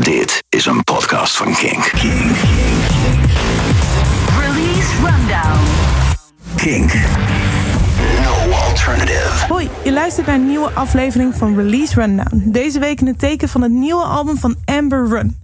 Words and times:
Dit 0.00 0.42
is 0.48 0.66
een 0.66 0.84
podcast 0.84 1.36
van 1.36 1.54
Kink. 1.54 1.82
Kink. 1.82 2.36
Release 4.38 4.94
Rundown. 4.94 5.58
Kink. 6.56 6.92
No 8.22 8.52
alternative. 8.52 9.46
Hoi, 9.48 9.70
je 9.84 9.92
luistert 9.92 10.26
naar 10.26 10.34
een 10.34 10.46
nieuwe 10.46 10.70
aflevering 10.70 11.34
van 11.34 11.56
Release 11.56 11.94
Rundown. 11.94 12.42
Deze 12.50 12.78
week 12.78 13.00
in 13.00 13.06
het 13.06 13.18
teken 13.18 13.48
van 13.48 13.62
het 13.62 13.72
nieuwe 13.72 14.02
album 14.02 14.36
van 14.36 14.56
Amber 14.64 15.08
Run. 15.08 15.36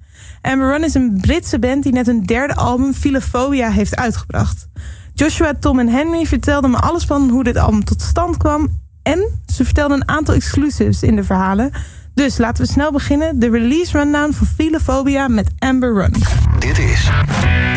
Amber 0.42 0.69
Run 0.69 0.85
is 0.85 0.95
een 0.95 1.19
Britse 1.21 1.59
band 1.59 1.83
die 1.83 1.93
net 1.93 2.07
hun 2.07 2.23
derde 2.23 2.54
album 2.54 2.95
Philophobia 2.95 3.71
heeft 3.71 3.97
uitgebracht. 3.97 4.69
Joshua, 5.15 5.53
Tom 5.61 5.79
en 5.79 5.88
Henry 5.88 6.27
vertelden 6.27 6.71
me 6.71 6.77
alles 6.77 7.04
van 7.04 7.29
hoe 7.29 7.45
dit 7.45 7.57
album 7.57 7.85
tot 7.85 8.03
stand 8.03 8.37
kwam. 8.37 8.69
En 9.03 9.43
ze 9.47 9.65
vertelden 9.65 10.01
een 10.01 10.09
aantal 10.09 10.35
exclusives 10.35 11.03
in 11.03 11.17
de 11.17 11.25
verhalen. 11.25 11.73
Dus 12.17 12.38
laten 12.38 12.64
we 12.64 12.71
snel 12.72 12.92
beginnen. 12.92 13.38
De 13.38 13.51
release 13.51 13.99
rundown 13.99 14.32
van 14.32 14.46
Philophobia 14.46 15.28
met 15.28 15.51
Amber 15.58 15.94
Run. 15.94 16.12
Dit 16.58 16.78
is 16.78 17.08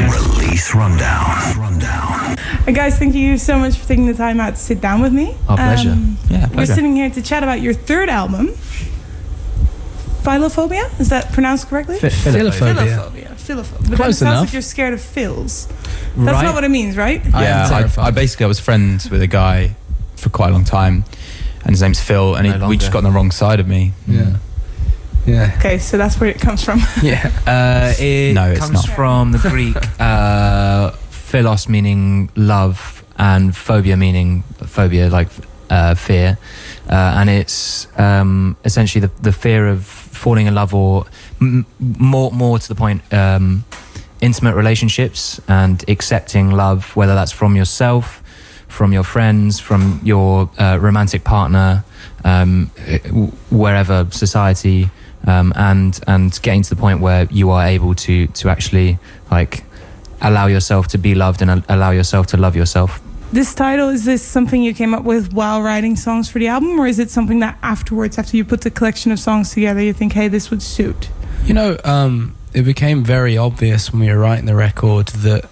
Release 0.09 0.72
Rundown. 0.77 1.54
Rundown. 1.55 2.38
Hey 2.66 2.73
guys, 2.73 2.98
thank 2.98 3.14
you 3.14 3.38
so 3.38 3.58
much 3.58 3.76
for 3.78 3.86
taking 3.88 4.08
the 4.08 4.16
time 4.16 4.40
out 4.41 4.55
to 4.55 4.62
sit 4.62 4.81
down 4.81 5.02
with 5.02 5.12
me. 5.12 5.28
Our 5.48 5.55
pleasure. 5.58 5.91
Um, 5.91 6.17
Yeah, 6.30 6.48
We're 6.55 6.66
sitting 6.66 6.95
here 6.95 7.09
to 7.09 7.22
chat 7.22 7.44
about 7.44 7.62
your 7.62 7.73
third 7.86 8.09
album, 8.09 8.48
Philophobia. 10.23 10.84
Is 11.00 11.08
that 11.09 11.31
pronounced 11.31 11.67
correctly? 11.70 11.98
Philophobia. 12.00 12.52
Philophobia. 12.52 13.36
Philophobia. 13.48 13.90
But 13.90 13.92
it 13.92 13.95
Close 13.95 14.17
sounds 14.17 14.22
enough. 14.22 14.40
like 14.45 14.53
you're 14.53 14.62
scared 14.62 14.94
of 14.94 15.02
fills. 15.02 15.67
That's 16.16 16.31
Right. 16.38 16.44
not 16.45 16.53
what 16.53 16.64
it 16.64 16.70
means, 16.72 16.95
right? 16.95 17.22
Yeah, 17.26 17.66
I, 17.66 17.70
terrified. 17.70 18.08
I 18.08 18.12
basically 18.12 18.45
I 18.45 18.48
was 18.48 18.59
friends 18.59 19.09
with 19.09 19.22
a 19.22 19.28
guy 19.28 19.76
for 20.16 20.30
quite 20.30 20.50
a 20.50 20.53
long 20.53 20.66
time, 20.66 21.03
and 21.63 21.72
his 21.72 21.81
name's 21.81 21.99
Phil, 22.02 22.36
and 22.36 22.45
he, 22.48 22.68
we 22.68 22.77
just 22.77 22.91
got 22.91 22.99
on 22.99 23.04
the 23.05 23.12
wrong 23.12 23.31
side 23.31 23.59
of 23.59 23.67
me. 23.67 23.94
Yeah. 24.08 24.38
Yeah. 25.26 25.54
Okay, 25.59 25.77
so 25.77 25.98
that's 25.98 26.20
where 26.20 26.30
it 26.30 26.40
comes 26.40 26.63
from. 26.63 26.80
Yeah. 27.04 27.30
Uh, 27.45 27.94
it 28.02 28.34
No, 28.34 28.50
it's 28.50 28.59
comes 28.59 28.88
not. 28.88 28.95
from 28.95 29.31
the 29.31 29.38
Greek 29.40 29.76
uh, 30.00 30.92
philos 31.09 31.67
meaning 31.69 32.30
love 32.36 33.03
and 33.17 33.56
phobia 33.56 33.95
meaning 33.97 34.44
phobia 34.66 35.09
like 35.09 35.28
uh, 35.69 35.94
fear, 35.94 36.38
uh, 36.89 36.94
and 37.19 37.30
it's 37.30 37.88
um, 38.00 38.56
essentially 38.66 39.06
the, 39.06 39.12
the 39.22 39.31
fear 39.31 39.67
of 39.67 39.84
falling 39.86 40.47
in 40.47 40.56
love 40.56 40.73
or 40.73 41.06
m- 41.39 41.66
more 41.80 42.31
more 42.31 42.58
to 42.58 42.67
the 42.67 42.73
point 42.75 43.02
um, 43.14 43.64
intimate 44.22 44.56
relationships 44.56 45.39
and 45.47 45.84
accepting 45.88 46.50
love, 46.52 46.95
whether 46.95 47.14
that's 47.14 47.31
from 47.31 47.56
yourself, 47.56 48.23
from 48.70 48.94
your 48.94 49.03
friends, 49.03 49.59
from 49.59 50.00
your 50.03 50.50
uh, 50.58 50.78
romantic 50.80 51.25
partner, 51.25 51.84
um, 52.23 52.67
wherever 53.50 54.08
society, 54.12 54.89
um, 55.28 55.52
and 55.56 56.00
and 56.08 56.39
getting 56.42 56.62
to 56.64 56.70
the 56.70 56.75
point 56.80 57.02
where 57.02 57.28
you 57.30 57.50
are 57.50 57.66
able 57.66 57.94
to 57.95 58.28
to 58.28 58.50
actually 58.50 58.97
like 59.30 59.64
allow 60.22 60.47
yourself 60.47 60.88
to 60.88 60.97
be 60.97 61.14
loved 61.16 61.42
and 61.42 61.64
allow 61.67 61.92
yourself 61.92 62.28
to 62.28 62.38
love 62.38 62.56
yourself. 62.56 63.02
This 63.31 63.53
title, 63.53 63.90
is 63.90 64.06
this 64.06 64.23
something 64.23 64.64
you 64.64 64.73
came 64.73 64.95
up 64.95 65.03
with 65.03 65.34
while 65.34 65.62
writing 65.62 65.95
songs 65.95 66.30
for 66.30 66.40
the 66.40 66.47
album, 66.47 66.80
or 66.80 66.88
is 66.88 66.97
it 66.97 67.12
something 67.12 67.40
that 67.42 67.59
afterwards, 67.62 68.17
after 68.17 68.36
you 68.36 68.44
put 68.44 68.62
the 68.62 68.72
collection 68.72 69.12
of 69.12 69.20
songs 69.20 69.53
together, 69.53 69.81
you 69.81 69.94
think, 69.94 70.14
hey, 70.14 70.28
this 70.28 70.50
would 70.50 70.64
suit? 70.64 71.09
You 71.45 71.53
know, 71.53 71.78
um, 71.84 72.36
it 72.53 72.64
became 72.64 73.03
very 73.03 73.38
obvious 73.38 73.92
when 73.92 74.02
we 74.02 74.09
were 74.09 74.17
writing 74.17 74.45
the 74.45 74.56
record 74.56 75.09
that 75.09 75.47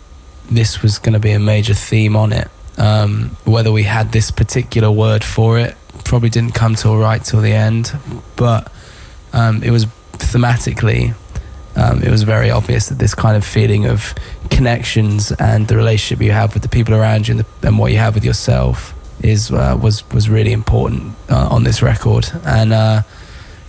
this 0.50 0.82
was 0.82 0.98
going 0.98 1.14
to 1.14 1.20
be 1.20 1.32
a 1.32 1.40
major 1.40 1.76
theme 1.76 2.16
on 2.16 2.34
it. 2.34 2.50
Um, 2.78 3.36
whether 3.45 3.72
we 3.72 3.83
had 3.83 4.11
this 4.11 4.30
particular 4.30 4.92
word 4.92 5.23
for 5.23 5.58
it 5.58 5.75
probably 6.03 6.30
didn't 6.30 6.53
come 6.53 6.75
till 6.75 6.97
right 6.97 7.23
till 7.23 7.42
the 7.42 7.52
end, 7.53 7.92
but 8.36 8.72
um, 9.33 9.64
it 9.64 9.72
was 9.72 9.86
thematically. 10.14 11.14
Um, 11.75 12.02
it 12.02 12.09
was 12.09 12.23
very 12.23 12.50
obvious 12.50 12.89
that 12.89 12.98
this 12.98 13.14
kind 13.14 13.38
of 13.38 13.45
feeling 13.45 13.86
of 13.86 14.16
connections 14.50 15.31
and 15.33 15.67
the 15.67 15.75
relationship 15.75 16.23
you 16.23 16.31
have 16.31 16.53
with 16.53 16.64
the 16.64 16.70
people 16.70 16.95
around 16.95 17.28
you 17.28 17.36
and, 17.38 17.45
the, 17.45 17.67
and 17.67 17.78
what 17.78 17.92
you 17.92 18.00
have 18.00 18.16
with 18.16 18.25
yourself 18.25 18.94
is 19.21 19.52
uh, 19.52 19.77
was 19.82 20.10
was 20.11 20.30
really 20.30 20.52
important 20.54 21.14
uh, 21.30 21.48
on 21.52 21.64
this 21.64 21.82
record. 21.82 22.30
And 22.45 22.73
uh, 22.73 23.02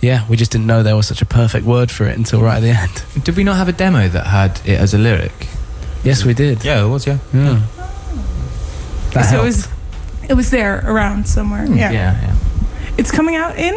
yeah, 0.01 0.27
we 0.27 0.37
just 0.37 0.51
didn't 0.51 0.67
know 0.67 0.81
there 0.81 0.95
was 0.95 1.07
such 1.07 1.21
a 1.21 1.25
perfect 1.25 1.65
word 1.65 1.91
for 1.91 2.07
it 2.07 2.17
until 2.17 2.41
right 2.41 2.57
at 2.57 2.61
the 2.61 2.69
end. 2.69 3.23
Did 3.25 3.35
we 3.35 3.43
not 3.43 3.57
have 3.57 3.67
a 3.67 3.73
demo 3.73 4.07
that 4.07 4.27
had 4.27 4.61
it 4.65 4.79
as 4.79 4.93
a 4.93 4.97
lyric? 4.97 5.47
Yes, 6.03 6.23
we 6.23 6.33
did. 6.33 6.63
Yeah, 6.63 6.85
it 6.85 6.87
was. 6.87 7.05
Yeah. 7.05 7.17
Yeah. 7.33 7.61
That 9.13 9.23
so 9.23 9.29
helped. 9.31 9.43
it 9.43 9.45
was, 9.45 9.67
it 10.29 10.33
was 10.35 10.49
there 10.51 10.83
around 10.85 11.27
somewhere. 11.27 11.65
Yeah. 11.65 11.91
yeah. 11.91 12.35
It's 12.97 13.11
coming 13.11 13.35
out 13.35 13.57
in 13.57 13.75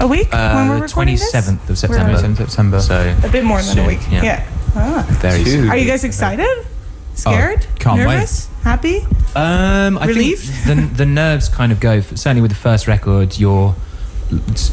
a 0.00 0.06
week 0.06 0.28
Uh, 0.32 0.52
when 0.54 0.68
we're 0.68 0.76
the 0.76 0.82
recording 0.82 0.88
twenty 0.92 1.12
this? 1.16 1.30
seventh 1.30 1.62
of 1.62 1.68
We're- 1.68 1.76
September. 1.76 2.14
27th 2.14 2.36
September. 2.36 2.80
So 2.80 3.16
A 3.24 3.28
bit 3.28 3.44
more 3.44 3.60
than 3.62 3.78
a 3.78 3.86
week. 3.86 4.00
yeah. 4.10 4.22
Yeah. 4.24 4.46
Ah. 4.74 5.06
very 5.20 5.44
soon. 5.44 5.68
Are 5.70 5.76
you 5.76 5.86
guys 5.86 6.04
excited? 6.04 6.66
Scared? 7.14 7.66
can't 7.78 7.98
wait. 7.98 8.04
Nervous? 8.06 8.48
Happy? 8.62 8.98
Um, 9.34 9.98
I 9.98 10.06
Relieved? 10.06 10.42
think 10.44 10.90
the 10.92 10.96
the 10.98 11.06
nerves 11.06 11.48
kind 11.48 11.70
of 11.72 11.80
go. 11.80 12.00
For, 12.02 12.16
certainly 12.16 12.40
with 12.42 12.50
the 12.50 12.56
first 12.56 12.86
record, 12.88 13.38
you're 13.38 13.74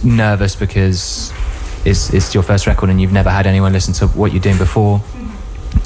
nervous 0.03 0.55
because 0.55 1.31
it's 1.85 2.13
it's 2.13 2.33
your 2.33 2.43
first 2.43 2.67
record 2.67 2.89
and 2.89 3.01
you've 3.01 3.11
never 3.11 3.29
had 3.29 3.47
anyone 3.47 3.73
listen 3.73 3.93
to 3.95 4.07
what 4.07 4.31
you're 4.33 4.41
doing 4.41 4.57
before. 4.57 5.01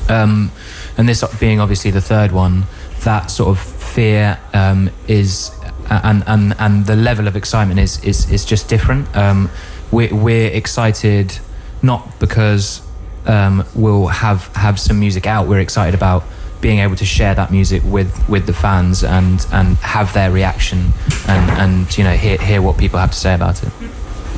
Um, 0.10 0.52
and 0.98 1.08
this 1.08 1.24
being 1.40 1.60
obviously 1.60 1.92
the 1.92 2.02
third 2.02 2.32
one, 2.32 2.66
that 3.04 3.32
sort 3.32 3.50
of 3.50 3.60
fear 3.92 4.40
um, 4.54 4.90
is 5.08 5.52
and 5.90 6.24
and 6.28 6.56
and 6.60 6.86
the 6.86 6.96
level 6.96 7.28
of 7.28 7.36
excitement 7.36 7.80
is 7.80 8.04
is 8.04 8.30
is 8.32 8.46
just 8.46 8.68
different. 8.68 9.16
Um, 9.16 9.50
we're 9.92 10.14
we're 10.16 10.52
excited 10.52 11.38
not 11.82 12.20
because 12.20 12.82
um, 13.26 13.66
we'll 13.76 14.08
have 14.08 14.48
have 14.56 14.80
some 14.80 15.00
music 15.00 15.28
out. 15.28 15.48
We're 15.48 15.60
excited 15.60 15.96
about 15.96 16.24
being 16.62 16.80
able 16.80 16.96
to 16.96 17.06
share 17.06 17.36
that 17.36 17.52
music 17.52 17.82
with 17.86 18.12
with 18.30 18.46
the 18.46 18.54
fans 18.54 19.04
and 19.04 19.46
and 19.52 19.78
have 19.78 20.14
their 20.14 20.32
reaction 20.32 20.94
and 21.28 21.52
and 21.60 21.98
you 21.98 22.04
know 22.04 22.16
hear 22.16 22.38
hear 22.38 22.62
what 22.62 22.78
people 22.78 23.00
have 23.00 23.12
to 23.12 23.18
say 23.18 23.34
about 23.34 23.64
it. 23.64 23.72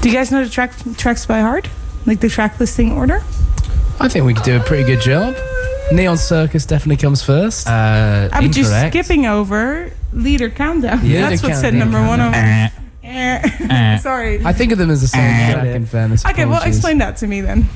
Do 0.02 0.09
you 0.09 0.16
guys 0.16 0.31
know 0.31 0.44
the 0.44 0.50
track 0.50 0.74
tracks 0.97 1.25
by 1.25 1.41
heart? 1.41 1.70
Like 2.06 2.20
the 2.20 2.30
track 2.30 2.59
listing 2.59 2.91
order? 2.91 3.24
I 4.00 4.09
think 4.09 4.25
we 4.25 4.34
could 4.34 4.44
do 4.44 4.58
a 4.58 4.59
pretty 4.59 4.84
good 4.84 5.02
job. 5.02 5.35
Neon 5.96 6.18
Circus 6.18 6.66
definitely 6.66 6.98
comes 7.02 7.24
first. 7.24 7.68
Uh, 7.68 8.30
I 8.31 8.40
was 8.42 8.56
just 8.56 8.72
incorrect. 8.72 8.94
skipping 8.96 9.26
over 9.26 9.92
leader 10.14 10.50
countdown. 10.50 11.06
Yeah, 11.06 11.30
That's 11.30 11.42
Leader 11.44 11.54
what 11.54 11.62
said 11.62 11.74
Countdown. 11.74 11.92
number 11.92 12.08
one 12.08 12.20
on. 12.20 12.34
Eh, 12.34 12.70
Eh. 13.06 13.98
Sorry. 13.98 14.44
I 14.46 14.53
think 14.53 14.72
of 14.72 14.78
them 14.78 14.90
as 14.90 15.02
the 15.02 15.08
same 15.08 15.52
track. 15.53 15.66
In 15.68 15.86
fairness, 15.86 16.26
Okay, 16.26 16.46
well, 16.46 16.56
apologies. 16.56 16.78
explain 16.78 16.98
that 17.00 17.18
to 17.18 17.28
me 17.28 17.42
then. 17.42 17.68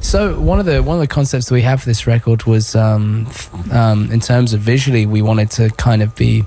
So 0.00 0.40
one 0.40 0.58
of 0.58 0.64
the 0.64 0.82
one 0.82 0.96
of 0.96 1.00
the 1.02 1.06
concepts 1.06 1.46
that 1.46 1.54
we 1.54 1.60
have 1.62 1.80
for 1.82 1.86
this 1.86 2.06
record 2.06 2.44
was 2.44 2.74
um, 2.74 3.26
f- 3.28 3.72
um, 3.72 4.10
in 4.10 4.20
terms 4.20 4.54
of 4.54 4.60
visually, 4.60 5.04
we 5.04 5.20
wanted 5.20 5.50
to 5.52 5.68
kind 5.70 6.00
of 6.02 6.14
be 6.16 6.44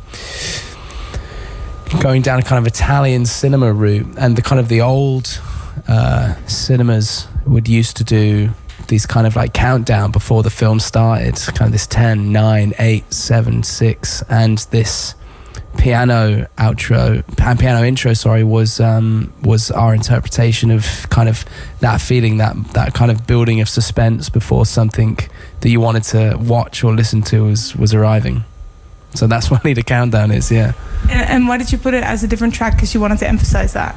going 2.02 2.24
down 2.24 2.40
a 2.40 2.42
kind 2.42 2.58
of 2.60 2.66
Italian 2.66 3.26
cinema 3.28 3.72
route, 3.72 4.08
and 4.18 4.36
the 4.36 4.42
kind 4.42 4.60
of 4.60 4.68
the 4.70 4.82
old 4.82 5.40
uh, 5.88 6.34
cinemas 6.48 7.28
would 7.46 7.68
used 7.68 7.96
to 7.98 8.04
do 8.04 8.50
these 8.88 9.06
kind 9.06 9.26
of 9.28 9.36
like 9.36 9.54
countdown 9.54 10.12
before 10.12 10.44
the 10.44 10.50
film 10.50 10.80
started, 10.80 11.36
kind 11.56 11.64
of 11.68 11.72
this 11.72 11.88
10, 11.88 12.32
9, 12.32 12.74
8, 12.78 13.14
7, 13.14 13.64
6, 13.64 14.24
and 14.30 14.58
this 14.72 15.16
piano 15.78 16.48
outro 16.58 17.24
pa- 17.36 17.56
piano 17.56 17.84
intro 17.84 18.14
sorry 18.14 18.44
was 18.44 18.80
um 18.80 19.34
was 19.42 19.72
our 19.72 19.96
interpretation 19.96 20.70
of 20.70 20.86
kind 21.10 21.28
of 21.28 21.44
that 21.80 22.00
feeling 22.00 22.38
that 22.38 22.56
that 22.74 22.94
kind 22.94 23.10
of 23.10 23.26
building 23.26 23.60
of 23.60 23.68
suspense 23.68 24.30
before 24.30 24.68
something 24.68 25.18
that 25.62 25.70
you 25.70 25.80
wanted 25.80 26.04
to 26.04 26.38
watch 26.40 26.84
or 26.84 26.94
listen 26.94 27.24
to 27.24 27.46
was 27.46 27.76
was 27.76 27.92
arriving 27.92 28.44
so 29.16 29.26
that's 29.26 29.50
what 29.52 29.66
Leader 29.66 29.82
Countdown 29.82 30.30
is 30.30 30.52
yeah 30.52 30.74
And, 31.10 31.30
and 31.30 31.48
why 31.48 31.58
did 31.58 31.72
you 31.72 31.80
put 31.80 31.94
it 31.96 32.04
as 32.04 32.24
a 32.24 32.28
different 32.28 32.54
track? 32.54 32.76
Because 32.76 32.94
you 32.94 33.00
wanted 33.00 33.20
to 33.20 33.28
emphasize 33.28 33.74
that. 33.74 33.96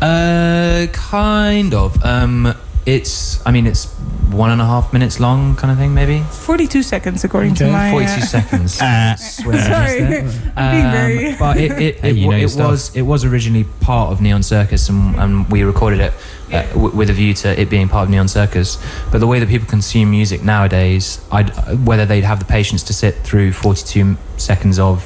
Uh, 0.00 0.86
kind 0.92 1.74
of. 1.74 2.02
Um, 2.04 2.54
it's. 2.88 3.44
I 3.46 3.50
mean, 3.50 3.66
it's 3.66 3.86
one 4.32 4.50
and 4.50 4.60
a 4.60 4.64
half 4.66 4.92
minutes 4.92 5.20
long, 5.20 5.56
kind 5.56 5.70
of 5.72 5.78
thing, 5.78 5.94
maybe. 5.94 6.20
42 6.20 6.82
seconds, 6.82 7.24
according 7.24 7.54
to 7.56 7.70
my. 7.70 7.90
Forty-two 7.90 8.12
uh, 8.22 8.36
seconds. 8.38 8.74
Swear. 8.74 9.16
Sorry, 9.72 10.02
I'm 10.56 10.70
being 10.72 10.86
Um, 10.86 10.92
very. 10.92 11.36
but 11.36 11.56
it 11.56 11.72
it, 11.72 12.00
Hey, 12.00 12.10
it, 12.10 12.16
you 12.16 12.26
wa- 12.26 12.32
know 12.32 12.38
your 12.38 12.50
it 12.50 12.56
was 12.56 12.96
it 12.96 13.02
was 13.02 13.24
originally 13.24 13.64
part 13.80 14.10
of 14.12 14.20
Neon 14.20 14.42
Circus, 14.42 14.88
and, 14.88 15.14
and 15.16 15.50
we 15.50 15.62
recorded 15.64 16.00
it 16.00 16.12
uh, 16.52 16.62
w- 16.72 16.94
with 16.96 17.10
a 17.10 17.12
view 17.12 17.34
to 17.34 17.60
it 17.60 17.68
being 17.70 17.88
part 17.88 18.04
of 18.04 18.10
Neon 18.10 18.28
Circus. 18.28 18.78
But 19.12 19.18
the 19.18 19.26
way 19.26 19.38
that 19.40 19.48
people 19.48 19.68
consume 19.68 20.10
music 20.10 20.42
nowadays, 20.42 21.20
I'd, 21.30 21.50
whether 21.86 22.06
they'd 22.06 22.24
have 22.24 22.38
the 22.38 22.44
patience 22.58 22.82
to 22.84 22.92
sit 22.92 23.14
through 23.16 23.52
42 23.52 24.16
seconds 24.36 24.78
of 24.78 25.04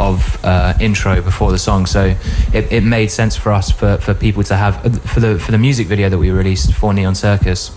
of 0.00 0.42
uh, 0.44 0.74
intro 0.80 1.20
before 1.22 1.52
the 1.52 1.58
song, 1.58 1.86
so 1.86 2.14
it, 2.52 2.72
it 2.72 2.82
made 2.82 3.10
sense 3.10 3.36
for 3.36 3.52
us 3.52 3.70
for, 3.70 3.98
for 3.98 4.14
people 4.14 4.42
to 4.44 4.56
have 4.56 4.82
for 5.02 5.20
the 5.20 5.38
for 5.38 5.52
the 5.52 5.58
music 5.58 5.86
video 5.86 6.08
that 6.08 6.18
we 6.18 6.30
released 6.30 6.72
for 6.72 6.92
Neon 6.94 7.14
Circus. 7.14 7.70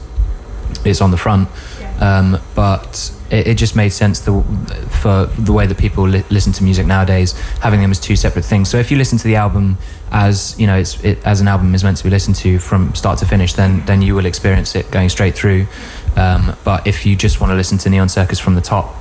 it's 0.84 1.02
on 1.02 1.12
the 1.12 1.18
front. 1.18 1.50
Um, 2.00 2.40
but 2.56 3.12
it, 3.32 3.48
it 3.48 3.58
just 3.58 3.76
made 3.76 3.90
sense 3.90 4.20
the, 4.20 4.44
for 5.02 5.28
the 5.42 5.54
way 5.54 5.66
that 5.66 5.78
people 5.78 6.06
li- 6.08 6.26
listen 6.30 6.52
to 6.54 6.64
music 6.64 6.86
nowadays, 6.86 7.32
having 7.62 7.80
them 7.80 7.92
as 7.92 8.00
two 8.00 8.18
separate 8.18 8.44
things. 8.44 8.70
So 8.70 8.78
if 8.78 8.92
you 8.92 8.98
listen 8.98 9.18
to 9.18 9.28
the 9.28 9.38
album 9.38 9.78
as 10.12 10.60
you 10.60 10.68
know, 10.68 10.78
it's 10.78 11.02
it, 11.04 11.26
as 11.26 11.42
an 11.42 11.48
album 11.48 11.74
is 11.74 11.84
meant 11.84 11.98
to 11.98 12.04
be 12.04 12.10
listened 12.10 12.36
to 12.38 12.60
from 12.60 12.94
start 12.96 13.20
to 13.20 13.26
finish, 13.26 13.54
then 13.54 13.86
then 13.86 14.02
you 14.02 14.14
will 14.16 14.26
experience 14.26 14.76
it 14.76 14.90
going 14.92 15.10
straight 15.10 15.36
through. 15.36 15.68
Um, 16.18 16.56
but 16.64 16.86
if 16.86 17.06
you 17.06 17.16
just 17.16 17.42
want 17.42 17.52
to 17.52 17.56
listen 17.56 17.78
to 17.80 17.90
Neon 17.90 18.10
Circus 18.10 18.40
from 18.40 18.56
the 18.56 18.62
top, 18.62 18.96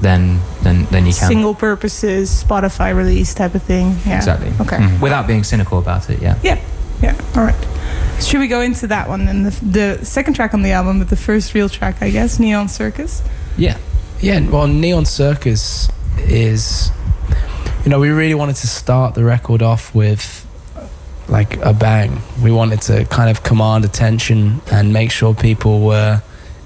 then 0.00 0.40
then 0.62 0.86
then 0.90 1.06
you 1.06 1.12
can 1.12 1.28
Single 1.28 1.54
purposes, 1.54 2.30
Spotify 2.44 2.94
release 2.96 3.34
type 3.34 3.54
of 3.54 3.62
thing. 3.62 3.96
Yeah. 4.06 4.16
exactly 4.16 4.52
Okay. 4.60 4.76
Mhm. 4.78 5.00
without 5.00 5.26
being 5.26 5.44
cynical 5.44 5.78
about 5.78 6.08
it. 6.10 6.20
Yeah. 6.22 6.36
Yeah. 6.42 6.58
Yeah. 7.02 7.14
All 7.36 7.44
right. 7.44 7.54
Should 8.20 8.40
we 8.40 8.48
go 8.48 8.60
into 8.60 8.86
that 8.88 9.08
one 9.08 9.24
then? 9.24 9.42
The, 9.44 9.50
the 9.98 10.04
second 10.04 10.34
track 10.34 10.52
on 10.52 10.62
the 10.62 10.72
album, 10.72 10.98
but 10.98 11.08
the 11.08 11.16
first 11.16 11.54
real 11.54 11.68
track, 11.68 11.96
I 12.02 12.10
guess, 12.10 12.38
Neon 12.38 12.68
Circus. 12.68 13.22
Yeah. 13.56 13.76
Yeah, 14.20 14.40
well, 14.50 14.66
Neon 14.66 15.06
Circus 15.06 15.88
is, 16.18 16.90
you 17.84 17.90
know, 17.90 17.98
we 17.98 18.10
really 18.10 18.34
wanted 18.34 18.56
to 18.56 18.66
start 18.66 19.14
the 19.14 19.24
record 19.24 19.62
off 19.62 19.94
with 19.94 20.46
like 21.28 21.56
a 21.64 21.72
bang. 21.72 22.20
We 22.42 22.50
wanted 22.52 22.82
to 22.82 23.06
kind 23.06 23.30
of 23.30 23.42
command 23.42 23.86
attention 23.86 24.60
and 24.70 24.92
make 24.92 25.10
sure 25.10 25.32
people 25.34 25.80
were 25.80 26.20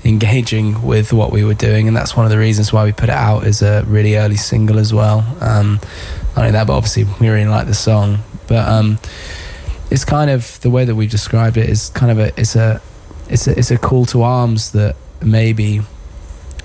engaging 0.04 0.82
with 0.82 1.12
what 1.12 1.32
we 1.32 1.44
were 1.44 1.54
doing, 1.54 1.88
and 1.88 1.96
that's 1.96 2.16
one 2.16 2.26
of 2.26 2.30
the 2.30 2.38
reasons 2.38 2.72
why 2.72 2.84
we 2.84 2.92
put 2.92 3.08
it 3.08 3.14
out 3.14 3.44
as 3.44 3.62
a 3.62 3.84
really 3.86 4.16
early 4.16 4.36
single 4.36 4.78
as 4.78 4.92
well. 4.92 5.20
Um, 5.40 5.80
not 6.36 6.38
only 6.38 6.50
that, 6.52 6.66
but 6.66 6.76
obviously 6.76 7.04
we 7.04 7.28
really 7.28 7.46
like 7.46 7.66
the 7.66 7.74
song, 7.74 8.18
but 8.46 8.68
um, 8.68 8.98
it's 9.90 10.04
kind 10.04 10.30
of 10.30 10.60
the 10.60 10.70
way 10.70 10.84
that 10.84 10.94
we've 10.94 11.10
described 11.10 11.56
it 11.56 11.68
is 11.68 11.90
kind 11.90 12.10
of 12.12 12.18
a 12.18 12.38
it's 12.38 12.56
a 12.56 12.80
it's 13.28 13.46
a 13.46 13.58
it's 13.58 13.70
a 13.70 13.78
call 13.78 14.04
to 14.06 14.22
arms 14.22 14.72
that 14.72 14.96
maybe 15.22 15.80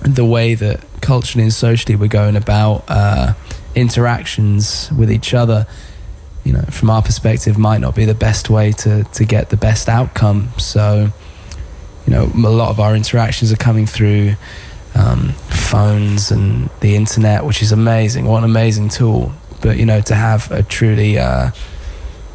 the 0.01 0.25
way 0.25 0.55
that 0.55 0.83
culturally 1.01 1.43
and 1.43 1.53
socially 1.53 1.95
we're 1.95 2.07
going 2.07 2.35
about 2.35 2.83
uh, 2.87 3.33
interactions 3.75 4.91
with 4.97 5.11
each 5.11 5.33
other, 5.33 5.67
you 6.43 6.53
know, 6.53 6.61
from 6.63 6.89
our 6.89 7.01
perspective, 7.01 7.57
might 7.57 7.81
not 7.81 7.95
be 7.95 8.05
the 8.05 8.15
best 8.15 8.49
way 8.49 8.71
to 8.71 9.03
to 9.03 9.25
get 9.25 9.49
the 9.49 9.57
best 9.57 9.87
outcome. 9.89 10.49
So, 10.57 11.11
you 12.09 12.15
know, 12.15 12.23
a 12.23 12.49
lot 12.49 12.69
of 12.69 12.79
our 12.79 12.95
interactions 12.95 13.51
are 13.51 13.55
coming 13.55 13.85
through 13.85 14.33
um, 14.95 15.29
phones 15.49 16.31
and 16.31 16.71
the 16.79 16.95
internet, 16.95 17.45
which 17.45 17.61
is 17.61 17.71
amazing. 17.71 18.25
What 18.25 18.39
an 18.39 18.45
amazing 18.45 18.89
tool! 18.89 19.31
But 19.61 19.77
you 19.77 19.85
know, 19.85 20.01
to 20.01 20.15
have 20.15 20.51
a 20.51 20.63
truly, 20.63 21.19
uh, 21.19 21.51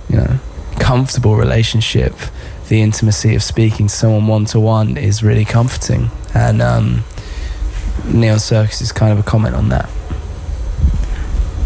you 0.09 0.19
know, 0.19 0.39
comfortable 0.79 1.35
relationship, 1.35 2.15
the 2.69 2.83
intimacy 2.83 3.35
of 3.35 3.43
speaking 3.43 3.89
to 3.89 3.93
someone 3.93 4.29
one 4.29 4.45
to 4.47 4.61
one 4.61 4.97
is 4.97 5.25
really 5.25 5.45
comforting, 5.45 6.09
and 6.33 6.63
um, 6.63 7.03
Neon 8.05 8.39
Circus 8.39 8.81
is 8.81 8.93
kind 8.93 9.13
of 9.13 9.19
a 9.19 9.25
comment 9.25 9.57
on 9.57 9.71
that. 9.71 9.91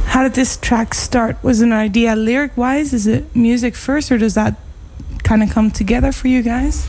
How 0.06 0.22
did 0.22 0.32
this 0.32 0.56
track 0.56 0.94
start? 0.94 1.36
Was 1.42 1.60
an 1.60 1.74
idea 1.74 2.16
lyric 2.16 2.56
wise? 2.56 2.94
Is 2.94 3.06
it 3.06 3.36
music 3.36 3.74
first, 3.74 4.10
or 4.10 4.16
does 4.16 4.34
that 4.34 4.54
kind 5.24 5.42
of 5.42 5.50
come 5.50 5.70
together 5.70 6.10
for 6.10 6.28
you 6.28 6.40
guys? 6.40 6.88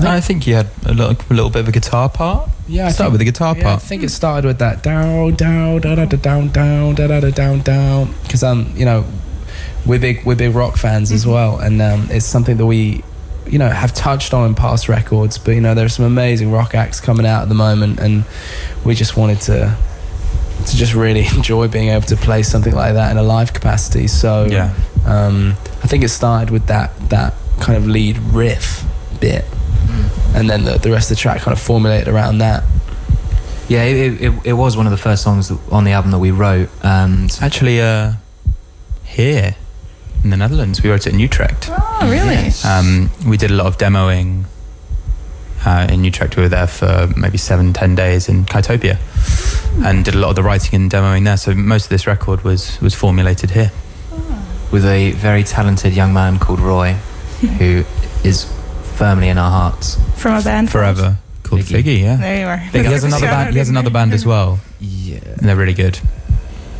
I 0.00 0.20
think 0.20 0.46
you 0.46 0.54
had 0.54 0.68
a 0.86 0.92
little, 0.92 1.16
a 1.30 1.34
little 1.34 1.50
bit 1.50 1.60
of 1.60 1.68
a 1.68 1.72
guitar 1.72 2.08
part. 2.08 2.48
Yeah, 2.66 2.86
I 2.86 2.90
Start 2.90 3.06
think, 3.06 3.12
with 3.12 3.18
the 3.20 3.24
guitar 3.26 3.56
yeah, 3.56 3.74
I 3.74 3.76
think 3.76 4.02
it 4.02 4.08
started 4.10 4.46
with 4.46 4.58
that 4.58 4.82
down, 4.82 5.34
down, 5.34 5.80
da 5.80 5.94
da 5.94 6.04
da 6.06 6.16
down, 6.16 6.48
down, 6.50 6.94
da 6.94 7.06
da 7.06 7.20
da 7.20 7.30
down, 7.30 7.60
down. 7.60 8.14
Because 8.22 8.42
um, 8.42 8.72
you 8.74 8.84
know, 8.84 9.04
we're 9.86 9.98
big, 10.00 10.24
we're 10.24 10.34
big 10.36 10.54
rock 10.54 10.76
fans 10.76 11.12
as 11.12 11.26
well, 11.26 11.58
and 11.58 11.80
um, 11.82 12.08
it's 12.10 12.24
something 12.26 12.56
that 12.56 12.66
we, 12.66 13.04
you 13.46 13.58
know, 13.58 13.68
have 13.68 13.92
touched 13.94 14.32
on 14.34 14.48
in 14.48 14.54
past 14.54 14.88
records. 14.88 15.38
But 15.38 15.52
you 15.52 15.60
know, 15.60 15.74
there's 15.74 15.94
some 15.94 16.06
amazing 16.06 16.50
rock 16.50 16.74
acts 16.74 17.00
coming 17.00 17.26
out 17.26 17.42
at 17.42 17.48
the 17.48 17.54
moment, 17.54 18.00
and 18.00 18.24
we 18.84 18.94
just 18.94 19.16
wanted 19.16 19.40
to, 19.42 19.76
to 20.66 20.76
just 20.76 20.94
really 20.94 21.26
enjoy 21.36 21.68
being 21.68 21.90
able 21.90 22.06
to 22.06 22.16
play 22.16 22.42
something 22.42 22.74
like 22.74 22.94
that 22.94 23.10
in 23.10 23.18
a 23.18 23.22
live 23.22 23.52
capacity. 23.52 24.06
So 24.08 24.46
Yeah. 24.46 24.74
um, 25.06 25.54
I 25.82 25.86
think 25.86 26.02
it 26.02 26.08
started 26.08 26.50
with 26.50 26.66
that 26.66 26.90
that 27.10 27.34
kind 27.60 27.76
of 27.76 27.86
lead 27.86 28.18
riff 28.18 28.82
bit, 29.20 29.44
and 30.34 30.50
then 30.50 30.64
the, 30.64 30.78
the 30.78 30.90
rest 30.90 31.10
of 31.10 31.16
the 31.16 31.20
track 31.20 31.42
kind 31.42 31.56
of 31.56 31.60
formulated 31.60 32.08
around 32.08 32.38
that. 32.38 32.64
Yeah, 33.68 33.84
it, 33.84 34.20
it, 34.20 34.32
it 34.44 34.52
was 34.52 34.76
one 34.76 34.86
of 34.86 34.90
the 34.90 34.98
first 34.98 35.22
songs 35.22 35.50
on 35.70 35.84
the 35.84 35.92
album 35.92 36.10
that 36.10 36.18
we 36.18 36.30
wrote. 36.30 36.68
And 36.82 37.36
actually 37.40 37.80
uh, 37.80 38.12
here 39.04 39.56
in 40.22 40.30
the 40.30 40.36
Netherlands. 40.36 40.82
We 40.82 40.90
wrote 40.90 41.06
it 41.06 41.12
in 41.12 41.18
Utrecht. 41.20 41.68
Oh, 41.70 41.98
really? 42.02 42.34
Yes. 42.34 42.64
Um, 42.64 43.10
we 43.26 43.36
did 43.36 43.50
a 43.50 43.54
lot 43.54 43.66
of 43.66 43.78
demoing 43.78 44.44
uh, 45.64 45.86
in 45.90 46.04
Utrecht. 46.04 46.36
We 46.36 46.42
were 46.42 46.48
there 46.48 46.66
for 46.66 47.08
maybe 47.16 47.38
seven, 47.38 47.72
ten 47.72 47.94
days 47.94 48.28
in 48.28 48.44
Kytopia, 48.44 48.98
and 49.84 50.04
did 50.04 50.14
a 50.14 50.18
lot 50.18 50.30
of 50.30 50.36
the 50.36 50.42
writing 50.42 50.74
and 50.80 50.90
demoing 50.90 51.24
there. 51.24 51.36
So 51.36 51.54
most 51.54 51.84
of 51.84 51.90
this 51.90 52.06
record 52.06 52.42
was 52.44 52.80
was 52.80 52.94
formulated 52.94 53.50
here. 53.50 53.70
with 54.72 54.84
a 54.84 55.12
very 55.12 55.44
talented 55.44 55.94
young 55.94 56.12
man 56.12 56.38
called 56.38 56.60
Roy, 56.60 56.92
who 57.58 57.84
is 58.24 58.46
firmly 58.94 59.28
in 59.28 59.38
our 59.38 59.50
hearts. 59.50 59.96
From 60.16 60.34
a 60.36 60.42
band. 60.42 60.70
Forever 60.70 61.18
called 61.42 61.62
Figgy. 61.62 61.82
Figgy. 61.82 62.00
Yeah. 62.02 62.16
There 62.16 62.40
you 62.40 62.46
are. 62.46 62.56
He 62.56 62.78
has 62.78 63.04
another 63.04 63.26
band. 63.26 63.52
He 63.52 63.58
has 63.58 63.68
another 63.68 63.90
band 63.90 64.12
as 64.12 64.24
well, 64.24 64.60
Yeah. 64.80 65.18
and 65.24 65.48
they're 65.48 65.56
really 65.56 65.74
good. 65.74 65.98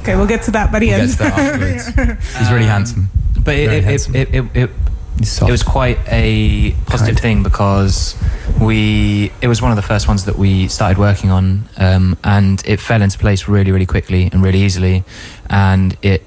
Okay, 0.03 0.17
we'll 0.17 0.27
get 0.27 0.43
to 0.43 0.51
that 0.53 0.71
by 0.73 0.79
the 0.81 0.89
We'll 0.89 1.01
end. 1.01 1.09
get 1.11 1.17
to 1.19 1.23
that 1.25 1.39
afterwards. 1.39 1.87
He's 2.39 2.51
really 2.51 2.65
Um, 2.65 2.71
handsome. 2.71 3.11
But 3.43 3.55
it, 3.57 3.73
it, 3.73 3.85
handsome. 3.85 4.15
it, 4.17 4.35
it, 4.35 4.45
it, 4.55 4.71
He's 5.19 5.41
it 5.41 5.51
was 5.51 5.63
quite 5.63 5.99
a 6.09 6.73
positive 6.87 7.15
Kind. 7.17 7.21
thing 7.21 7.43
because 7.45 8.17
we 8.61 9.31
it 9.41 9.47
was 9.47 9.63
one 9.63 9.71
of 9.71 9.77
the 9.77 9.83
first 9.83 10.09
ones 10.09 10.25
that 10.25 10.37
we 10.37 10.67
started 10.67 10.99
working 10.99 11.31
on 11.31 11.69
um, 11.77 12.19
and 12.25 12.61
it 12.67 12.81
fell 12.81 13.01
into 13.01 13.17
place 13.17 13.47
really 13.47 13.71
really 13.71 13.87
quickly 13.87 14.29
and 14.33 14.43
really 14.43 14.61
easily 14.61 15.05
and 15.49 15.97
it 16.03 16.25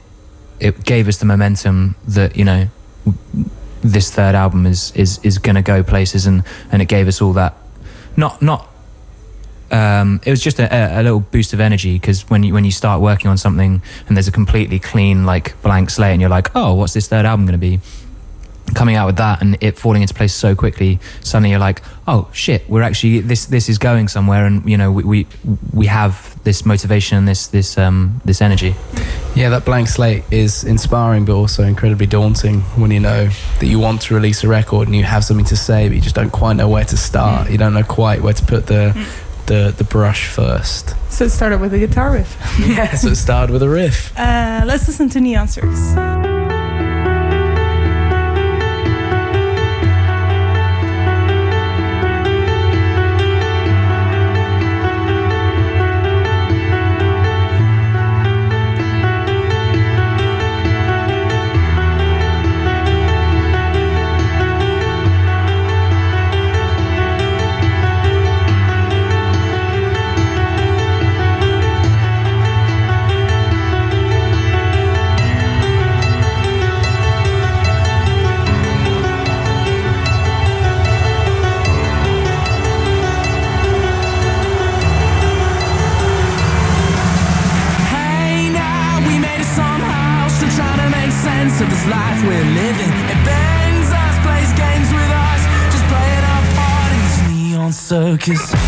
it 0.62 0.86
gave 0.86 1.10
us 1.10 1.18
the 1.18 1.25
momentum 1.25 1.95
that 2.07 2.38
you 2.38 2.45
know 2.45 2.68
w- 3.06 3.50
this 3.94 4.12
third 4.12 4.36
album 4.36 4.66
is 4.66 4.92
is 4.95 5.19
is 5.24 5.38
to 5.56 5.62
go 5.62 5.84
places 5.84 6.25
and 6.28 6.44
and 6.72 6.81
it 6.81 6.88
gave 6.88 7.07
us 7.07 7.22
all 7.22 7.34
that. 7.34 7.56
Not 8.16 8.42
not 8.42 8.68
um, 9.69 10.22
it 10.25 10.30
was 10.31 10.42
just 10.42 10.60
a, 10.60 10.74
a- 10.74 11.01
a 11.01 11.04
little 11.04 11.19
boost 11.19 11.51
of 11.54 11.60
energy 11.60 11.94
because 12.00 12.30
when 12.30 12.44
you 12.44 12.54
when 12.54 12.63
you 12.63 12.72
start 12.72 13.01
working 13.01 13.30
on 13.30 13.38
something 13.38 13.81
and 14.07 14.16
there's 14.16 14.28
a 14.28 14.31
completely 14.31 14.80
clean 14.80 15.25
like 15.25 15.62
blank 15.62 15.89
slate 15.89 16.12
and 16.13 16.22
you're 16.22 16.30
like 16.30 16.50
oh 16.56 16.74
what's 16.74 16.94
this 16.94 17.07
third 17.10 17.25
album 17.25 17.45
going 17.45 17.51
to 17.51 17.57
be 17.57 17.80
coming 18.75 18.96
out 18.96 19.06
with 19.06 19.16
that 19.18 19.42
and 19.42 19.58
it 19.62 19.78
falling 19.78 20.02
into 20.02 20.14
place 20.14 20.34
so 20.34 20.54
quickly 20.56 21.00
suddenly 21.22 21.50
you're 21.52 21.60
like 21.60 21.81
oh 22.08 22.28
shit 22.34 22.69
we're 22.69 22.81
actually 22.81 23.19
this 23.22 23.46
this 23.46 23.69
is 23.69 23.78
going 23.78 24.08
somewhere 24.08 24.46
and 24.46 24.69
you 24.69 24.78
know 24.78 24.92
we 24.92 25.04
we, 25.04 25.28
we 25.74 25.86
have 25.88 26.38
this 26.44 26.66
motivation 26.66 27.18
and 27.18 27.28
this 27.28 27.48
this 27.48 27.78
um 27.78 28.22
this 28.25 28.42
energy 28.42 28.75
Yeah, 29.36 29.50
that 29.50 29.66
blank 29.66 29.88
slate 29.88 30.24
is 30.31 30.64
inspiring, 30.64 31.24
but 31.25 31.34
also 31.34 31.64
incredibly 31.64 32.08
daunting 32.08 32.62
when 32.81 32.90
you 32.90 33.00
know 33.00 33.28
that 33.60 33.68
you 33.68 33.78
want 33.80 34.02
to 34.02 34.16
release 34.16 34.44
a 34.44 34.48
record 34.48 34.88
and 34.88 34.96
you 34.96 35.04
have 35.04 35.24
something 35.24 35.46
to 35.46 35.56
say, 35.56 35.88
but 35.88 35.96
you 35.96 36.02
just 36.02 36.16
don't 36.16 36.31
quite 36.31 36.56
know 36.56 36.68
where 36.68 36.86
to 36.86 36.98
start. 36.98 37.52
You 37.52 37.58
don't 37.60 37.74
know 37.75 37.84
quite 37.84 38.22
where 38.24 38.34
to 38.34 38.46
put 38.46 38.66
the 38.66 38.94
the, 39.46 39.74
the 39.78 39.83
brush 39.83 40.28
first. 40.28 40.95
So 41.12 41.26
it 41.26 41.30
started 41.31 41.62
with 41.62 41.74
a 41.74 41.78
guitar 41.80 42.12
riff. 42.14 42.36
yeah, 42.59 42.95
so 42.95 43.09
it 43.09 43.18
started 43.18 43.52
with 43.54 43.62
a 43.62 43.69
riff. 43.69 44.12
Uh, 44.18 44.64
let's 44.66 44.88
listen 44.88 45.07
to 45.09 45.19
Neon 45.21 45.47
Circus. 45.47 46.37
Circus. 97.88 98.67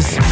Circus. 0.00 0.31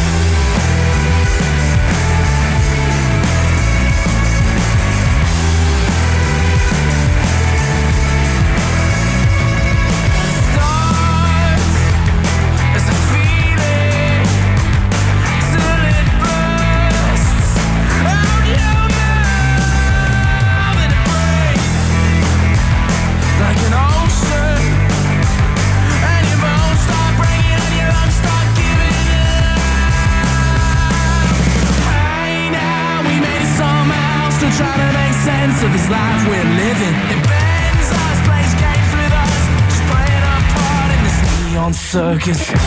neon 42.27 42.60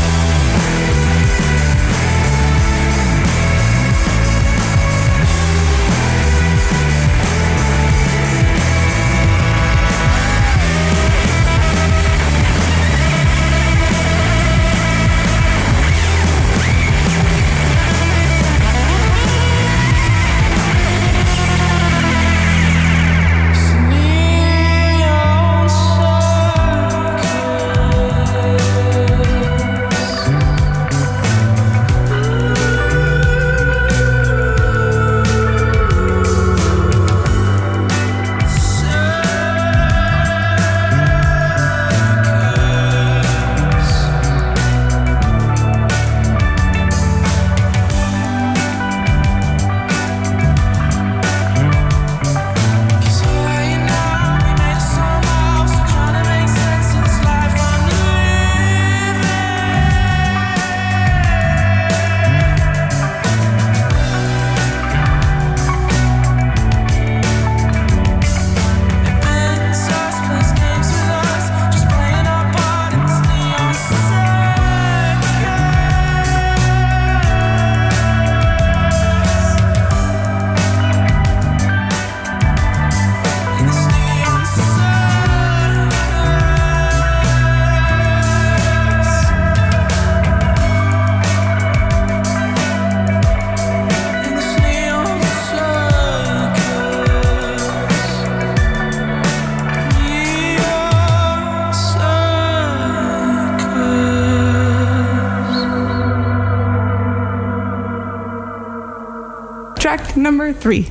number 110.25 110.53
three. 110.53 110.91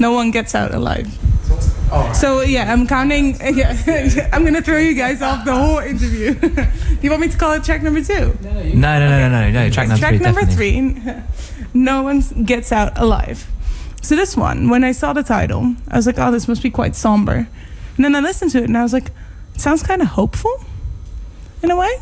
No 0.00 0.10
one 0.10 0.32
gets 0.32 0.56
out 0.56 0.74
alive. 0.74 1.06
So 2.14 2.40
yeah, 2.40 2.72
I'm 2.72 2.88
counting. 2.88 3.36
Yeah, 3.54 4.30
I'm 4.32 4.42
gonna 4.44 4.62
throw 4.62 4.78
you 4.78 4.94
guys 4.94 5.22
off 5.22 5.44
the 5.44 5.54
whole 5.54 5.78
interview. 5.78 6.34
you 7.02 7.10
want 7.10 7.20
me 7.20 7.28
to 7.28 7.38
call 7.38 7.52
it 7.52 7.62
track 7.62 7.82
number 7.82 8.02
two? 8.02 8.36
No, 8.42 8.50
no, 8.52 9.08
no, 9.08 9.28
no, 9.28 9.28
no, 9.28 9.50
no. 9.50 9.70
Track 9.70 9.88
number 9.88 10.00
track 10.00 10.16
three, 10.16 10.24
number 10.24 10.40
definitely. 10.40 10.94
three. 10.94 11.22
No 11.72 12.02
one 12.02 12.20
gets 12.44 12.72
out 12.72 12.98
alive. 12.98 13.46
So 14.02 14.16
this 14.16 14.36
one, 14.36 14.68
when 14.70 14.82
I 14.82 14.92
saw 14.92 15.12
the 15.12 15.22
title, 15.22 15.76
I 15.88 15.96
was 15.96 16.06
like, 16.06 16.18
oh, 16.18 16.32
this 16.32 16.48
must 16.48 16.62
be 16.62 16.70
quite 16.70 16.96
somber. 16.96 17.46
And 17.96 18.04
then 18.04 18.16
I 18.16 18.20
listened 18.20 18.50
to 18.52 18.58
it, 18.58 18.64
and 18.64 18.76
I 18.76 18.82
was 18.82 18.92
like, 18.92 19.10
it 19.54 19.60
sounds 19.60 19.82
kind 19.82 20.02
of 20.02 20.08
hopeful, 20.08 20.52
in 21.62 21.70
a 21.70 21.76
way. 21.76 21.92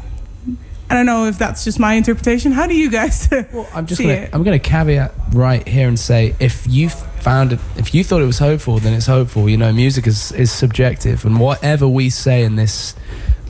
I 0.90 0.94
don't 0.94 1.06
know 1.06 1.26
if 1.26 1.38
that's 1.38 1.64
just 1.64 1.78
my 1.78 1.94
interpretation. 1.94 2.52
How 2.52 2.66
do 2.66 2.74
you 2.74 2.90
guys? 2.90 3.28
Well, 3.30 3.68
I'm 3.74 3.86
just 3.86 3.98
see 3.98 4.04
gonna, 4.04 4.20
it? 4.20 4.30
I'm 4.32 4.42
going 4.42 4.58
to 4.58 4.68
caveat 4.68 5.12
right 5.32 5.66
here 5.66 5.88
and 5.88 5.98
say 5.98 6.34
if 6.38 6.66
you 6.68 6.88
found 6.88 7.52
it, 7.52 7.60
if 7.76 7.94
you 7.94 8.04
thought 8.04 8.22
it 8.22 8.26
was 8.26 8.38
hopeful, 8.38 8.78
then 8.78 8.92
it's 8.94 9.06
hopeful. 9.06 9.48
You 9.48 9.56
know, 9.56 9.72
music 9.72 10.06
is 10.06 10.32
is 10.32 10.50
subjective, 10.50 11.24
and 11.24 11.40
whatever 11.40 11.88
we 11.88 12.10
say 12.10 12.42
in 12.44 12.56
this 12.56 12.94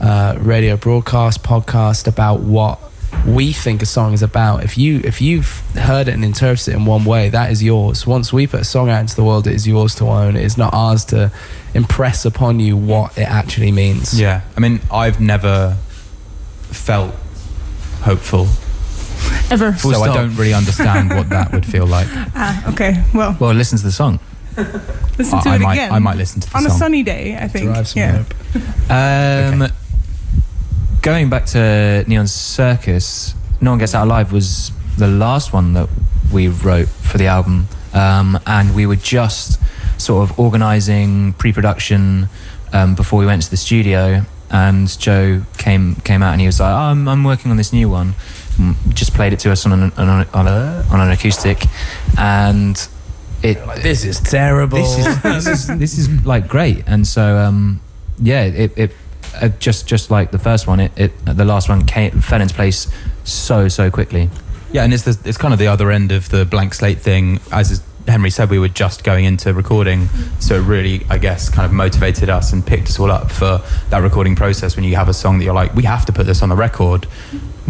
uh, 0.01 0.37
radio 0.39 0.77
broadcast 0.77 1.43
podcast 1.43 2.07
about 2.07 2.39
what 2.39 2.79
we 3.27 3.53
think 3.53 3.81
a 3.81 3.85
song 3.85 4.13
is 4.13 4.21
about, 4.21 4.63
if 4.63 4.77
you 4.77 4.99
if 5.03 5.21
you've 5.21 5.61
heard 5.75 6.07
it 6.07 6.13
and 6.13 6.25
interpreted 6.25 6.73
it 6.73 6.77
in 6.77 6.85
one 6.85 7.05
way, 7.05 7.29
that 7.29 7.51
is 7.51 7.63
yours. 7.63 8.05
Once 8.05 8.33
we 8.33 8.47
put 8.47 8.61
a 8.61 8.65
song 8.65 8.89
out 8.89 9.01
into 9.01 9.15
the 9.15 9.23
world, 9.23 9.47
it 9.47 9.53
is 9.53 9.67
yours 9.67 9.95
to 9.95 10.05
own. 10.05 10.35
It 10.35 10.43
is 10.43 10.57
not 10.57 10.73
ours 10.73 11.05
to 11.05 11.31
impress 11.73 12.25
upon 12.25 12.59
you 12.59 12.75
what 12.75 13.17
it 13.17 13.29
actually 13.29 13.71
means. 13.71 14.19
Yeah, 14.19 14.41
I 14.57 14.59
mean, 14.59 14.81
I've 14.91 15.21
never 15.21 15.77
felt 16.71 17.13
hopeful, 18.01 18.47
Ever? 19.53 19.71
Full 19.73 19.93
so 19.93 20.01
I 20.01 20.13
don't 20.13 20.35
really 20.35 20.53
understand 20.53 21.09
what 21.09 21.29
that 21.29 21.51
would 21.53 21.65
feel 21.65 21.85
like. 21.85 22.07
Ah, 22.35 22.71
okay. 22.71 23.03
Well, 23.13 23.37
Well, 23.39 23.53
listen 23.53 23.77
to 23.77 23.83
the 23.83 23.91
song. 23.91 24.19
listen 25.17 25.39
to 25.41 25.49
I, 25.49 25.53
I 25.53 25.55
it 25.55 25.61
might, 25.61 25.73
again. 25.73 25.91
I 25.91 25.99
might 25.99 26.17
listen 26.17 26.41
to 26.41 26.49
the 26.49 26.57
on 26.57 26.65
a 26.65 26.69
sunny 26.69 27.03
day. 27.03 27.37
I 27.39 27.47
think. 27.47 27.65
Derive 27.65 27.87
some 27.87 27.99
yeah. 28.01 28.23
hope. 28.23 29.61
Um, 29.61 29.71
Going 31.03 31.29
back 31.29 31.45
to 31.47 32.05
Neon 32.07 32.27
Circus, 32.27 33.35
No 33.59 33.71
One 33.71 33.79
Gets 33.79 33.93
Out 33.93 34.05
Alive 34.05 34.31
was 34.31 34.71
the 34.97 35.07
last 35.07 35.51
one 35.51 35.73
that 35.73 35.89
we 36.31 36.47
wrote 36.47 36.87
for 36.87 37.17
the 37.17 37.27
album. 37.27 37.67
Um, 37.93 38.39
and 38.47 38.73
we 38.73 38.85
were 38.85 38.95
just 38.95 39.59
sort 40.01 40.27
of 40.29 40.39
organizing 40.39 41.33
pre 41.33 41.51
production 41.51 42.29
um, 42.71 42.95
before 42.95 43.19
we 43.19 43.25
went 43.25 43.43
to 43.43 43.49
the 43.51 43.57
studio. 43.57 44.21
And 44.49 44.87
Joe 44.97 45.43
came 45.57 45.95
came 46.05 46.23
out 46.23 46.31
and 46.31 46.41
he 46.41 46.47
was 46.47 46.59
like, 46.61 46.71
oh, 46.71 46.77
I'm, 46.91 47.07
I'm 47.07 47.23
working 47.23 47.51
on 47.51 47.57
this 47.57 47.73
new 47.73 47.89
one. 47.89 48.13
Just 48.89 49.13
played 49.13 49.33
it 49.33 49.39
to 49.39 49.51
us 49.51 49.65
on 49.65 49.71
an, 49.73 49.91
on, 49.97 50.09
an, 50.21 50.27
on, 50.33 50.47
a, 50.47 50.85
on 50.91 51.01
an 51.01 51.11
acoustic. 51.11 51.65
And 52.17 52.75
it, 53.41 53.57
This 53.81 54.05
is 54.05 54.19
terrible. 54.19 54.77
this 54.77 54.97
is 54.97 55.21
this 55.23 55.47
is 55.47 55.67
this 55.79 55.97
is 55.97 56.25
like 56.25 56.47
great 56.47 56.83
and 56.87 57.05
so 57.05 57.37
um 57.37 57.81
yeah 58.21 58.43
it 58.43 58.71
it 58.77 58.95
uh, 59.41 59.49
just 59.59 59.85
just 59.85 60.09
like 60.11 60.31
the 60.31 60.39
first 60.39 60.65
one 60.67 60.79
it, 60.79 60.91
it 60.95 61.11
the 61.25 61.43
last 61.43 61.67
one 61.67 61.83
came 61.85 62.21
fell 62.21 62.39
into 62.41 62.53
place 62.55 62.87
so 63.25 63.67
so 63.67 63.89
quickly 63.91 64.29
Yeah, 64.71 64.83
and 64.85 64.93
it's 64.93 65.03
the, 65.03 65.17
it's 65.27 65.37
kind 65.37 65.53
of 65.53 65.59
the 65.59 65.67
other 65.67 65.91
end 65.91 66.11
of 66.11 66.29
the 66.29 66.45
blank 66.45 66.73
slate 66.73 66.99
thing. 67.01 67.39
As 67.51 67.69
is- 67.71 67.81
Henry 68.07 68.29
said, 68.31 68.49
we 68.49 68.59
were 68.59 68.67
just 68.83 69.03
going 69.05 69.23
into 69.23 69.53
recording, 69.53 70.09
so 70.39 70.55
it 70.55 70.63
really, 70.67 71.05
I 71.09 71.17
guess, 71.17 71.47
kind 71.49 71.65
of 71.65 71.71
motivated 71.71 72.29
us 72.29 72.51
and 72.51 72.65
picked 72.65 72.89
us 72.89 72.99
all 72.99 73.09
up 73.11 73.31
for 73.31 73.61
that 73.91 74.01
recording 74.01 74.35
process. 74.35 74.75
When 74.75 74.83
you 74.83 74.95
have 74.97 75.07
a 75.07 75.13
song 75.13 75.37
that 75.39 75.45
you're 75.45 75.53
like, 75.63 75.73
we 75.73 75.83
have 75.83 76.05
to 76.07 76.11
put 76.11 76.25
this 76.25 76.41
on 76.41 76.49
the 76.49 76.55
record, 76.55 77.07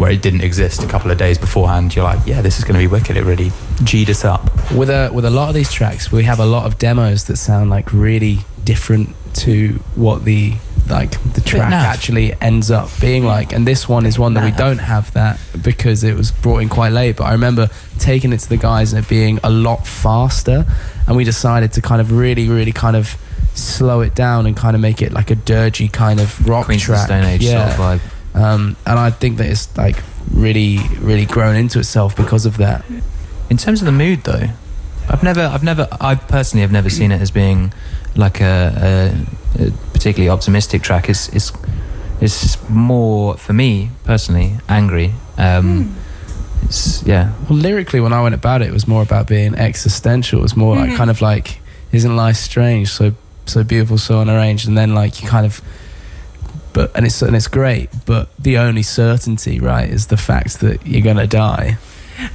where 0.04 0.12
it 0.12 0.22
didn't 0.22 0.42
exist 0.42 0.84
a 0.84 0.88
couple 0.88 1.10
of 1.10 1.18
days 1.18 1.38
beforehand, 1.38 1.96
you're 1.96 2.04
like, 2.04 2.20
yeah, 2.26 2.42
this 2.42 2.60
is 2.60 2.66
going 2.66 2.74
to 2.74 2.80
be 2.80 2.88
wicked. 2.88 3.16
It 3.16 3.24
really 3.24 3.54
g'd 3.86 4.10
us 4.10 4.26
up. 4.26 4.44
with 4.74 4.90
a 4.90 5.10
with 5.14 5.24
a 5.24 5.30
lot 5.30 5.48
of 5.48 5.56
these 5.56 5.72
tracks 5.72 6.12
we 6.12 6.26
have 6.26 6.42
a 6.42 6.46
lot 6.46 6.66
of 6.66 6.78
demos 6.78 7.24
that 7.26 7.38
sound 7.38 7.70
like 7.70 7.94
really 7.94 8.40
different 8.66 9.16
to 9.34 9.80
what 9.96 10.26
the 10.26 10.56
like 10.90 11.12
the 11.36 11.40
track 11.40 11.72
actually 11.72 12.34
ends 12.42 12.70
up 12.70 12.90
being 13.00 13.24
like. 13.24 13.54
And 13.54 13.66
this 13.66 13.88
one 13.88 14.06
is 14.06 14.20
one 14.20 14.34
that 14.34 14.44
we 14.44 14.52
don't 14.52 14.80
have 14.80 15.14
that 15.14 15.40
because 15.64 16.04
it 16.04 16.16
was 16.18 16.32
brought 16.32 16.58
in 16.58 16.68
quite 16.68 16.92
late. 16.92 17.16
But 17.16 17.24
i 17.24 17.32
remember 17.32 17.70
taking 17.98 18.34
it 18.34 18.40
to 18.42 18.50
the 18.50 18.58
guys 18.58 18.92
and 18.92 19.06
it 19.06 19.08
being 19.08 19.40
a 19.42 19.50
lot 19.50 19.88
faster. 19.88 20.66
And 21.08 21.16
we 21.16 21.24
decided 21.24 21.72
to 21.74 21.82
kind 21.82 22.02
of 22.02 22.12
really 22.12 22.50
really 22.50 22.74
kind 22.74 22.98
of 22.98 23.16
slow 23.56 24.02
it 24.02 24.16
down 24.16 24.48
and 24.48 24.58
kind 24.58 24.76
of 24.76 24.82
make 24.82 25.02
it 25.02 25.14
like 25.14 25.32
a 25.32 25.36
dirgy 25.36 25.90
kind 25.90 26.20
of 26.20 26.28
rock 26.46 26.66
Queens 26.66 26.82
of 26.82 26.88
the 26.88 26.94
track. 26.94 27.06
Stone 27.06 27.24
Age 27.24 27.44
yeah 27.44 27.74
sort 27.74 27.80
of 27.80 28.02
vibe 28.02 28.13
um, 28.34 28.76
and 28.86 29.00
I 29.00 29.10
think 29.12 29.38
that 29.38 29.48
it's 29.48 29.76
like 29.78 30.02
really, 30.32 30.80
really 31.00 31.26
grown 31.26 31.56
into 31.56 31.80
itself 31.80 32.16
because 32.16 32.46
of 32.46 32.58
that. 32.58 32.84
In 33.50 33.58
terms 33.58 33.82
of 33.82 33.86
the 33.86 33.92
mood, 33.92 34.24
though, 34.24 34.48
I've 35.10 35.24
never, 35.24 35.42
I've 35.42 35.64
never, 35.64 35.88
I 36.00 36.16
personally 36.16 36.62
have 36.62 36.72
never 36.72 36.90
seen 36.90 37.12
it 37.12 37.22
as 37.22 37.30
being 37.32 37.74
like 38.16 38.42
a, 38.42 39.16
a, 39.60 39.66
a 39.68 39.72
particularly 39.94 40.30
optimistic 40.30 40.82
track. 40.82 41.10
It's, 41.10 41.30
it's, 41.30 41.52
it's 42.22 42.70
more 42.70 43.36
for 43.38 43.54
me 43.54 43.90
personally 44.06 44.54
angry. 44.70 45.14
Um, 45.38 45.96
It's 46.64 47.04
yeah, 47.06 47.34
Well, 47.50 47.60
lyrically, 47.60 48.00
when 48.00 48.14
I 48.14 48.22
went 48.24 48.34
about 48.36 48.62
it, 48.62 48.70
it 48.70 48.74
was 48.74 48.88
more 48.88 49.02
about 49.04 49.28
being 49.28 49.54
existential. 49.56 50.40
It 50.40 50.44
was 50.44 50.56
more 50.56 50.76
like 50.78 50.92
Mhm. 50.92 50.98
kind 50.98 51.10
of 51.10 51.22
like, 51.22 51.60
isn't 51.92 52.16
life 52.16 52.38
strange? 52.38 52.88
So 52.90 53.14
so 53.46 53.64
beautiful, 53.64 53.98
so 53.98 54.22
unarranged, 54.22 54.68
and 54.70 54.78
then 54.78 54.96
like 54.96 55.22
you 55.22 55.28
kind 55.28 55.46
of, 55.46 55.62
but 56.74 56.92
and 56.96 57.06
it's 57.06 57.22
and 57.22 57.36
it's 57.36 57.48
great. 57.48 57.90
But 58.06 58.30
the 58.38 58.58
only 58.58 58.84
certainty, 58.84 59.60
right, 59.60 59.90
is 59.90 60.08
the 60.08 60.18
fact 60.18 60.60
that 60.62 60.86
you're 60.86 61.02
gonna 61.04 61.28
die. 61.28 61.78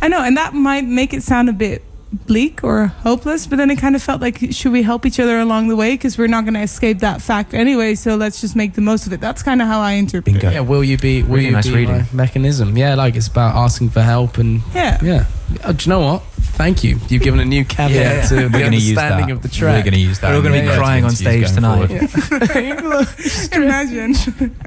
I 0.02 0.08
know, 0.08 0.22
and 0.22 0.36
that 0.36 0.54
might 0.54 0.84
make 0.84 1.12
it 1.14 1.22
sound 1.22 1.48
a 1.48 1.52
bit 1.52 1.82
bleak 2.26 2.64
or 2.64 2.86
hopeless, 2.86 3.46
but 3.46 3.56
then 3.56 3.70
it 3.70 3.76
kind 3.76 3.94
of 3.94 4.02
felt 4.02 4.20
like 4.22 4.38
should 4.50 4.72
we 4.72 4.82
help 4.82 5.04
each 5.04 5.20
other 5.20 5.38
along 5.40 5.68
the 5.68 5.76
way 5.76 5.92
because 5.92 6.16
we're 6.16 6.26
not 6.26 6.42
going 6.44 6.54
to 6.54 6.62
escape 6.62 7.00
that 7.00 7.20
fact 7.20 7.52
anyway. 7.52 7.94
So 7.94 8.16
let's 8.16 8.40
just 8.40 8.56
make 8.56 8.72
the 8.72 8.80
most 8.80 9.06
of 9.06 9.12
it. 9.12 9.20
That's 9.20 9.42
kind 9.42 9.60
of 9.60 9.68
how 9.68 9.80
I 9.80 9.92
interpret 9.92 10.24
bingo. 10.24 10.48
it. 10.48 10.54
Yeah, 10.54 10.60
will 10.60 10.82
you 10.82 10.96
be? 10.96 11.22
Will 11.22 11.34
Really 11.36 11.46
you 11.46 11.52
nice 11.52 11.66
be 11.68 11.74
reading. 11.74 12.06
mechanism? 12.14 12.78
Yeah, 12.78 12.94
like 12.94 13.14
it's 13.14 13.28
about 13.28 13.54
asking 13.56 13.90
for 13.90 14.00
help 14.00 14.38
and 14.38 14.62
Yeah. 14.74 14.98
yeah. 15.02 15.26
Oh, 15.64 15.72
do 15.74 15.84
you 15.84 15.90
know 15.90 16.00
what? 16.00 16.22
Thank 16.58 16.82
you. 16.82 16.98
You've 17.08 17.22
given 17.22 17.38
a 17.38 17.44
new 17.44 17.64
caveat 17.64 17.94
Yeah. 17.94 18.26
to 18.26 18.34
the 18.34 18.40
We're 18.42 18.48
going 18.58 18.72
to 18.72 18.76
use 18.78 18.98
understanding 18.98 19.26
that. 19.28 19.32
of 19.32 19.42
the 19.42 19.48
track. 19.48 19.76
We're 19.76 19.90
going 19.90 19.94
to 19.94 20.00
use 20.00 20.18
that. 20.18 20.30
We're 20.30 20.36
all 20.36 20.42
gonna 20.42 20.60
be 20.60 20.66
the 20.66 20.74
crying 20.76 21.04
on 21.04 21.10
stage 21.12 21.44
going 21.44 21.54
tonight. 21.54 21.86
forward. 21.86 23.08
Imagine. 23.52 24.14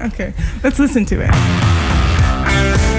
okay, 0.00 0.32
let's 0.64 0.78
listen 0.78 1.04
to 1.04 1.20
it. 1.20 2.91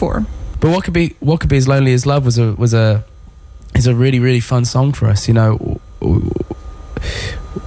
Number. 0.00 0.26
But 0.60 0.70
what 0.70 0.84
could 0.84 0.94
be 0.94 1.14
what 1.20 1.40
could 1.40 1.50
be 1.50 1.56
as 1.56 1.68
lonely 1.68 1.92
as 1.92 2.04
love 2.04 2.24
was 2.24 2.38
a 2.38 2.52
was 2.54 2.74
a 2.74 3.04
is 3.74 3.86
a 3.86 3.94
really 3.94 4.18
really 4.18 4.40
fun 4.40 4.64
song 4.64 4.92
for 4.92 5.06
us. 5.06 5.28
You 5.28 5.34
know, 5.34 5.80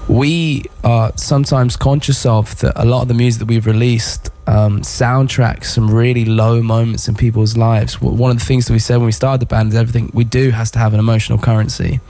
we 0.07 0.63
are 0.83 1.13
sometimes 1.15 1.77
conscious 1.77 2.25
of 2.25 2.59
that 2.59 2.73
a 2.75 2.85
lot 2.85 3.03
of 3.03 3.07
the 3.07 3.13
music 3.13 3.39
that 3.39 3.45
we've 3.45 3.65
released 3.65 4.29
um, 4.47 4.81
soundtracks 4.81 5.65
some 5.65 5.89
really 5.89 6.25
low 6.25 6.61
moments 6.61 7.07
in 7.07 7.15
people's 7.15 7.55
lives. 7.55 8.01
One 8.01 8.31
of 8.31 8.39
the 8.39 8.45
things 8.45 8.65
that 8.65 8.73
we 8.73 8.79
said 8.79 8.97
when 8.97 9.05
we 9.05 9.13
started 9.13 9.39
the 9.41 9.45
band 9.45 9.69
is 9.69 9.75
everything 9.75 10.11
we 10.13 10.25
do 10.25 10.51
has 10.51 10.71
to 10.71 10.79
have 10.79 10.93
an 10.93 10.99
emotional 10.99 11.37
currency, 11.37 12.01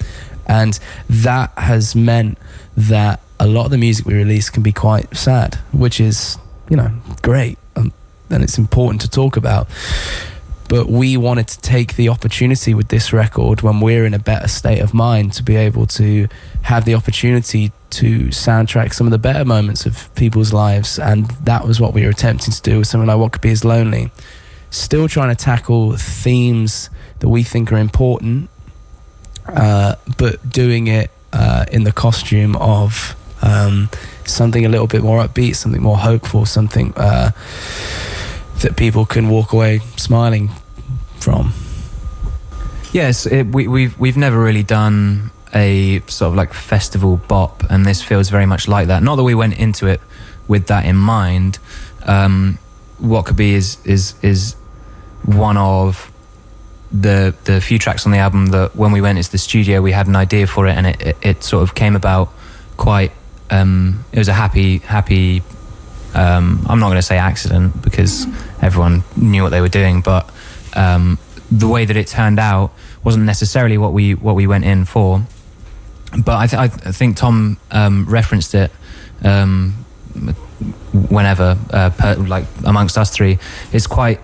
and 0.48 0.80
that 1.10 1.52
has 1.58 1.96
meant 1.96 2.40
that 2.76 3.20
a 3.40 3.46
lot 3.46 3.66
of 3.66 3.72
the 3.72 3.78
music 3.78 4.06
we 4.06 4.16
release 4.16 4.50
can 4.50 4.64
be 4.64 4.72
quite 4.72 5.16
sad, 5.16 5.56
which 5.72 6.00
is 6.00 6.40
you 6.70 6.78
know 6.78 6.92
great. 7.22 7.60
And 8.32 8.44
it's 8.44 8.58
important 8.58 9.02
to 9.02 9.10
talk 9.10 9.38
about. 9.38 9.68
But 10.70 10.88
we 10.88 11.18
wanted 11.18 11.50
to 11.50 11.60
take 11.60 11.98
the 11.98 12.08
opportunity 12.08 12.74
with 12.74 12.88
this 12.88 13.12
record 13.12 13.62
when 13.62 13.82
we're 13.82 14.06
in 14.06 14.14
a 14.14 14.20
better 14.20 14.48
state 14.48 14.80
of 14.80 14.94
mind 14.94 15.34
to 15.34 15.44
be 15.44 15.58
able 15.58 15.86
to 15.88 16.30
have 16.62 16.86
the 16.86 16.96
opportunity 16.96 17.74
to 17.90 18.28
soundtrack 18.28 18.94
some 18.94 19.06
of 19.06 19.12
the 19.12 19.18
better 19.18 19.44
moments 19.44 19.86
of 19.86 20.14
people's 20.16 20.54
lives. 20.54 20.98
And 20.98 21.30
that 21.44 21.68
was 21.68 21.82
what 21.82 21.94
we 21.94 22.04
were 22.04 22.10
attempting 22.12 22.54
to 22.54 22.62
do 22.62 22.80
with 22.80 22.88
something 22.88 23.08
like 23.08 23.18
What 23.18 23.34
Could 23.34 23.42
Be 23.42 23.52
As 23.52 23.66
Lonely. 23.66 24.12
Still 24.70 25.10
trying 25.10 25.36
to 25.36 25.44
tackle 25.44 25.98
themes 25.98 26.90
that 27.20 27.28
we 27.28 27.44
think 27.44 27.70
are 27.74 27.78
important, 27.78 28.50
uh, 29.48 29.96
but 30.18 30.50
doing 30.50 30.88
it 30.88 31.12
uh, 31.34 31.66
in 31.70 31.84
the 31.84 31.92
costume 31.92 32.56
of 32.56 33.18
um, 33.42 33.90
something 34.26 34.66
a 34.66 34.70
little 34.70 34.88
bit 34.88 35.04
more 35.04 35.22
upbeat, 35.22 35.58
something 35.58 35.82
more 35.82 35.98
hopeful, 35.98 36.46
something 36.46 36.94
uh, 36.96 37.32
that 38.62 38.76
people 38.76 39.06
can 39.06 39.30
walk 39.30 39.54
away 39.54 39.80
smiling 39.98 40.50
from. 41.20 41.54
Yes, 42.92 43.26
it, 43.26 43.48
we, 43.48 43.68
we've 43.68 43.98
we've 44.00 44.18
never 44.18 44.42
really 44.42 44.64
done 44.64 45.32
a 45.54 46.02
sort 46.08 46.30
of 46.30 46.36
like 46.36 46.54
festival 46.54 47.18
bop, 47.28 47.64
and 47.70 47.86
this 47.86 48.02
feels 48.02 48.30
very 48.30 48.46
much 48.46 48.68
like 48.68 48.88
that. 48.88 49.04
Not 49.04 49.16
that 49.16 49.24
we 49.24 49.36
went 49.36 49.58
into 49.58 49.88
it 49.88 50.02
with 50.48 50.68
that 50.68 50.86
in 50.86 50.96
mind. 50.96 51.60
Um, 52.06 52.60
what 53.00 53.26
could 53.26 53.38
be 53.38 53.54
is 53.54 53.78
is 53.86 54.16
is 54.22 54.56
one 55.26 55.58
of 55.58 56.12
the 56.92 57.34
the 57.46 57.62
few 57.62 57.80
tracks 57.80 58.06
on 58.06 58.12
the 58.12 58.18
album 58.18 58.48
that 58.48 58.76
when 58.76 58.92
we 58.92 59.02
went 59.02 59.18
into 59.18 59.32
the 59.32 59.38
studio 59.38 59.82
we 59.82 59.92
had 59.92 60.08
an 60.08 60.16
idea 60.16 60.46
for 60.46 60.68
it 60.68 60.76
and 60.76 60.88
it, 60.88 61.02
it, 61.02 61.18
it 61.22 61.44
sort 61.44 61.64
of 61.64 61.74
came 61.74 61.96
about 61.96 62.30
quite 62.76 63.12
um, 63.50 64.04
it 64.12 64.20
was 64.20 64.28
a 64.28 64.34
happy 64.34 64.80
happy 64.80 65.42
um, 66.14 66.66
I'm 66.68 66.80
not 66.80 66.88
going 66.88 66.98
to 66.98 67.02
say 67.02 67.18
accident 67.18 67.82
because 67.82 68.26
everyone 68.62 69.04
knew 69.16 69.44
what 69.44 69.50
they 69.50 69.62
were 69.62 69.70
doing 69.70 70.02
but 70.02 70.30
um, 70.76 71.20
the 71.52 71.68
way 71.68 71.86
that 71.86 71.98
it 71.98 72.08
turned 72.08 72.40
out 72.40 72.72
wasn't 73.04 73.26
necessarily 73.26 73.78
what 73.78 73.94
we 73.94 74.16
what 74.16 74.36
we 74.36 74.48
went 74.48 74.66
in 74.66 74.86
for 74.86 75.24
but 76.26 76.38
I, 76.38 76.48
th- 76.48 76.60
I, 76.60 76.68
th- 76.68 76.88
I 76.88 76.92
think 76.92 77.18
Tom 77.18 77.58
um, 77.72 78.06
referenced 78.08 78.54
it 78.54 78.72
um, 79.24 79.72
whenever 81.10 81.58
uh, 81.72 81.90
per, 81.92 82.16
like 82.16 82.46
amongst 82.66 82.98
us 82.98 83.12
three 83.12 83.40
it's 83.72 83.88
quite 83.88 84.20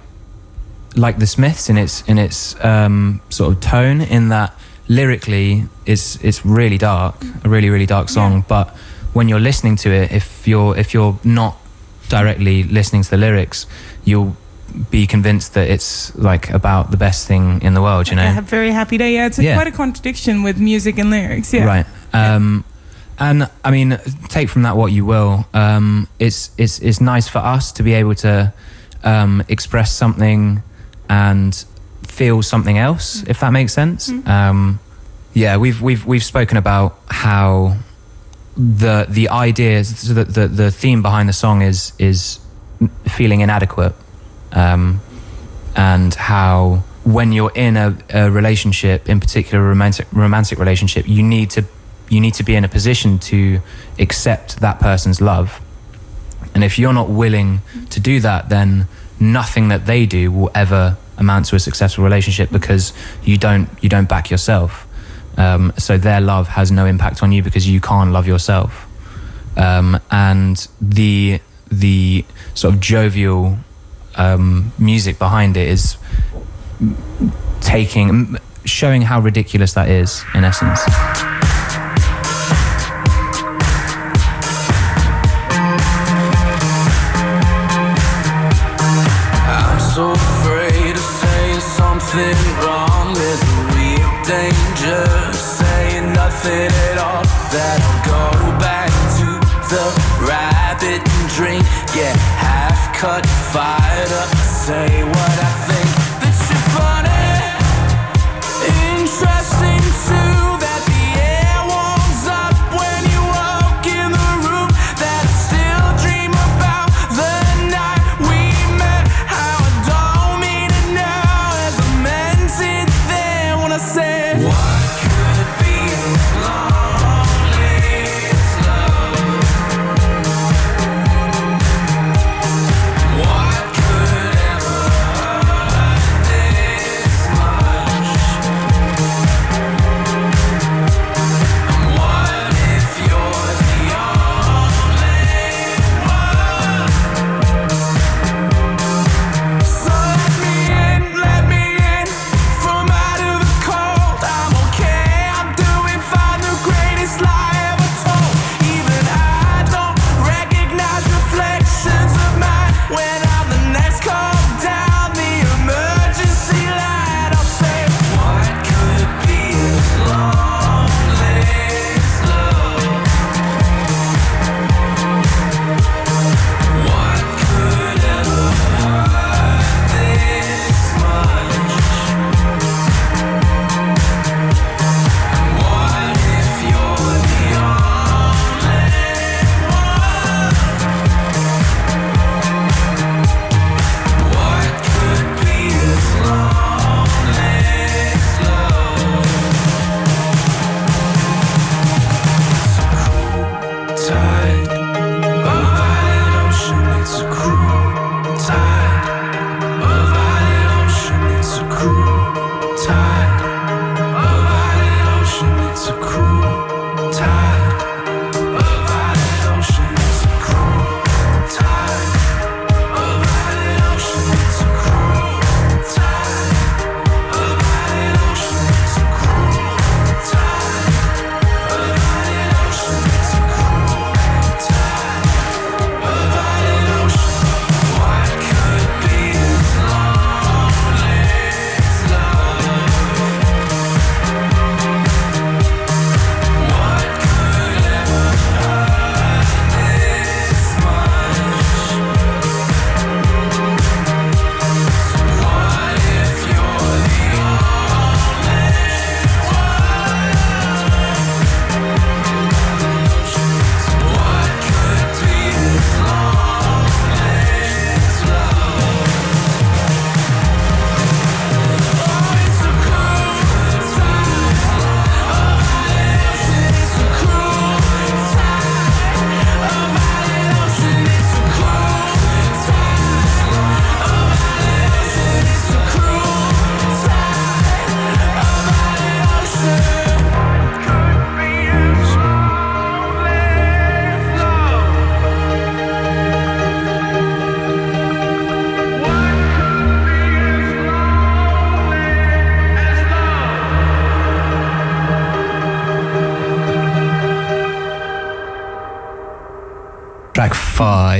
like 0.97 1.19
the 1.19 1.27
Smiths 1.27 1.69
in 1.69 1.77
its 1.77 2.01
in 2.07 2.17
its 2.17 2.55
um, 2.63 3.21
sort 3.29 3.53
of 3.53 3.61
tone. 3.61 4.01
In 4.01 4.29
that 4.29 4.53
lyrically, 4.87 5.65
it's 5.85 6.15
it's 6.23 6.45
really 6.45 6.77
dark, 6.77 7.15
a 7.43 7.49
really 7.49 7.69
really 7.69 7.85
dark 7.85 8.09
song. 8.09 8.43
But 8.47 8.69
when 9.13 9.29
you're 9.29 9.39
listening 9.39 9.75
to 9.77 9.91
it, 9.91 10.11
if 10.11 10.47
you're 10.47 10.75
if 10.77 10.93
you're 10.93 11.19
not 11.23 11.57
directly 12.09 12.63
listening 12.63 13.03
to 13.03 13.09
the 13.09 13.17
lyrics, 13.17 13.65
you'll 14.03 14.35
be 14.91 15.07
convinced 15.07 15.53
that 15.53 15.69
it's 15.69 16.13
like 16.15 16.49
about 16.49 16.91
the 16.91 16.97
best 16.97 17.27
thing 17.27 17.61
in 17.61 17.73
the 17.73 17.81
world. 17.81 18.09
You 18.09 18.15
know, 18.15 18.23
Yeah, 18.23 18.41
very 18.41 18.71
happy 18.71 18.97
day. 18.97 19.13
Yeah, 19.13 19.27
it's 19.27 19.39
a, 19.39 19.43
Yeah. 19.43 19.55
quite 19.55 19.67
a 19.67 19.71
contradiction 19.71 20.43
with 20.43 20.57
music 20.59 20.97
and 20.99 21.09
lyrics. 21.09 21.53
Yeah. 21.53 21.65
Right. 21.65 21.85
Um, 22.13 22.63
And 23.19 23.49
I 23.65 23.71
mean, 23.71 23.97
take 24.27 24.47
from 24.47 24.61
that 24.63 24.77
what 24.77 24.91
you 24.91 25.03
will. 25.03 25.47
Um, 25.53 26.07
it's 26.19 26.51
it's 26.57 26.77
it's 26.79 27.01
nice 27.01 27.27
for 27.27 27.39
us 27.39 27.71
to 27.71 27.83
be 27.83 27.93
able 27.95 28.13
to 28.15 28.53
um, 29.03 29.41
express 29.47 29.91
something 29.91 30.61
and 31.09 31.65
feel 32.07 32.43
something 32.43 32.77
else, 32.77 33.23
if 33.27 33.39
that 33.39 33.51
makes 33.51 33.73
sense. 33.73 34.09
Um, 34.27 34.79
yeah, 35.33 35.57
we've 35.57 35.81
we've 35.81 36.05
we've 36.05 36.23
spoken 36.23 36.57
about 36.57 36.93
how 37.09 37.77
the 38.57 39.05
the 39.07 39.29
idea, 39.29 39.83
so 39.83 40.13
the, 40.13 40.25
the 40.25 40.47
the 40.47 40.71
theme 40.71 41.01
behind 41.01 41.29
the 41.29 41.33
song 41.33 41.61
is 41.61 41.93
is 41.99 42.39
feeling 43.07 43.41
inadequate, 43.41 43.93
um, 44.51 44.99
and 45.75 46.13
how 46.15 46.83
when 47.03 47.31
you're 47.31 47.51
in 47.55 47.77
a, 47.77 47.95
a 48.09 48.31
relationship, 48.31 49.07
in 49.07 49.19
particular 49.19 49.63
a 49.63 49.67
romantic 49.67 50.07
romantic 50.11 50.57
relationship, 50.57 51.07
you 51.07 51.21
need 51.21 51.51
to 51.51 51.65
you 52.09 52.19
need 52.19 52.33
to 52.33 52.43
be 52.43 52.55
in 52.55 52.63
a 52.63 52.67
position 52.67 53.19
to 53.19 53.61
accept 53.99 54.59
that 54.59 54.79
person's 54.79 55.21
love. 55.21 55.61
And 56.55 56.63
if 56.63 56.79
you're 56.79 56.93
not 56.93 57.09
willing 57.09 57.61
to 57.91 57.99
do 57.99 58.19
that, 58.21 58.49
then 58.49 58.87
nothing 59.19 59.67
that 59.67 59.85
they 59.85 60.05
do 60.05 60.31
will 60.31 60.49
ever 60.55 60.97
amount 61.17 61.45
to 61.47 61.55
a 61.55 61.59
successful 61.59 62.03
relationship 62.03 62.49
because 62.51 62.93
you 63.23 63.37
don't 63.37 63.69
you 63.81 63.89
don't 63.89 64.09
back 64.09 64.31
yourself. 64.31 64.86
Um, 65.37 65.71
so 65.77 65.97
their 65.97 66.19
love 66.19 66.47
has 66.47 66.71
no 66.71 66.85
impact 66.85 67.21
on 67.21 67.31
you 67.31 67.43
because 67.43 67.69
you 67.69 67.79
can't 67.79 68.11
love 68.11 68.27
yourself. 68.27 68.87
Um, 69.55 69.99
and 70.11 70.67
the 70.81 71.39
the 71.69 72.25
sort 72.53 72.73
of 72.73 72.79
jovial 72.79 73.57
um, 74.15 74.71
music 74.79 75.19
behind 75.19 75.57
it 75.57 75.67
is 75.67 75.97
taking 77.61 78.37
showing 78.65 79.01
how 79.01 79.19
ridiculous 79.19 79.73
that 79.73 79.89
is 79.89 80.23
in 80.33 80.43
essence. 80.43 80.81
I'm 89.49 89.79
so 89.79 90.11
afraid 90.11 90.91
of 90.91 91.01
saying 91.01 91.59
something 91.61 92.66
nothing 96.47 96.71
at 96.89 96.97
all. 96.97 97.23
That 97.51 97.79
I'll 97.81 98.51
go 98.51 98.59
back 98.59 98.96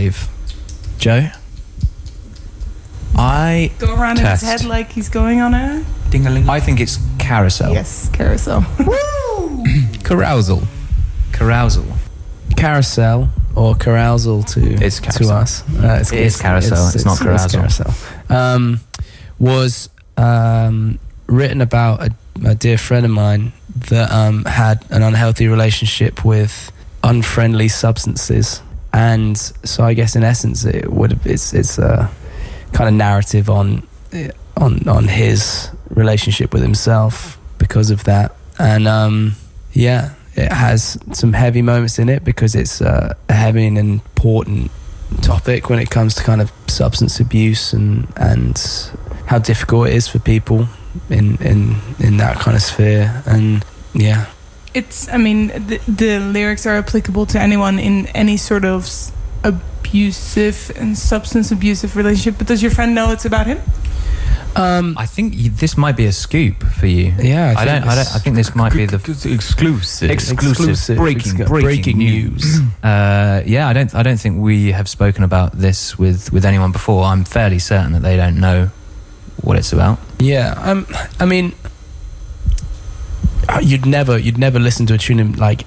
five. 0.05 0.29
Joe? 0.99 1.29
I 3.15 3.71
Go 3.79 3.95
around 3.95 4.17
Test. 4.17 4.43
in 4.43 4.49
his 4.49 4.61
head 4.61 4.69
like 4.69 4.91
he's 4.91 5.09
going 5.09 5.41
on 5.41 5.53
a 5.53 5.83
Ding-a-ling. 6.09 6.47
I 6.49 6.59
think 6.59 6.79
it's 6.79 6.97
carousel. 7.19 7.73
yes 7.73 8.09
carousel. 8.13 8.65
Woo! 8.79 9.63
Carousel. 10.03 10.63
Carousel. 11.33 11.85
carousel 12.55 13.29
or 13.55 13.75
carousal 13.75 14.43
to 14.43 14.61
It's 14.83 14.97
to 14.97 15.01
carousel. 15.11 15.31
us. 15.37 15.63
Uh, 15.75 16.03
It 16.13 16.19
is 16.19 16.39
carousel, 16.39 16.89
it's 16.93 17.03
not 17.05 17.19
carousel. 17.19 17.49
carousel. 17.61 17.93
Um, 18.29 18.79
was 19.39 19.89
um, 20.15 20.99
written 21.27 21.61
about 21.61 22.01
a, 22.07 22.09
a 22.45 22.55
dear 22.55 22.77
friend 22.77 23.05
of 23.05 23.11
mine 23.11 23.51
that 23.89 24.11
um, 24.11 24.45
had 24.45 24.85
an 24.89 25.03
unhealthy 25.03 25.47
relationship 25.47 26.23
with 26.23 26.71
unfriendly 27.03 27.67
substances, 27.67 28.61
and 28.97 29.37
so 29.37 29.83
I 29.83 29.93
guess 29.93 30.15
in 30.15 30.23
essence 30.23 30.65
it 30.65 30.91
would 30.91 31.19
it's 31.23 31.53
it's 31.53 31.77
a 31.77 32.09
kind 32.73 32.89
of 32.89 32.95
narrative 32.95 33.47
on 33.47 33.87
on 34.57 34.89
on 34.89 35.07
his 35.07 35.69
relationship 35.89 36.51
with 36.51 36.63
himself 36.63 37.37
because 37.59 37.91
of 37.91 38.05
that, 38.05 38.35
and 38.57 38.87
um, 38.87 39.35
yeah, 39.71 40.15
it 40.33 40.51
has 40.51 40.97
some 41.13 41.33
heavy 41.33 41.61
moments 41.61 41.99
in 41.99 42.09
it 42.09 42.23
because 42.23 42.55
it's 42.55 42.81
uh, 42.81 43.13
a 43.29 43.33
heavy 43.33 43.67
and 43.67 43.77
important 43.77 44.71
topic 45.21 45.69
when 45.69 45.77
it 45.77 45.91
comes 45.91 46.15
to 46.15 46.23
kind 46.23 46.41
of 46.41 46.51
substance 46.65 47.19
abuse 47.19 47.73
and 47.73 48.07
and 48.15 48.91
how 49.27 49.37
difficult 49.37 49.89
it 49.89 49.93
is 49.93 50.07
for 50.07 50.17
people 50.17 50.67
in 51.11 51.37
in 51.37 51.75
in 51.99 52.17
that 52.17 52.37
kind 52.37 52.57
of 52.57 52.63
sphere. 52.63 53.21
And 53.27 53.63
yeah 53.93 54.25
It's, 54.73 55.07
I 55.09 55.17
mean, 55.17 55.47
the, 55.47 55.79
the 55.87 56.19
lyrics 56.19 56.65
are 56.65 56.75
applicable 56.77 57.25
to 57.27 57.39
anyone 57.39 57.79
in 57.79 58.07
any 58.07 58.37
sort 58.37 58.65
of 58.65 58.87
abusive 59.43 60.71
and 60.75 60.97
substance 60.97 61.51
abusive 61.51 61.95
relationship. 61.95 62.37
But 62.37 62.47
does 62.47 62.61
your 62.61 62.71
friend 62.71 62.93
know 62.93 63.11
it's 63.11 63.25
about 63.25 63.47
him? 63.47 63.59
um 64.55 64.95
I 64.97 65.05
think 65.05 65.35
you, 65.35 65.51
this 65.51 65.77
might 65.77 65.95
be 65.95 66.05
a 66.05 66.11
scoop 66.11 66.63
for 66.63 66.87
you. 66.87 67.13
yeah 67.19 67.53
I, 67.55 67.63
don't. 67.65 67.83
I 67.83 67.93
don't. 67.95 68.15
I 68.15 68.19
think 68.19 68.35
this 68.35 68.55
might 68.55 68.73
be 68.73 68.85
the 68.87 68.95
exclusive. 69.31 70.09
exclusive, 70.09 70.97
breaking, 70.97 71.41
Ex- 71.41 71.49
breaking, 71.49 71.97
news. 71.99 72.59
uh, 72.83 73.43
yeah, 73.45 73.67
I 73.67 73.73
don't. 73.73 73.93
I 73.93 74.01
don't 74.01 74.17
think 74.19 74.41
we 74.41 74.71
have 74.71 74.89
spoken 74.89 75.23
about 75.23 75.51
this 75.51 75.99
with 75.99 76.31
with 76.33 76.43
anyone 76.43 76.71
before. 76.71 77.03
I'm 77.03 77.23
fairly 77.23 77.59
certain 77.59 77.91
that 77.93 78.01
they 78.01 78.17
don't 78.17 78.39
know 78.39 78.69
what 79.43 79.57
it's 79.57 79.71
about. 79.73 79.99
yeah 80.19 80.55
um 80.65 80.87
i 81.19 81.25
mean 81.25 81.53
Uh, 83.49 83.59
you'd 83.63 83.85
never 83.85 84.17
you'd 84.17 84.37
never 84.37 84.59
listen 84.59 84.85
to 84.87 84.93
a 84.93 84.97
tune 84.97 85.19
and 85.19 85.37
like 85.39 85.65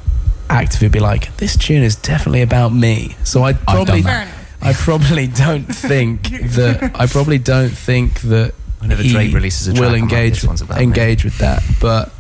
actively 0.48 0.88
be 0.88 1.00
like 1.00 1.34
this 1.36 1.56
tune 1.56 1.82
is 1.82 1.96
definitely 1.96 2.42
about 2.42 2.70
me 2.72 3.16
so 3.24 3.44
i'd 3.44 3.56
I've 3.68 3.86
probably 3.86 4.02
done 4.02 4.26
Fair 4.26 4.34
i 4.62 4.72
probably 4.72 5.26
don't 5.28 5.64
think 5.64 6.22
that 6.56 6.90
i 6.94 7.06
probably 7.06 7.38
don't 7.38 7.70
think 7.70 8.20
that 8.22 8.52
Whenever 8.80 9.02
he 9.02 9.10
Drake 9.12 9.34
releases 9.34 9.68
a 9.68 9.72
track, 9.74 9.80
will 9.80 9.86
I'm 9.88 9.92
like, 9.92 10.02
engage 10.02 10.44
one's 10.44 10.62
about 10.62 10.78
me. 10.78 10.84
engage 10.84 11.22
with 11.22 11.36
that. 11.38 11.62
But 11.82 12.10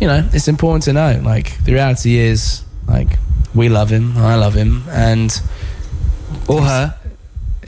you 0.00 0.08
know, 0.08 0.28
it's 0.32 0.48
important 0.48 0.82
to 0.84 0.92
know. 0.92 1.20
Like 1.24 1.56
the 1.64 1.72
reality 1.72 2.18
is, 2.18 2.64
like 2.88 3.16
we 3.54 3.68
love 3.68 3.88
him, 3.88 4.16
I 4.16 4.34
love 4.34 4.54
him, 4.54 4.82
and 4.90 5.30
Or 6.48 6.62
her. 6.62 6.98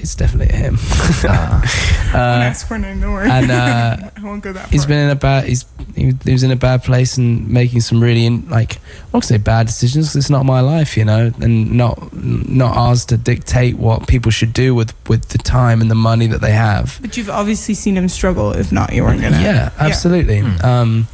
It's 0.04 0.14
definitely 0.14 0.54
him. 0.56 0.78
Uh, 1.24 2.18
uh, 2.18 2.18
ask 2.46 2.68
for 2.68 2.78
name, 2.78 3.00
don't 3.00 3.12
worry. 3.12 3.28
and 3.28 3.50
uh, 3.50 3.96
I 4.16 4.20
won't 4.22 4.42
go 4.42 4.52
that 4.52 4.68
he's 4.68 4.82
far. 4.84 4.88
been 4.90 4.98
in 5.06 5.10
a 5.10 5.14
bad. 5.16 5.44
He's 5.48 5.64
he, 5.96 6.12
he 6.24 6.32
was 6.32 6.42
in 6.44 6.50
a 6.52 6.56
bad 6.56 6.84
place 6.84 7.16
and 7.16 7.48
making 7.48 7.80
some 7.80 8.00
really 8.00 8.24
in, 8.26 8.48
like 8.48 8.76
I 8.76 8.80
won't 9.12 9.24
say 9.24 9.38
bad 9.38 9.66
decisions. 9.66 10.08
'cause 10.08 10.16
it's 10.16 10.30
not 10.30 10.44
my 10.44 10.60
life, 10.60 10.96
you 10.96 11.04
know, 11.04 11.32
and 11.40 11.72
not 11.72 12.12
not 12.12 12.76
ours 12.76 13.04
to 13.06 13.16
dictate 13.16 13.78
what 13.78 14.06
people 14.06 14.30
should 14.30 14.52
do 14.52 14.74
with 14.76 14.92
with 15.08 15.30
the 15.30 15.38
time 15.38 15.80
and 15.80 15.90
the 15.90 15.94
money 15.96 16.26
that 16.28 16.40
they 16.40 16.52
have. 16.52 16.98
But 17.00 17.16
you've 17.16 17.30
obviously 17.30 17.74
seen 17.74 17.96
him 17.96 18.08
struggle. 18.08 18.52
If 18.52 18.70
not, 18.70 18.92
you 18.92 19.02
weren't 19.02 19.22
gonna. 19.22 19.40
Yeah, 19.40 19.70
absolutely. 19.80 20.40
Hmm. 20.40 20.64
Um, 20.64 21.08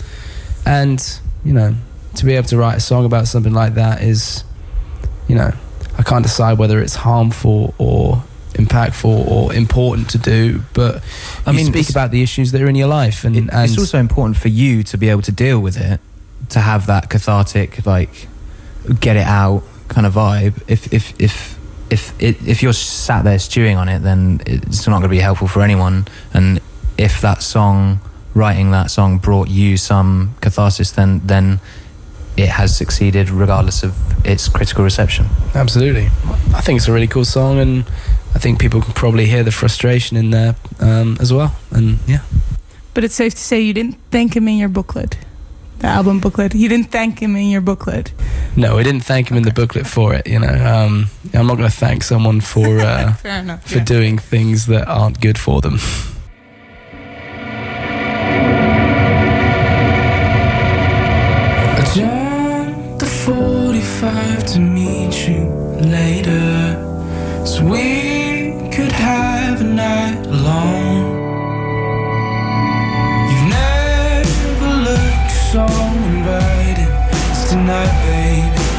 and 0.66 1.20
you 1.44 1.52
know, 1.54 1.74
to 2.16 2.24
be 2.26 2.34
able 2.34 2.48
to 2.48 2.58
write 2.58 2.76
a 2.76 2.80
song 2.80 3.04
about 3.06 3.26
something 3.28 3.54
like 3.54 3.74
that 3.74 4.02
is, 4.02 4.44
you 5.28 5.34
know, 5.36 5.52
I 5.96 6.02
can't 6.02 6.22
decide 6.24 6.58
whether 6.58 6.78
it's 6.82 6.96
harmful 6.96 7.74
or 7.78 8.22
impactful 8.64 9.04
or 9.28 9.52
important 9.54 10.10
to 10.10 10.18
do. 10.18 10.62
But 10.74 11.02
I 11.46 11.50
you 11.50 11.56
mean, 11.56 11.66
speak 11.72 11.90
about 11.90 12.10
the 12.10 12.22
issues 12.22 12.52
that 12.52 12.60
are 12.62 12.68
in 12.68 12.76
your 12.76 12.88
life, 12.88 13.24
and, 13.24 13.36
it- 13.36 13.48
and 13.52 13.64
it's 13.70 13.78
also 13.78 13.98
important 13.98 14.36
for 14.36 14.48
you 14.48 14.82
to 14.84 14.96
be 14.98 15.08
able 15.08 15.22
to 15.22 15.32
deal 15.32 15.60
with 15.60 15.76
it, 15.76 16.00
to 16.50 16.60
have 16.60 16.86
that 16.86 17.08
cathartic, 17.10 17.84
like, 17.86 18.28
get 19.00 19.16
it 19.16 19.26
out 19.26 19.62
kind 19.88 20.06
of 20.06 20.14
vibe. 20.14 20.54
If 20.68 20.92
if 20.92 21.14
if 21.18 21.58
if 21.90 22.12
it, 22.22 22.36
if 22.46 22.62
you're 22.62 22.72
sat 22.72 23.24
there 23.24 23.38
stewing 23.38 23.76
on 23.76 23.88
it, 23.88 24.00
then 24.00 24.40
it's 24.46 24.86
not 24.86 24.94
going 25.00 25.02
to 25.02 25.08
be 25.08 25.18
helpful 25.20 25.48
for 25.48 25.62
anyone. 25.62 26.06
And 26.32 26.60
if 26.96 27.20
that 27.22 27.42
song, 27.42 28.00
writing 28.34 28.70
that 28.70 28.90
song, 28.90 29.18
brought 29.18 29.48
you 29.48 29.76
some 29.76 30.34
catharsis, 30.40 30.92
then 30.92 31.20
then 31.26 31.60
it 32.36 32.48
has 32.48 32.74
succeeded, 32.76 33.28
regardless 33.28 33.82
of 33.82 33.92
its 34.24 34.48
critical 34.48 34.84
reception. 34.84 35.26
absolutely, 35.54 36.06
I 36.54 36.60
think 36.60 36.76
it's 36.78 36.88
a 36.88 36.92
really 36.92 37.08
cool 37.08 37.24
song, 37.24 37.58
and 37.58 37.84
I 38.34 38.38
think 38.38 38.58
people 38.60 38.80
can 38.80 38.92
probably 38.94 39.26
hear 39.26 39.42
the 39.42 39.50
frustration 39.52 40.16
in 40.16 40.30
there 40.30 40.54
um, 40.80 41.16
as 41.20 41.32
well. 41.32 41.54
And 41.70 41.98
yeah, 42.06 42.20
But 42.94 43.04
it's 43.04 43.14
safe 43.14 43.34
to 43.34 43.40
say 43.40 43.60
you 43.60 43.72
didn't 43.74 43.98
thank 44.10 44.34
him 44.36 44.48
in 44.48 44.56
your 44.56 44.68
booklet, 44.68 45.18
the 45.78 45.88
album 45.88 46.20
booklet. 46.20 46.54
You 46.54 46.68
didn't 46.68 46.90
thank 46.90 47.18
him 47.20 47.36
in 47.36 47.50
your 47.50 47.60
booklet. 47.60 48.12
no, 48.56 48.76
we 48.76 48.82
didn't 48.82 49.04
thank 49.04 49.30
him 49.30 49.36
in 49.36 49.42
the 49.42 49.52
booklet 49.52 49.86
for 49.86 50.14
it. 50.14 50.26
You 50.26 50.38
know, 50.38 50.48
um, 50.48 51.06
I'm 51.34 51.46
not 51.46 51.56
going 51.58 51.70
to 51.70 51.76
thank 51.76 52.02
someone 52.02 52.40
for. 52.40 52.80
Uh, 52.90 53.14
enough. 53.24 53.64
for 53.70 53.80
doing 53.80 54.16
things 54.18 54.66
that 54.66 54.86
aren't 54.88 55.20
good 55.20 55.38
for 55.38 55.60
them. 55.60 55.78
I 61.72 61.92
jumped 61.94 62.98
the 63.00 63.06
45 63.06 64.46
to 64.52 64.60
meet 64.60 65.28
you 65.28 65.44
later 65.80 66.89
So 67.44 67.64
we 67.64 68.52
could 68.70 68.92
have 68.92 69.60
a 69.60 69.64
night 69.64 70.26
alone. 70.26 71.18
You've 73.30 73.48
never 73.48 74.70
looked 74.88 75.32
so 75.52 75.64
inviting 75.64 76.92
as 77.30 77.50
tonight, 77.50 77.92
baby 78.06 78.69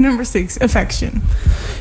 number 0.00 0.24
six, 0.24 0.56
Affection. 0.60 1.22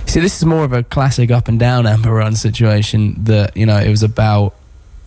See, 0.06 0.20
this 0.20 0.38
is 0.38 0.46
more 0.46 0.64
of 0.64 0.74
a 0.74 0.84
classic 0.84 1.32
up 1.32 1.48
and 1.48 1.60
down 1.60 1.88
Amber 1.88 2.14
Run 2.14 2.36
situation. 2.36 3.16
That 3.24 3.56
you 3.56 3.66
know, 3.66 3.78
it 3.78 3.90
was 3.90 4.04
about 4.04 4.56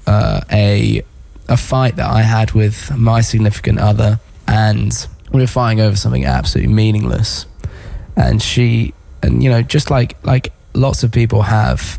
uh, 0.07 0.40
a 0.51 1.03
a 1.48 1.57
fight 1.57 1.96
that 1.96 2.09
I 2.09 2.22
had 2.22 2.53
with 2.53 2.96
my 2.96 3.20
significant 3.20 3.79
other, 3.79 4.20
and 4.46 4.92
we 5.33 5.40
were 5.40 5.46
fighting 5.46 5.81
over 5.81 5.96
something 5.96 6.25
absolutely 6.25 6.72
meaningless. 6.72 7.46
And 8.16 8.42
she, 8.42 8.94
and 9.22 9.42
you 9.42 9.51
know, 9.51 9.62
just 9.62 9.90
like 9.90 10.16
like 10.25 10.53
lots 10.75 11.03
of 11.03 11.11
people 11.12 11.42
have, 11.42 11.98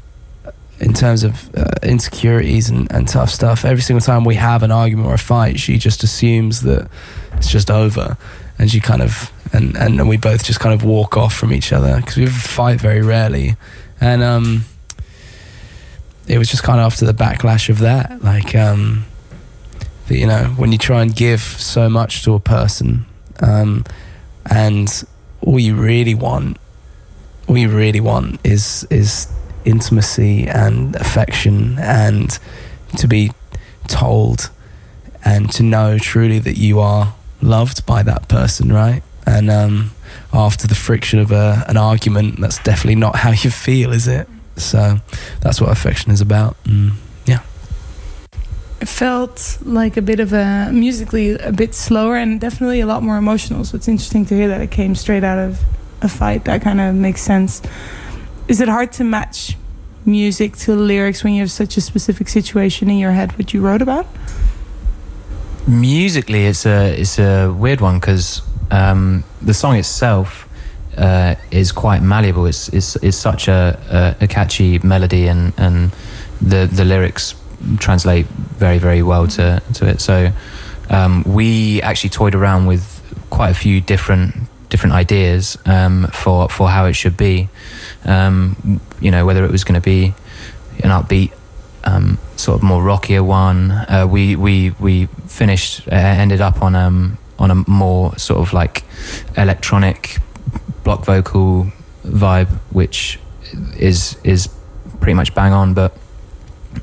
in 0.80 0.94
terms 0.94 1.24
of 1.24 1.54
uh, 1.56 1.66
insecurities 1.82 2.70
and, 2.70 2.92
and 2.92 3.08
tough 3.08 3.30
stuff. 3.30 3.66
Every 3.66 3.82
single 3.82 4.02
time 4.02 4.24
we 4.24 4.36
have 4.36 4.64
an 4.64 4.72
argument 4.72 5.08
or 5.08 5.16
a 5.16 5.20
fight, 5.20 5.60
she 5.60 5.78
just 5.78 6.04
assumes 6.04 6.62
that 6.62 6.90
it's 7.34 7.50
just 7.50 7.72
over, 7.72 8.18
and 8.60 8.70
she 8.70 8.80
kind 8.80 9.02
of 9.02 9.32
and 9.54 9.78
and 9.78 10.08
we 10.10 10.18
both 10.18 10.44
just 10.44 10.60
kind 10.60 10.74
of 10.74 10.84
walk 10.84 11.16
off 11.16 11.34
from 11.34 11.54
each 11.54 11.72
other 11.72 11.98
because 11.98 12.18
we 12.18 12.26
fight 12.26 12.82
very 12.82 13.02
rarely, 13.02 13.56
and 14.02 14.24
um, 14.24 14.66
it 16.28 16.38
was 16.38 16.50
just 16.50 16.64
kind 16.64 16.80
of 16.80 16.88
after 16.88 17.06
the 17.06 17.14
backlash 17.14 17.70
of 17.70 17.80
that, 17.80 18.24
like 18.24 18.56
um, 18.56 19.06
you 20.10 20.28
know 20.28 20.46
when 20.58 20.72
you 20.72 20.78
try 20.78 21.02
and 21.02 21.16
give 21.16 21.42
so 21.42 21.90
much 21.90 22.24
to 22.24 22.34
a 22.34 22.40
person, 22.40 23.06
um, 23.42 23.86
and 24.50 25.06
all 25.42 25.60
you 25.60 25.76
really 25.76 26.16
want, 26.16 26.58
all 27.48 27.58
you 27.58 27.70
really 27.70 28.00
want 28.00 28.40
is 28.44 28.88
is 28.90 29.32
intimacy 29.66 30.48
and 30.48 30.96
affection 30.98 31.78
and 31.80 32.38
to 32.98 33.08
be 33.08 33.32
told 33.88 34.50
and 35.24 35.50
to 35.52 35.64
know 35.64 35.98
truly 35.98 36.40
that 36.40 36.58
you 36.58 36.80
are 36.80 37.16
loved 37.42 37.86
by 37.86 38.04
that 38.04 38.28
person, 38.28 38.72
right? 38.72 39.02
And 39.26 39.50
um, 39.50 39.92
after 40.34 40.68
the 40.68 40.76
friction 40.76 41.20
of 41.20 41.32
a, 41.32 41.66
an 41.68 41.78
argument, 41.78 42.40
that's 42.40 42.60
definitely 42.60 42.96
not 42.96 43.16
how 43.24 43.32
you 43.32 43.50
feel, 43.50 43.92
is 43.92 44.08
it? 44.08 44.28
So 44.56 45.00
that's 45.42 45.60
what 45.60 45.72
affection 45.72 46.12
is 46.12 46.22
about. 46.22 46.62
Mm, 46.66 46.94
yeah. 47.26 47.40
It 48.82 48.88
felt 48.88 49.58
like 49.64 49.98
a 49.98 50.02
bit 50.02 50.20
of 50.20 50.34
a 50.34 50.70
musically 50.72 51.32
a 51.32 51.52
bit 51.52 51.74
slower 51.74 52.18
and 52.18 52.40
definitely 52.40 52.82
a 52.82 52.86
lot 52.86 53.02
more 53.02 53.18
emotional. 53.18 53.64
So 53.64 53.78
it's 53.78 53.88
interesting 53.88 54.26
to 54.28 54.36
hear 54.36 54.48
that 54.50 54.62
it 54.62 54.72
came 54.72 54.94
straight 54.96 55.24
out 55.24 55.40
of 55.40 55.60
a 56.02 56.10
fight. 56.10 56.46
That 56.46 56.62
kind 56.62 56.80
of 56.82 56.94
makes 56.94 57.22
sense. 57.22 57.62
Is 58.48 58.60
it 58.62 58.68
hard 58.68 58.92
to 58.94 59.04
match 59.04 59.58
music 60.06 60.58
to 60.58 60.76
lyrics 60.76 61.24
when 61.24 61.34
you 61.34 61.40
have 61.40 61.52
such 61.52 61.78
a 61.78 61.82
specific 61.82 62.28
situation 62.28 62.90
in 62.90 62.98
your 62.98 63.12
head 63.12 63.38
what 63.38 63.54
you 63.54 63.62
wrote 63.62 63.82
about? 63.82 64.06
Musically, 65.66 66.46
it's 66.46 66.66
a 66.66 66.94
it's 67.00 67.18
a 67.18 67.50
weird 67.50 67.80
one 67.80 68.00
because 68.00 68.42
um, 68.74 69.24
the 69.42 69.54
song 69.54 69.76
itself 69.76 70.50
uh, 70.98 71.36
is 71.52 71.72
quite 71.72 72.02
malleable. 72.02 72.46
It's 72.48 72.70
it's, 72.70 72.96
it's 72.98 73.18
such 73.18 73.48
a, 73.48 74.16
a, 74.20 74.24
a 74.26 74.28
catchy 74.28 74.80
melody, 74.80 75.28
and, 75.28 75.54
and 75.58 75.92
the 76.42 76.66
the 76.66 76.84
lyrics 76.84 77.36
translate 77.78 78.26
very 78.26 78.80
very 78.80 79.04
well 79.04 79.28
to 79.28 79.62
to 79.76 79.88
it. 79.88 80.02
So 80.02 80.32
um, 80.90 81.24
we 81.24 81.82
actually 81.82 82.10
toyed 82.10 82.36
around 82.36 82.66
with 82.66 82.84
quite 83.30 83.52
a 83.52 83.56
few 83.56 83.80
different 83.80 84.36
different 84.70 84.96
ideas 84.96 85.58
um, 85.66 86.08
for 86.12 86.50
for 86.50 86.70
how 86.70 86.86
it 86.86 86.94
should 86.94 87.16
be. 87.16 87.50
Um, 88.06 88.82
you 89.00 89.12
know, 89.12 89.26
whether 89.26 89.46
it 89.46 89.52
was 89.52 89.64
going 89.64 89.80
to 89.82 89.86
be 89.86 90.14
an 90.84 90.90
upbeat 90.90 91.32
um, 91.84 92.18
sort 92.38 92.58
of 92.58 92.64
more 92.64 92.82
rockier 92.82 93.24
one. 93.24 93.72
Uh, 93.72 94.08
we 94.10 94.36
we 94.36 94.72
we 94.80 95.06
finished 95.28 95.88
uh, 95.88 95.96
ended 95.96 96.42
up 96.42 96.62
on 96.62 96.76
um 96.76 97.18
on 97.40 97.52
a 97.52 97.56
more 97.70 98.18
sort 98.18 98.40
of 98.40 98.54
like 98.54 98.84
electronic 99.38 100.18
block 100.84 101.06
vocal 101.06 101.68
vibe, 102.06 102.50
which 102.72 103.20
is 103.78 104.18
is 104.24 104.50
pretty 105.00 105.14
much 105.14 105.34
bang 105.36 105.54
on. 105.54 105.74
But 105.74 105.96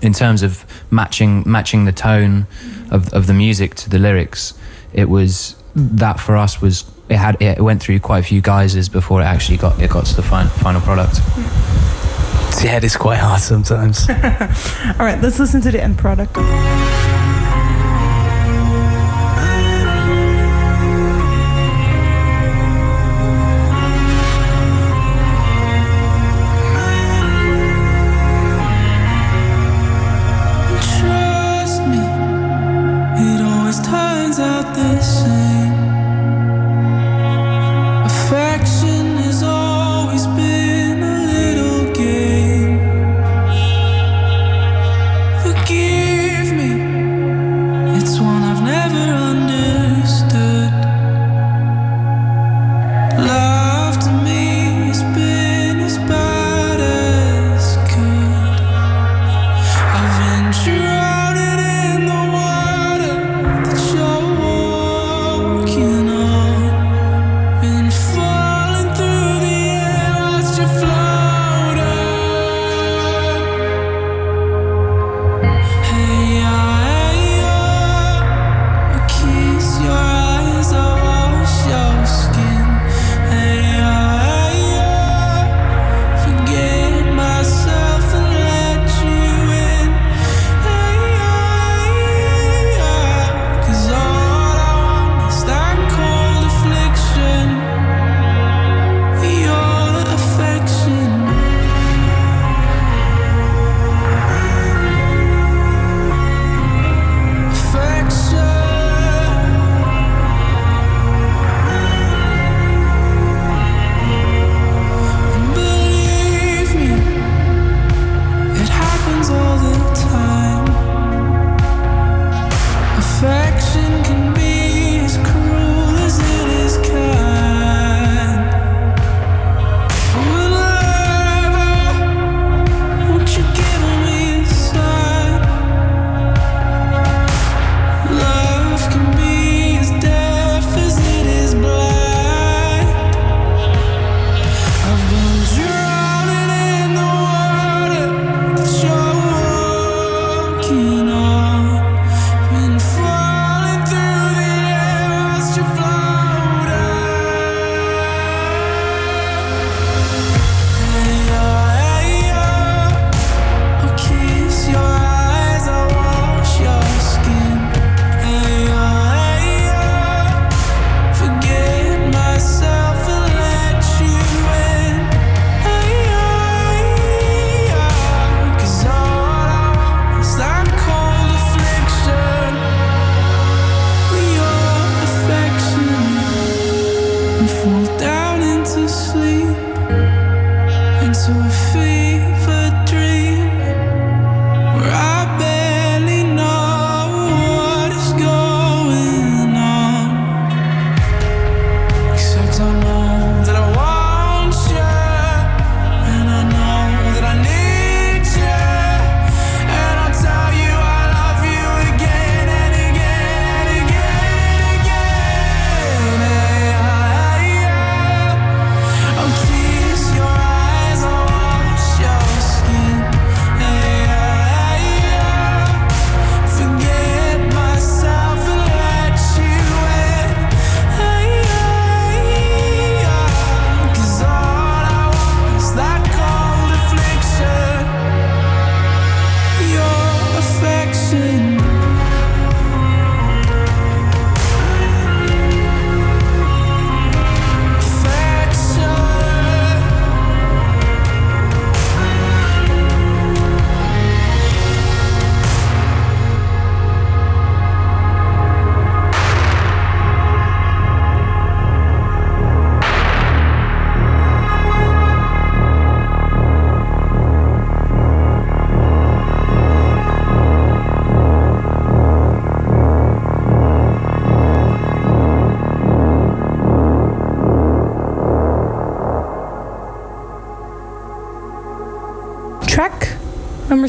in 0.03 0.13
terms 0.13 0.43
of 0.43 0.65
matching 0.91 1.43
matching 1.47 1.85
the 1.85 1.93
tone 1.93 2.47
of 2.91 3.13
of 3.13 3.27
the 3.27 3.35
music 3.35 3.75
to 3.77 3.91
the 3.91 3.99
lyrics, 3.99 4.55
it 4.93 5.09
was 5.09 5.57
that 5.75 6.19
for 6.19 6.37
us 6.37 6.61
was 6.61 6.85
it 7.09 7.17
had 7.17 7.41
it 7.41 7.61
went 7.61 7.83
through 7.83 8.01
quite 8.01 8.19
a 8.19 8.23
few 8.23 8.41
guises 8.41 8.89
before 8.89 9.21
it 9.21 9.25
actually 9.25 9.57
got 9.59 9.81
it 9.81 9.91
got 9.91 10.07
to 10.07 10.17
the 10.17 10.23
final 10.23 10.51
final 10.51 10.81
product. 10.81 11.21
Yeah, 12.65 12.77
it 12.77 12.85
is 12.85 12.97
quite 12.97 13.19
hard 13.19 13.41
sometimes. 13.41 14.09
All 14.11 15.07
right, 15.07 15.21
let's 15.21 15.39
listen 15.39 15.61
to 15.63 15.71
the 15.71 15.83
end 15.83 15.99
product. 15.99 16.37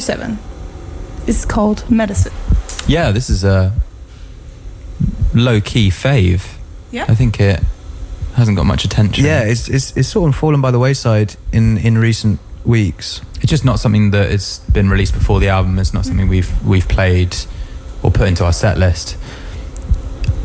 Seven 0.02 0.38
is 1.26 1.44
called 1.44 1.88
Medicine. 1.90 2.32
Yeah, 2.86 3.12
this 3.12 3.30
is 3.30 3.44
a 3.44 3.72
low 5.34 5.60
key 5.60 5.90
fave. 5.90 6.56
Yeah. 6.90 7.06
I 7.08 7.14
think 7.14 7.40
it 7.40 7.60
hasn't 8.34 8.56
got 8.56 8.66
much 8.66 8.84
attention. 8.84 9.24
Yeah, 9.24 9.44
it's, 9.44 9.68
it's 9.68 9.96
it's 9.96 10.08
sort 10.08 10.28
of 10.28 10.34
fallen 10.36 10.60
by 10.60 10.70
the 10.70 10.78
wayside 10.78 11.36
in 11.52 11.78
in 11.78 11.98
recent 11.98 12.40
weeks. 12.64 13.20
it's 13.40 13.50
just 13.50 13.64
not 13.64 13.80
something 13.80 14.12
that 14.12 14.30
has 14.30 14.60
been 14.72 14.88
released 14.88 15.14
before 15.14 15.40
the 15.40 15.48
album. 15.48 15.78
It's 15.78 15.94
not 15.94 16.04
something 16.04 16.28
we've 16.28 16.52
we've 16.66 16.88
played 16.88 17.36
or 18.02 18.10
put 18.10 18.28
into 18.28 18.44
our 18.44 18.52
set 18.52 18.78
list. 18.78 19.16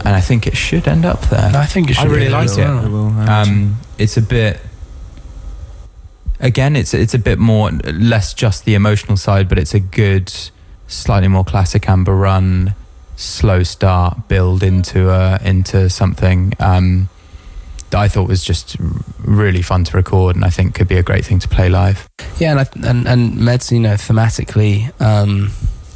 And 0.05 0.15
I 0.15 0.21
think 0.21 0.47
it 0.47 0.55
should 0.55 0.87
end 0.87 1.05
up 1.05 1.21
there. 1.23 1.51
I 1.55 1.65
think 1.65 1.89
it 1.89 1.95
should. 1.95 1.99
I 1.99 2.03
should. 2.03 2.11
really 2.11 2.25
be 2.27 2.31
like 2.31 2.45
as 2.45 2.57
it. 2.57 2.61
well. 2.61 2.85
It 2.85 2.89
will, 2.89 3.07
I 3.07 3.23
imagine. 3.23 3.53
Um, 3.53 3.75
it's 3.97 4.15
a 4.17 4.21
bit. 4.21 4.59
Again, 6.39 6.75
it's 6.75 6.93
it's 6.93 7.13
a 7.13 7.19
bit 7.19 7.39
more 7.39 7.71
less 7.71 8.33
just 8.33 8.65
the 8.65 8.75
emotional 8.75 9.17
side, 9.17 9.49
but 9.49 9.57
it's 9.57 9.73
a 9.73 9.79
good, 9.79 10.31
slightly 10.87 11.27
more 11.27 11.43
classic 11.43 11.89
Amber 11.89 12.15
Run, 12.15 12.75
slow 13.15 13.63
start, 13.63 14.27
build 14.27 14.61
into 14.61 15.09
uh, 15.09 15.39
into 15.43 15.89
something 15.89 16.53
um, 16.59 17.09
that 17.89 17.99
I 17.99 18.07
thought 18.07 18.27
was 18.27 18.43
just 18.43 18.77
really 19.19 19.61
fun 19.61 19.83
to 19.85 19.97
record, 19.97 20.35
and 20.35 20.45
I 20.45 20.49
think 20.49 20.75
could 20.75 20.87
be 20.87 20.97
a 20.97 21.03
great 21.03 21.25
thing 21.25 21.39
to 21.39 21.47
play 21.47 21.69
live. 21.69 22.07
Yeah, 22.37 22.51
and 22.51 22.59
I, 22.59 22.89
and, 22.89 23.07
and 23.07 23.33
Meds, 23.33 23.71
you 23.71 23.79
know, 23.79 23.95
thematically, 23.95 24.91
um, 25.01 25.51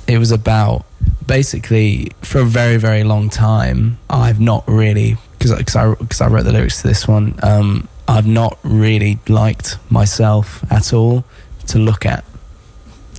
it 0.08 0.18
was 0.18 0.32
about 0.32 0.86
basically 1.26 2.12
for 2.22 2.40
a 2.40 2.46
very 2.46 2.78
very 2.78 3.04
long 3.04 3.30
time. 3.30 4.00
I've 4.10 4.40
not 4.40 4.64
really 4.68 5.18
because 5.38 5.56
because 5.56 5.76
I 5.76 5.94
because 5.94 6.22
I 6.22 6.28
wrote 6.28 6.44
the 6.44 6.52
lyrics 6.52 6.82
to 6.82 6.88
this 6.88 7.08
one. 7.08 7.40
Um, 7.44 7.88
I've 8.08 8.28
not 8.28 8.58
really 8.64 9.20
liked 9.28 9.78
myself 9.90 10.64
at 10.72 10.94
all 10.94 11.24
to 11.68 11.80
look 11.80 12.06
at. 12.06 12.26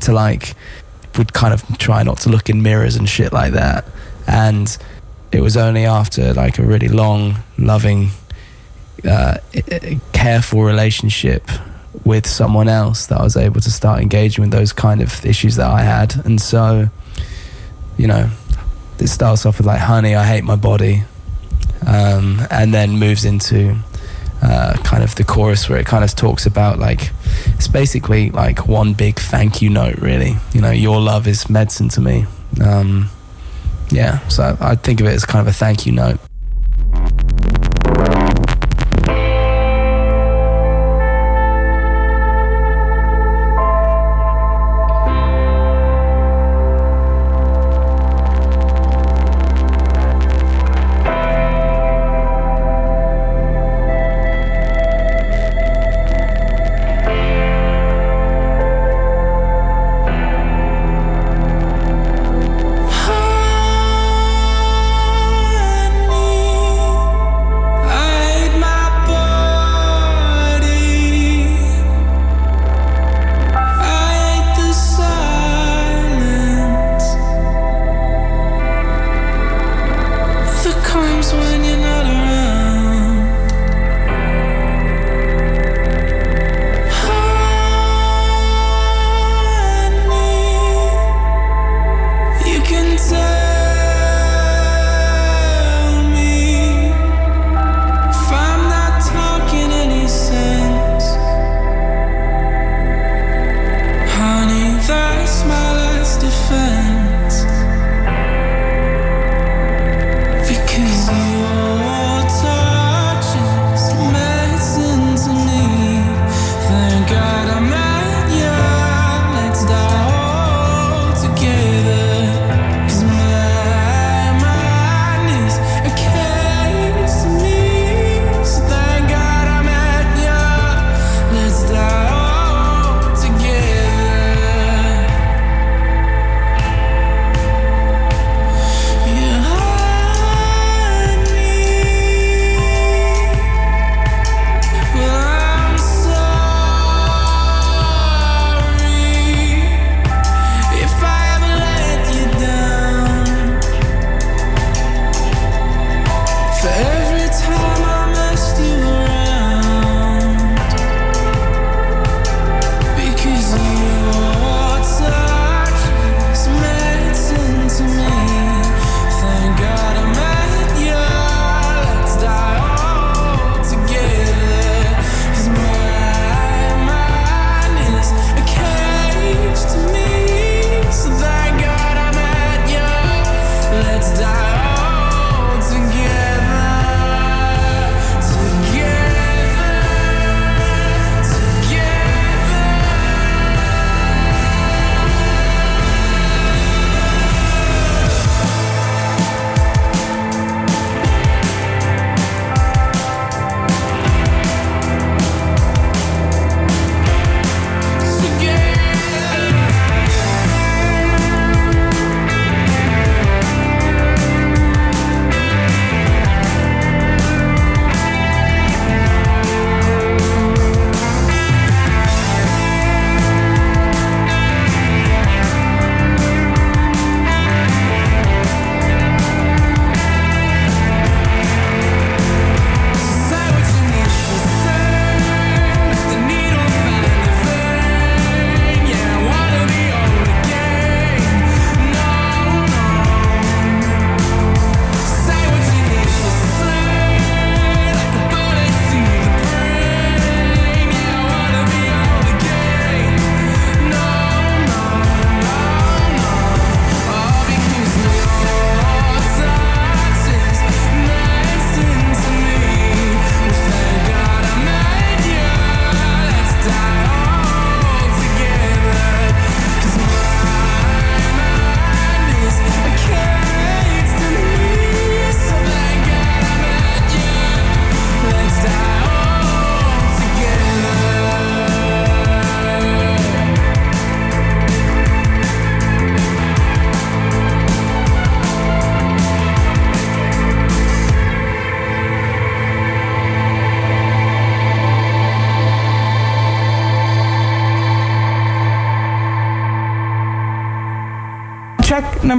To 0.02 0.12
like, 0.12 0.54
would 1.16 1.32
kind 1.32 1.54
of 1.54 1.78
try 1.78 2.02
not 2.02 2.18
to 2.20 2.28
look 2.28 2.48
in 2.48 2.62
mirrors 2.62 2.96
and 2.96 3.08
shit 3.08 3.32
like 3.32 3.52
that. 3.52 3.84
And 4.26 4.76
it 5.30 5.40
was 5.40 5.56
only 5.56 5.84
after 5.84 6.34
like 6.34 6.58
a 6.58 6.62
really 6.62 6.88
long, 6.88 7.36
loving, 7.58 8.10
uh, 9.08 9.38
careful 10.12 10.62
relationship 10.62 11.48
with 12.04 12.26
someone 12.26 12.68
else 12.68 13.06
that 13.06 13.20
I 13.20 13.22
was 13.22 13.36
able 13.36 13.60
to 13.60 13.70
start 13.70 14.00
engaging 14.00 14.42
with 14.42 14.50
those 14.50 14.72
kind 14.72 15.00
of 15.02 15.24
issues 15.24 15.56
that 15.56 15.70
I 15.70 15.82
had. 15.82 16.24
And 16.24 16.40
so, 16.40 16.88
you 17.96 18.06
know, 18.06 18.30
it 18.98 19.08
starts 19.08 19.46
off 19.46 19.58
with 19.58 19.66
like, 19.66 19.80
honey, 19.80 20.14
I 20.14 20.26
hate 20.26 20.44
my 20.44 20.56
body. 20.56 21.04
Um, 21.86 22.40
and 22.50 22.72
then 22.72 22.92
moves 22.92 23.24
into 23.24 23.76
uh, 24.42 24.76
kind 24.82 25.02
of 25.02 25.14
the 25.14 25.24
chorus 25.24 25.68
where 25.68 25.78
it 25.78 25.86
kind 25.86 26.04
of 26.04 26.14
talks 26.14 26.46
about 26.46 26.78
like, 26.78 27.10
it's 27.54 27.68
basically 27.68 28.30
like 28.30 28.66
one 28.66 28.92
big 28.92 29.18
thank 29.18 29.62
you 29.62 29.70
note, 29.70 29.98
really. 29.98 30.34
You 30.52 30.60
know, 30.60 30.70
your 30.70 31.00
love 31.00 31.26
is 31.26 31.48
medicine 31.48 31.88
to 31.90 32.00
me. 32.00 32.26
Um, 32.62 33.08
yeah, 33.90 34.26
so 34.28 34.56
I 34.60 34.74
think 34.74 35.00
of 35.00 35.06
it 35.06 35.14
as 35.14 35.24
kind 35.24 35.46
of 35.46 35.52
a 35.52 35.56
thank 35.56 35.86
you 35.86 35.92
note. 35.92 36.18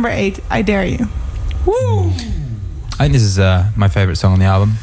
Number 0.04 0.20
eight. 0.20 0.42
I 0.50 0.62
dare 0.62 0.86
you. 0.86 1.08
Woo! 1.66 2.10
I 2.10 3.04
think 3.04 3.14
this 3.14 3.22
is 3.24 3.40
uh, 3.40 3.72
my 3.78 3.88
favorite 3.88 4.18
song 4.18 4.34
on 4.34 4.40
the 4.40 4.46
album. 4.46 4.74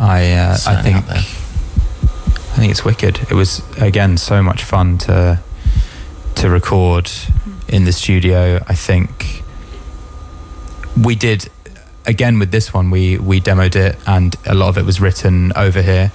I 0.00 0.32
uh, 0.32 0.56
I 0.66 0.82
think. 0.82 1.04
I 1.06 2.60
think 2.60 2.70
it's 2.72 2.84
wicked. 2.84 3.20
It 3.30 3.34
was 3.34 3.62
again 3.78 4.16
so 4.16 4.42
much 4.42 4.64
fun 4.64 4.96
to 4.98 5.40
to 6.36 6.48
record 6.48 7.10
in 7.68 7.84
the 7.84 7.92
studio. 7.92 8.64
I 8.66 8.74
think 8.74 9.42
we 10.96 11.14
did 11.14 11.50
again 12.06 12.38
with 12.38 12.50
this 12.50 12.72
one. 12.72 12.90
We 12.90 13.18
we 13.18 13.42
demoed 13.42 13.76
it, 13.76 13.98
and 14.06 14.34
a 14.46 14.54
lot 14.54 14.70
of 14.70 14.78
it 14.78 14.86
was 14.86 15.02
written 15.02 15.52
over 15.54 15.82
here. 15.82 16.12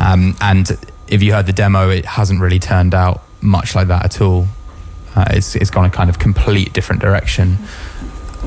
Um, 0.00 0.36
and 0.40 0.78
if 1.08 1.24
you 1.24 1.32
heard 1.32 1.46
the 1.46 1.52
demo, 1.52 1.90
it 1.90 2.04
hasn't 2.04 2.40
really 2.40 2.60
turned 2.60 2.94
out 2.94 3.20
much 3.40 3.74
like 3.74 3.88
that 3.88 4.04
at 4.04 4.20
all. 4.20 4.46
Uh, 5.22 5.36
it's 5.36 5.54
it's 5.54 5.70
gone 5.70 5.84
a 5.84 5.90
kind 5.90 6.10
of 6.10 6.18
complete 6.18 6.72
different 6.72 7.00
direction. 7.00 7.58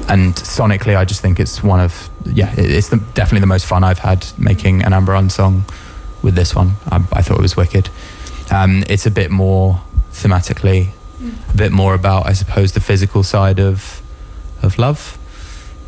And 0.09 0.35
sonically, 0.35 0.97
I 0.97 1.05
just 1.05 1.21
think 1.21 1.39
it's 1.39 1.63
one 1.63 1.79
of 1.79 2.09
yeah, 2.25 2.53
it's 2.57 2.89
the, 2.89 2.97
definitely 3.13 3.41
the 3.41 3.47
most 3.47 3.65
fun 3.65 3.83
I've 3.83 3.99
had 3.99 4.27
making 4.37 4.83
an 4.83 4.93
Amber 4.93 5.13
Run 5.13 5.29
song 5.29 5.63
with 6.21 6.35
this 6.35 6.53
one. 6.53 6.73
I, 6.91 6.97
I 7.13 7.21
thought 7.21 7.39
it 7.39 7.41
was 7.41 7.55
wicked. 7.55 7.89
Um, 8.51 8.83
it's 8.89 9.05
a 9.05 9.11
bit 9.11 9.31
more 9.31 9.81
thematically, 10.11 10.89
a 11.53 11.57
bit 11.57 11.71
more 11.71 11.93
about, 11.93 12.25
I 12.25 12.33
suppose, 12.33 12.73
the 12.73 12.81
physical 12.81 13.23
side 13.23 13.59
of 13.59 14.01
of 14.61 14.77
love. 14.77 15.17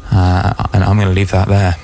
Uh, 0.09 0.53
and 0.71 0.85
I'm 0.85 0.95
going 0.95 1.09
to 1.09 1.13
leave 1.13 1.31
that 1.31 1.49
there, 1.49 1.75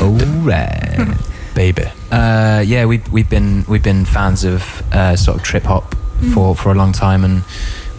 All 0.02 0.16
right. 0.42 1.16
baby. 1.54 1.84
Uh, 2.10 2.64
yeah, 2.66 2.86
we've 2.86 3.06
we've 3.12 3.30
been 3.30 3.64
we've 3.68 3.84
been 3.84 4.04
fans 4.04 4.42
of 4.42 4.82
uh, 4.92 5.14
sort 5.14 5.36
of 5.36 5.44
trip 5.44 5.62
hop 5.62 5.94
for 6.34 6.54
for 6.54 6.70
a 6.70 6.74
long 6.74 6.92
time, 6.92 7.24
and 7.24 7.42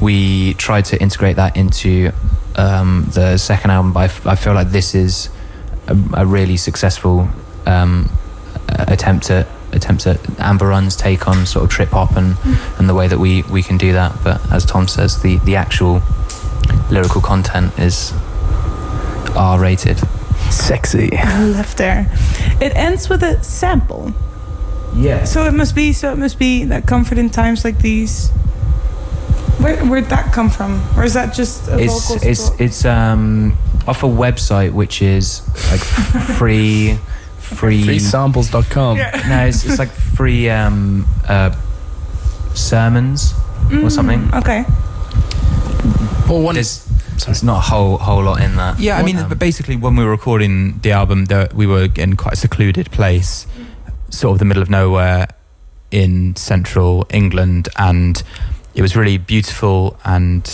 we 0.01 0.53
tried 0.55 0.85
to 0.85 1.01
integrate 1.01 1.35
that 1.35 1.55
into 1.57 2.11
um, 2.55 3.07
the 3.13 3.37
second 3.37 3.71
album. 3.71 3.93
But 3.93 3.99
I, 3.99 4.05
f- 4.05 4.27
I 4.27 4.35
feel 4.35 4.53
like 4.53 4.69
this 4.71 4.95
is 4.95 5.29
a, 5.87 5.97
a 6.13 6.25
really 6.25 6.57
successful 6.57 7.27
um, 7.65 8.09
uh, 8.69 8.85
attempt 8.87 9.29
at 9.31 9.47
attempt 9.71 10.05
at 10.05 10.19
Amber 10.39 10.67
Run's 10.67 10.95
take 10.95 11.27
on 11.27 11.45
sort 11.45 11.63
of 11.65 11.71
trip 11.71 11.89
hop 11.89 12.15
and 12.15 12.37
and 12.77 12.87
the 12.87 12.93
way 12.93 13.07
that 13.07 13.19
we 13.19 13.43
we 13.43 13.63
can 13.63 13.77
do 13.77 13.93
that. 13.93 14.15
But 14.23 14.39
as 14.51 14.65
Tom 14.65 14.87
says, 14.87 15.21
the 15.21 15.37
the 15.39 15.55
actual 15.55 16.01
lyrical 16.91 17.21
content 17.21 17.77
is 17.79 18.13
R 19.35 19.59
rated. 19.59 19.99
Sexy. 20.51 21.09
Left 21.11 21.77
there. 21.77 22.11
It 22.61 22.75
ends 22.75 23.09
with 23.09 23.23
a 23.23 23.43
sample. 23.43 24.13
Yeah. 24.95 25.23
So 25.25 25.45
it 25.45 25.53
must 25.53 25.75
be. 25.75 25.93
So 25.93 26.11
it 26.11 26.17
must 26.17 26.37
be 26.39 26.65
that 26.65 26.85
comfort 26.85 27.17
in 27.17 27.29
times 27.29 27.63
like 27.65 27.79
these. 27.79 28.29
Where 29.59 29.77
where'd 29.85 30.05
that 30.09 30.33
come 30.33 30.49
from, 30.49 30.81
or 30.97 31.03
is 31.03 31.13
that 31.13 31.33
just 31.33 31.67
a 31.67 31.77
it's 31.79 32.09
local? 32.09 32.27
it's 32.27 32.39
sto- 32.41 32.55
it's 32.59 32.85
um 32.85 33.57
off 33.87 34.03
a 34.03 34.07
website 34.07 34.71
which 34.73 35.01
is 35.01 35.41
like 35.71 35.79
free 36.37 36.97
free 37.37 37.83
Freesamples.com. 37.83 38.97
Yeah. 38.97 39.23
no 39.27 39.45
it's, 39.45 39.63
it's 39.65 39.79
like 39.79 39.89
free 39.89 40.49
um 40.49 41.05
uh 41.27 41.51
sermons 42.53 43.33
or 43.71 43.89
something 43.89 44.29
Okay. 44.33 44.65
Well, 46.29 46.41
one 46.41 46.55
there's 46.55 46.85
there's 47.25 47.43
not 47.43 47.57
a 47.57 47.61
whole 47.61 47.97
whole 47.97 48.23
lot 48.23 48.41
in 48.41 48.55
that 48.55 48.79
Yeah, 48.79 48.97
I 48.97 49.03
mean, 49.03 49.17
Um, 49.17 49.29
but 49.29 49.39
basically, 49.39 49.75
when 49.75 49.95
we 49.95 50.03
were 50.03 50.11
recording 50.11 50.79
the 50.81 50.91
album, 50.91 51.25
there, 51.25 51.47
we 51.53 51.67
were 51.67 51.87
in 51.95 52.15
quite 52.15 52.33
a 52.33 52.37
secluded 52.37 52.91
place, 52.91 53.45
sort 54.13 54.33
of 54.33 54.39
the 54.39 54.45
middle 54.45 54.63
of 54.63 54.69
nowhere 54.69 55.27
in 55.91 56.35
central 56.35 57.05
England, 57.11 57.69
and 57.77 58.23
it 58.75 58.81
was 58.81 58.95
really 58.95 59.17
beautiful. 59.17 59.97
And 60.05 60.49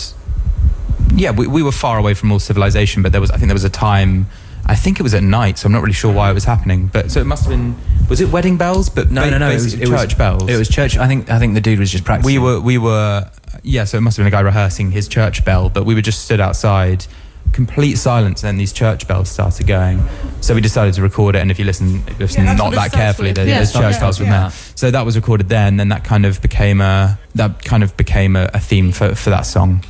yeah, 1.14 1.30
we, 1.30 1.46
we 1.46 1.62
were 1.62 1.72
far 1.72 1.98
away 1.98 2.14
from 2.14 2.32
all 2.32 2.38
civilization, 2.38 3.02
but 3.02 3.12
there 3.12 3.20
was, 3.20 3.30
I 3.30 3.36
think, 3.36 3.48
there 3.48 3.54
was 3.54 3.64
a 3.64 3.70
time. 3.70 4.26
I 4.66 4.76
think 4.76 5.00
it 5.00 5.02
was 5.02 5.14
at 5.14 5.22
night, 5.22 5.58
so 5.58 5.66
I'm 5.66 5.72
not 5.72 5.80
really 5.82 5.94
sure 5.94 6.12
why 6.12 6.30
it 6.30 6.34
was 6.34 6.44
happening. 6.44 6.88
But 6.92 7.10
so 7.10 7.20
it 7.20 7.26
must 7.26 7.44
have 7.44 7.50
been. 7.50 7.76
Was 8.08 8.20
it 8.20 8.30
wedding 8.30 8.56
bells? 8.56 8.88
But 8.88 9.10
no 9.10 9.22
ba- 9.22 9.30
no 9.30 9.38
no 9.38 9.50
it 9.50 9.54
was, 9.54 9.74
it 9.74 9.88
was 9.88 10.00
church 10.00 10.18
bells. 10.18 10.48
it 10.48 10.56
was 10.58 10.68
church 10.68 10.96
I 10.98 11.06
think 11.06 11.30
I 11.30 11.38
think 11.38 11.54
the 11.54 11.60
dude 11.60 11.78
was 11.78 11.90
just 11.90 12.04
practicing 12.04 12.34
We 12.34 12.38
were 12.38 12.60
we 12.60 12.76
were 12.76 13.30
yeah, 13.62 13.84
so 13.84 13.98
it 13.98 14.00
must 14.02 14.16
have 14.16 14.24
been 14.24 14.32
a 14.32 14.36
guy 14.36 14.40
rehearsing 14.40 14.90
his 14.90 15.08
church 15.08 15.44
bell, 15.44 15.70
but 15.70 15.84
we 15.84 15.94
were 15.94 16.02
just 16.02 16.24
stood 16.24 16.40
outside, 16.40 17.06
complete 17.52 17.96
silence, 17.96 18.42
and 18.42 18.48
then 18.48 18.56
these 18.58 18.72
church 18.72 19.06
bells 19.08 19.28
started 19.28 19.66
going. 19.66 20.02
So 20.40 20.54
we 20.54 20.60
decided 20.60 20.94
to 20.94 21.02
record 21.02 21.34
it, 21.36 21.40
and 21.40 21.50
if 21.50 21.58
you 21.58 21.64
listen, 21.64 22.02
listen 22.18 22.44
Yeah, 22.44 22.54
not 22.54 22.72
that 22.72 22.92
carefully, 22.92 23.28
with. 23.30 23.36
there- 23.36 23.46
Yeah, 23.46 23.56
there's 23.56 23.72
church 23.72 23.98
bells 24.00 24.18
from 24.18 24.26
yeah. 24.26 24.40
there. 24.48 24.50
So 24.74 24.90
that 24.90 25.04
was 25.04 25.16
recorded 25.16 25.48
there, 25.48 25.66
and 25.66 25.78
then 25.78 25.88
that 25.88 26.04
kind 26.04 26.24
of 26.26 26.40
became 26.42 26.80
a 26.80 27.18
that 27.34 27.64
kind 27.64 27.82
of 27.82 27.96
became 27.96 28.36
a, 28.36 28.50
a 28.54 28.58
theme 28.60 28.92
for 28.92 29.14
for 29.14 29.30
that 29.30 29.42
song. 29.42 29.84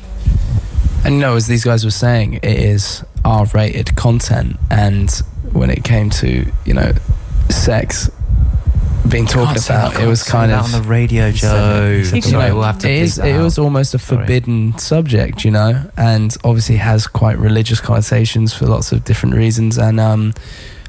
And 1.05 1.15
you 1.15 1.21
know, 1.21 1.37
as 1.37 1.47
these 1.47 1.65
guys 1.65 1.85
were 1.85 1.91
saying, 1.91 2.35
it 2.35 2.45
is 2.45 3.03
R-rated 3.25 3.97
content, 3.97 4.57
and 4.71 5.11
when 5.53 5.71
it 5.71 5.83
came 5.85 6.11
to 6.11 6.51
you 6.65 6.75
know 6.75 6.93
sex 7.49 8.11
being 9.09 9.27
talked 9.27 9.65
about, 9.65 9.99
it 10.01 10.07
was 10.07 10.23
kind 10.23 10.53
of 10.53 10.63
on 10.63 10.83
the 10.83 10.89
radio 10.89 11.31
Joe 11.33 11.89
You 11.91 12.15
you 12.17 12.23
can- 12.23 12.33
know, 12.33 12.55
we'll 12.55 12.63
have 12.65 12.79
to 12.81 12.89
it 12.89 12.93
bleep 12.99 13.03
is 13.03 13.17
that 13.17 13.27
it 13.29 13.39
was 13.41 13.59
almost 13.59 13.95
a 13.95 13.99
Sorry. 13.99 14.21
forbidden 14.21 14.79
subject, 14.79 15.45
you 15.45 15.51
know, 15.51 15.91
and 15.97 16.37
obviously 16.45 16.77
has 16.77 17.07
quite 17.07 17.39
religious 17.39 17.81
connotations 17.81 18.53
for 18.55 18.67
lots 18.67 18.93
of 18.93 19.05
different 19.05 19.35
reasons. 19.35 19.79
And 19.79 19.99
um, 19.99 20.33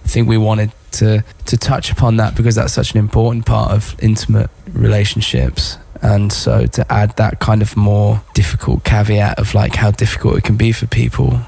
I 0.05 0.07
think 0.07 0.27
we 0.27 0.37
wanted 0.37 0.71
to 0.93 1.23
to 1.45 1.57
touch 1.57 1.89
upon 1.91 2.17
that 2.17 2.35
because 2.35 2.55
that's 2.55 2.73
such 2.73 2.91
an 2.91 2.97
important 2.99 3.45
part 3.45 3.71
of 3.71 3.95
intimate 3.99 4.49
relationships. 4.73 5.77
And 6.03 6.33
so 6.33 6.65
to 6.65 6.91
add 6.91 7.15
that 7.17 7.39
kind 7.39 7.61
of 7.61 7.77
more 7.77 8.21
difficult 8.33 8.83
caveat 8.83 9.39
of 9.39 9.53
like 9.53 9.75
how 9.75 9.91
difficult 9.91 10.37
it 10.37 10.43
can 10.43 10.57
be 10.57 10.71
for 10.73 10.87
people 10.87 11.39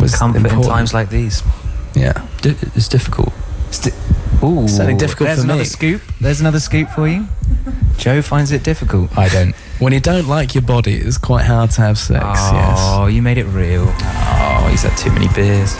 was 0.00 0.14
comfort 0.14 0.38
important. 0.38 0.64
in 0.64 0.70
times 0.70 0.92
like 0.92 1.08
these 1.08 1.42
yeah. 1.94 2.12
Di- 2.42 2.54
It's 2.74 2.88
difficult. 2.88 3.32
Ooh, 4.42 4.68
Certainly 4.68 4.94
difficult 4.98 5.28
there's 5.28 5.38
for 5.38 5.44
another 5.44 5.64
scoop. 5.64 6.02
There's 6.20 6.40
another 6.40 6.60
scoop 6.60 6.88
for 6.90 7.08
you. 7.08 7.26
Joe 7.96 8.22
finds 8.22 8.52
it 8.52 8.62
difficult. 8.62 9.16
I 9.16 9.28
don't. 9.28 9.54
When 9.78 9.92
you 9.92 10.00
don't 10.00 10.26
like 10.28 10.54
your 10.54 10.62
body, 10.62 10.96
it's 10.96 11.18
quite 11.18 11.44
hard 11.44 11.70
to 11.72 11.80
have 11.80 11.98
sex. 11.98 12.22
Yes. 12.24 12.78
Oh, 12.80 13.06
you 13.06 13.22
made 13.22 13.38
it 13.38 13.44
real. 13.46 13.86
Oh, 13.88 14.68
he's 14.70 14.82
had 14.82 14.96
too 14.96 15.10
many 15.10 15.28
beers. 15.28 15.76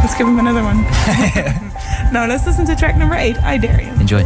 Let's 0.00 0.14
give 0.16 0.28
him 0.28 0.38
another 0.38 0.62
one. 0.62 0.82
no, 2.12 2.26
let's 2.28 2.46
listen 2.46 2.64
to 2.66 2.76
track 2.76 2.96
number 2.96 3.16
eight. 3.16 3.36
I 3.38 3.58
dare 3.58 3.82
you. 3.82 3.92
Enjoy. 4.00 4.22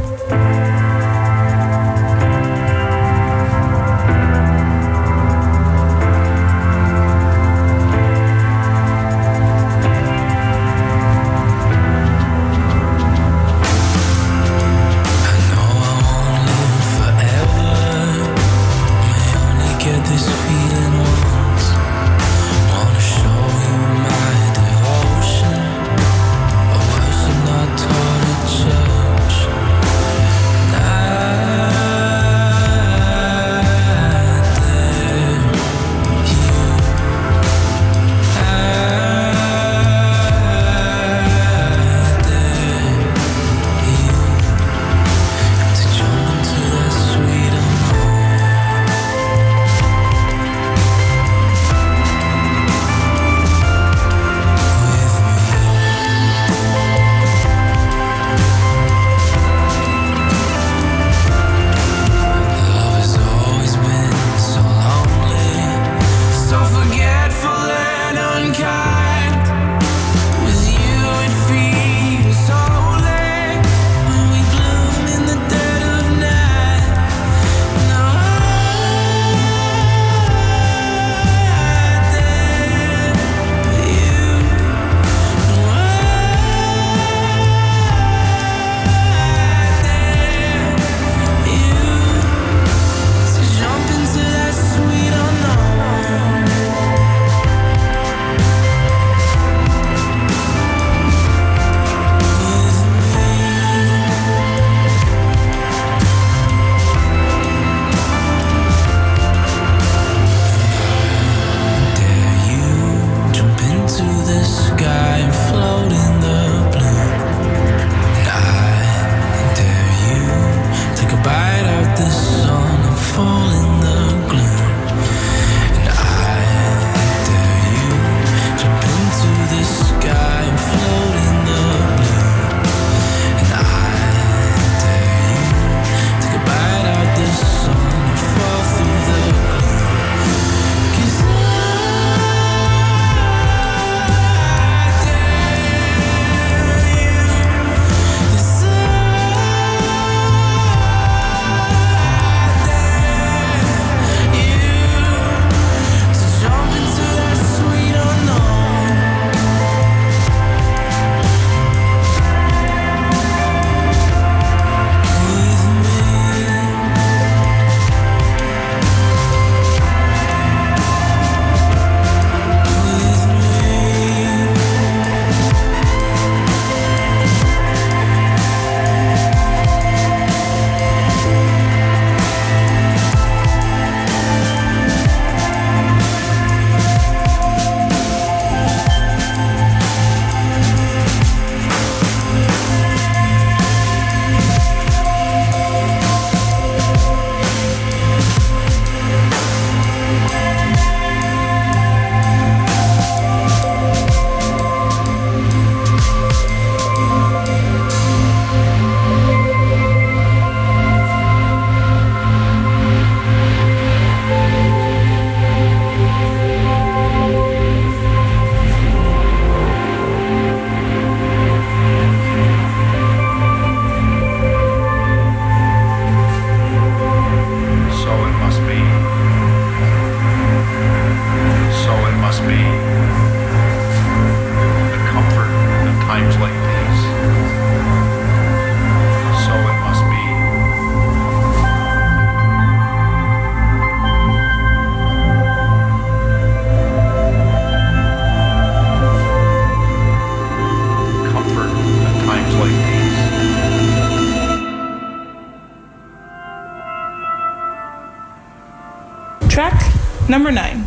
Number 260.30 260.50
nine. 260.52 260.84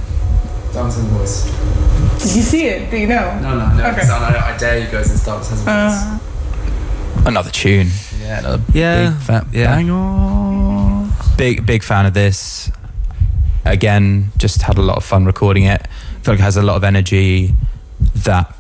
Dancing 0.73 1.03
voice. 1.09 1.45
Did 2.23 2.35
you 2.35 2.41
see 2.41 2.65
it? 2.65 2.89
Do 2.89 2.97
you 2.97 3.07
know? 3.07 3.39
No, 3.41 3.57
no, 3.57 3.73
no. 3.75 3.83
Okay. 3.91 4.01
Okay. 4.01 4.09
I, 4.09 4.53
I 4.55 4.57
dare 4.57 4.79
you 4.79 4.87
goes 4.89 5.11
into 5.11 5.23
dancing 5.25 5.57
voice. 5.57 5.67
Uh, 5.67 6.19
Another 7.25 7.51
tune. 7.51 7.87
yeah, 8.19 8.39
another 8.39 8.63
Yeah, 8.73 9.09
big 9.11 9.19
fat 9.21 9.45
yeah. 9.53 9.75
banger. 9.75 11.09
Big 11.37 11.65
big 11.65 11.83
fan 11.83 12.05
of 12.05 12.13
this. 12.13 12.71
Again, 13.65 14.31
just 14.37 14.61
had 14.63 14.77
a 14.77 14.81
lot 14.81 14.97
of 14.97 15.05
fun 15.05 15.25
recording 15.25 15.63
it. 15.63 15.81
I 15.83 16.19
feel 16.23 16.33
like 16.33 16.39
it 16.39 16.43
has 16.43 16.57
a 16.57 16.61
lot 16.63 16.75
of 16.75 16.83
energy 16.83 17.53
that 18.25 18.53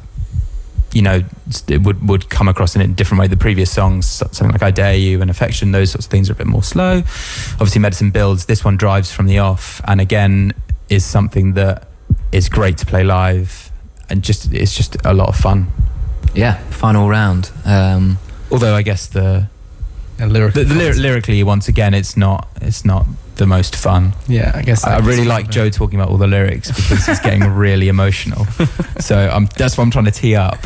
you 0.93 1.01
know 1.01 1.23
it 1.67 1.81
would 1.81 2.07
would 2.07 2.29
come 2.29 2.47
across 2.47 2.75
in 2.75 2.81
a 2.81 2.87
different 2.87 3.19
way. 3.19 3.27
The 3.27 3.35
previous 3.37 3.69
songs, 3.71 4.05
something 4.07 4.51
like 4.51 4.63
"I 4.63 4.71
Dare 4.71 4.95
You" 4.95 5.21
and 5.21 5.29
"Affection," 5.29 5.71
those 5.71 5.91
sorts 5.91 6.05
of 6.05 6.11
things 6.11 6.29
are 6.29 6.33
a 6.33 6.35
bit 6.35 6.47
more 6.47 6.63
slow. 6.63 6.97
Obviously, 7.53 7.79
"Medicine 7.81 8.11
Builds." 8.11 8.45
This 8.45 8.63
one 8.63 8.77
drives 8.77 9.11
from 9.11 9.25
the 9.25 9.39
off, 9.39 9.81
and 9.85 9.99
again 9.99 10.53
is 10.93 11.05
something 11.05 11.53
that 11.53 11.87
is 12.31 12.49
great 12.49 12.77
to 12.79 12.85
play 12.85 13.03
live, 13.03 13.71
and 14.09 14.23
just 14.23 14.51
it's 14.53 14.75
just 14.75 14.95
a 15.05 15.13
lot 15.13 15.29
of 15.29 15.35
fun. 15.35 15.67
Yeah, 16.33 16.57
fun 16.69 16.95
all 16.95 17.09
round. 17.09 17.51
Um, 17.65 18.17
Although 18.51 18.75
I 18.75 18.81
guess 18.83 19.07
the 19.07 19.47
And 20.19 20.31
lyric. 20.31 20.53
the, 20.53 20.63
the 20.63 20.75
lyri- 20.75 20.99
lyrically, 20.99 21.43
once 21.43 21.67
again, 21.67 21.93
it's 21.93 22.15
not 22.17 22.47
it's 22.61 22.83
not 22.85 23.05
the 23.35 23.45
most 23.47 23.75
fun. 23.75 24.13
Yeah, 24.27 24.51
I 24.55 24.61
guess. 24.61 24.83
I 24.85 24.91
that's 24.91 25.05
really 25.05 25.25
like 25.25 25.45
of 25.45 25.49
it. 25.49 25.53
Joe 25.53 25.69
talking 25.69 25.99
about 25.99 26.09
all 26.11 26.17
the 26.19 26.27
lyrics 26.27 26.69
because 26.71 27.05
he's 27.07 27.19
getting 27.19 27.43
really 27.55 27.87
emotional. 27.95 28.45
So 28.99 29.15
I'm, 29.17 29.47
that's 29.57 29.75
what 29.77 29.83
I'm 29.85 29.91
trying 29.91 30.05
to 30.05 30.11
tee 30.11 30.35
up. 30.35 30.59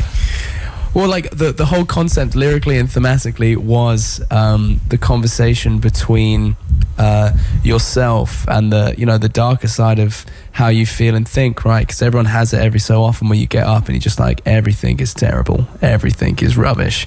Well, 0.94 1.08
like 1.08 1.30
the 1.30 1.52
the 1.52 1.66
whole 1.66 1.84
concept 1.84 2.34
lyrically 2.34 2.78
and 2.78 2.88
thematically 2.88 3.56
was 3.56 4.22
um, 4.30 4.80
the 4.88 4.98
conversation 4.98 5.78
between 5.78 6.56
uh, 6.98 7.32
yourself 7.62 8.48
and 8.48 8.72
the 8.72 8.94
you 8.96 9.06
know 9.06 9.18
the 9.18 9.28
darker 9.28 9.68
side 9.68 9.98
of 9.98 10.24
how 10.52 10.68
you 10.68 10.86
feel 10.86 11.14
and 11.14 11.28
think, 11.28 11.64
right? 11.64 11.86
Because 11.86 12.02
everyone 12.02 12.26
has 12.26 12.52
it 12.52 12.60
every 12.60 12.80
so 12.80 13.04
often 13.04 13.28
where 13.28 13.38
you 13.38 13.46
get 13.46 13.66
up 13.66 13.86
and 13.86 13.94
you're 13.94 14.00
just 14.00 14.18
like 14.18 14.40
everything 14.46 14.98
is 15.00 15.14
terrible, 15.14 15.68
everything 15.82 16.38
is 16.40 16.56
rubbish, 16.56 17.06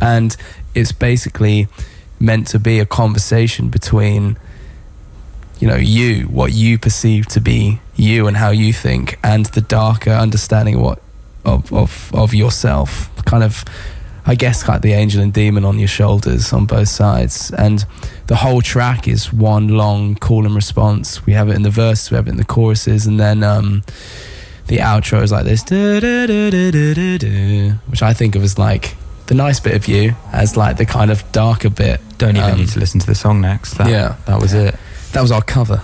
and 0.00 0.36
it's 0.74 0.92
basically 0.92 1.68
meant 2.18 2.46
to 2.48 2.58
be 2.58 2.80
a 2.80 2.86
conversation 2.86 3.68
between 3.68 4.36
you 5.60 5.68
know 5.68 5.76
you 5.76 6.24
what 6.24 6.52
you 6.52 6.78
perceive 6.78 7.26
to 7.26 7.40
be 7.40 7.80
you 7.96 8.26
and 8.26 8.36
how 8.36 8.50
you 8.50 8.72
think 8.72 9.18
and 9.22 9.46
the 9.46 9.60
darker 9.60 10.10
understanding 10.10 10.74
of 10.74 10.80
what 10.80 11.02
of 11.44 11.72
of 11.72 12.10
of 12.14 12.34
yourself 12.34 13.10
kind 13.24 13.42
of 13.42 13.64
i 14.26 14.34
guess 14.34 14.68
like 14.68 14.82
the 14.82 14.92
angel 14.92 15.22
and 15.22 15.32
demon 15.32 15.64
on 15.64 15.78
your 15.78 15.88
shoulders 15.88 16.52
on 16.52 16.66
both 16.66 16.88
sides 16.88 17.50
and 17.56 17.84
the 18.26 18.36
whole 18.36 18.60
track 18.60 19.08
is 19.08 19.32
one 19.32 19.68
long 19.68 20.14
call 20.16 20.44
and 20.46 20.54
response 20.54 21.24
we 21.26 21.32
have 21.32 21.48
it 21.48 21.56
in 21.56 21.62
the 21.62 21.70
verse 21.70 22.10
we 22.10 22.16
have 22.16 22.26
it 22.26 22.30
in 22.30 22.36
the 22.36 22.44
choruses 22.44 23.06
and 23.06 23.18
then 23.18 23.42
um 23.42 23.82
the 24.66 24.76
outro 24.78 25.22
is 25.22 25.32
like 25.32 25.44
this 25.44 25.62
which 27.88 28.02
i 28.02 28.12
think 28.12 28.34
of 28.36 28.42
as 28.42 28.58
like 28.58 28.96
the 29.26 29.34
nice 29.34 29.60
bit 29.60 29.74
of 29.74 29.86
you 29.86 30.14
as 30.32 30.56
like 30.56 30.76
the 30.76 30.84
kind 30.86 31.10
of 31.10 31.22
darker 31.32 31.70
bit 31.70 32.00
Don't 32.18 32.36
even 32.36 32.50
Um, 32.50 32.58
need 32.58 32.68
to 32.70 32.80
listen 32.80 32.98
to 33.00 33.06
the 33.06 33.14
song 33.14 33.40
next. 33.40 33.78
That, 33.78 33.88
yeah. 33.88 34.16
that 34.26 34.40
was 34.40 34.52
it. 34.54 34.74
that 35.12 35.22
was 35.22 35.30
our 35.30 35.40
cover 35.42 35.80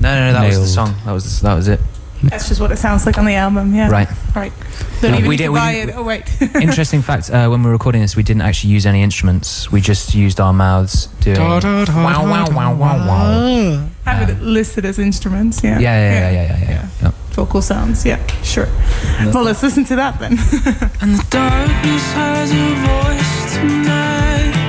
no, 0.00 0.14
no, 0.14 0.32
no, 0.32 0.40
that 0.40 0.46
was 0.48 0.58
the 0.60 0.66
song. 0.66 0.94
That 1.04 1.12
was 1.12 1.24
the, 1.40 1.42
that 1.46 1.54
was 1.54 1.68
it. 1.68 1.78
That's 2.22 2.48
just 2.48 2.60
what 2.60 2.70
it 2.72 2.76
sounds 2.78 3.06
like 3.06 3.18
on 3.18 3.24
the 3.24 3.34
album. 3.34 3.74
Yeah. 3.74 3.90
Right. 3.90 4.08
Right. 4.34 4.52
Don't 5.00 5.12
No, 5.12 5.16
even 5.18 5.28
we 5.28 5.34
need 5.34 5.36
did- 5.38 5.46
to 5.46 5.52
buy 5.52 5.72
did- 5.72 5.88
it. 5.90 5.94
Oh 5.96 6.02
wait. 6.02 6.24
Interesting 6.60 7.02
fact: 7.02 7.30
uh, 7.30 7.48
when 7.48 7.62
we 7.62 7.66
were 7.66 7.72
recording 7.72 8.02
this, 8.02 8.16
we 8.16 8.22
didn't 8.22 8.42
actually 8.42 8.72
use 8.72 8.86
any 8.86 9.02
instruments. 9.02 9.70
We 9.72 9.80
just 9.80 10.14
used 10.14 10.40
our 10.40 10.52
mouths 10.52 11.06
doing 11.20 11.38
wow, 11.38 11.60
wow, 11.62 12.46
wow, 12.50 12.74
wow, 12.74 13.06
wow. 13.08 13.88
Have 14.04 14.28
it 14.28 14.40
listed 14.42 14.84
as 14.84 14.98
instruments. 14.98 15.62
Yeah. 15.64 15.78
Yeah, 15.78 15.80
yeah, 15.80 16.12
yeah, 16.12 16.30
yeah, 16.30 16.58
yeah, 16.58 16.70
yeah. 16.70 16.88
yeah. 17.02 17.10
Vocal 17.30 17.62
sounds. 17.62 18.04
Yeah. 18.04 18.18
Sure. 18.42 18.68
Well, 19.32 19.44
let's 19.44 19.62
listen 19.62 19.84
to 19.86 19.96
that 19.96 20.18
then. 20.18 20.32
And 21.00 21.14
the 21.14 21.26
darkness 21.30 22.12
has 22.12 22.50
a 22.52 22.74
voice 22.84 23.54
tonight. 23.54 24.59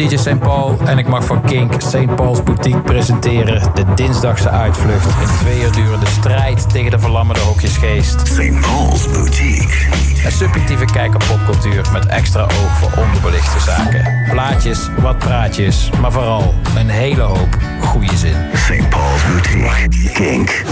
DJ 0.00 0.16
St. 0.16 0.38
Paul 0.38 0.78
en 0.84 0.98
ik 0.98 1.08
mag 1.08 1.24
van 1.24 1.42
Kink 1.42 1.72
St. 1.78 2.14
Paul's 2.14 2.42
Boutique 2.42 2.80
presenteren 2.80 3.74
de 3.74 3.84
dinsdagse 3.94 4.48
uitvlucht. 4.48 5.06
Een 5.06 5.36
twee 5.38 5.62
uur 5.62 5.72
durende 5.72 6.06
strijd 6.06 6.70
tegen 6.70 6.90
de 6.90 6.98
verlammende 6.98 7.40
hokjesgeest. 7.40 8.26
St. 8.26 8.60
Paul's 8.60 9.10
Boutique. 9.10 9.86
Een 10.24 10.32
subjectieve 10.32 10.84
kijk 10.84 11.14
op 11.14 11.24
popcultuur 11.28 11.84
met 11.92 12.06
extra 12.06 12.42
oog 12.42 12.78
voor 12.78 13.04
onderbelichte 13.04 13.60
zaken. 13.60 14.24
Plaatjes, 14.30 14.88
wat 14.98 15.18
praatjes, 15.18 15.90
maar 16.00 16.12
vooral 16.12 16.54
een 16.76 16.88
hele 16.88 17.22
hoop 17.22 17.56
goede 17.80 18.16
zin. 18.16 18.36
St. 18.54 18.88
Paul's 18.88 19.26
Boutique. 19.26 20.12
Kink. 20.12 20.64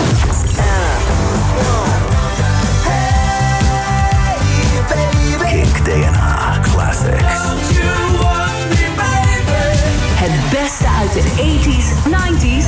Kink 5.51 5.85
DNA 5.85 6.59
Classics. 6.63 7.49
Het 10.31 10.51
beste 10.51 10.87
uit 10.89 11.13
de 11.13 11.23
80s, 11.23 11.89
90s 12.05 12.67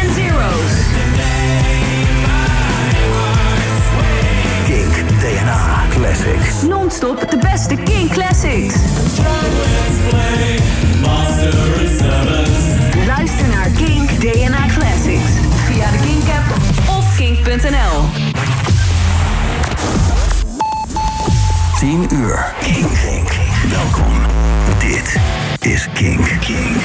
en 0.00 0.14
zeros. 0.14 0.72
Kink 4.66 5.20
DNA 5.20 5.82
Classics. 5.88 6.62
Non-stop 6.62 7.30
de 7.30 7.38
beste 7.38 7.76
King 7.76 8.10
Classics. 8.10 8.74
Luister 13.06 13.48
naar 13.48 13.68
Kink 13.76 14.20
DNA 14.20 14.66
Classics 14.76 15.32
via 15.66 15.90
de 15.90 15.98
Kink 16.06 16.22
app 16.22 16.98
of 16.98 17.16
kink.nl. 17.16 18.33
10 21.84 22.06
uur. 22.12 22.52
Kink. 22.60 22.88
Kink. 22.88 23.28
Welkom. 23.70 24.12
Dit 24.78 25.16
is 25.60 25.88
Kink. 25.94 26.26
Kink. 26.40 26.76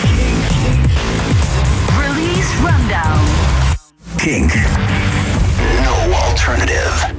Release 1.99 2.55
Rundown. 2.55 3.23
Kink. 4.15 4.53
No 5.83 6.11
alternative. 6.11 7.13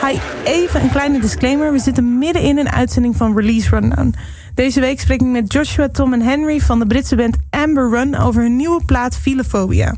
Hi, 0.00 0.18
even 0.44 0.82
een 0.82 0.90
kleine 0.90 1.20
disclaimer. 1.20 1.72
We 1.72 1.78
zitten 1.78 2.18
midden 2.18 2.42
in 2.42 2.58
een 2.58 2.70
uitzending 2.70 3.16
van 3.16 3.36
Release 3.36 3.68
Rundown. 3.68 4.14
Deze 4.54 4.80
week 4.80 5.00
spreek 5.00 5.20
ik 5.20 5.26
met 5.26 5.52
Joshua, 5.52 5.88
Tom 5.88 6.12
en 6.12 6.22
Henry 6.22 6.60
van 6.60 6.78
de 6.78 6.86
Britse 6.86 7.16
band 7.16 7.36
Amber 7.50 7.90
Run 7.90 8.16
over 8.16 8.42
hun 8.42 8.56
nieuwe 8.56 8.84
plaat 8.84 9.16
Philophobia. 9.16 9.94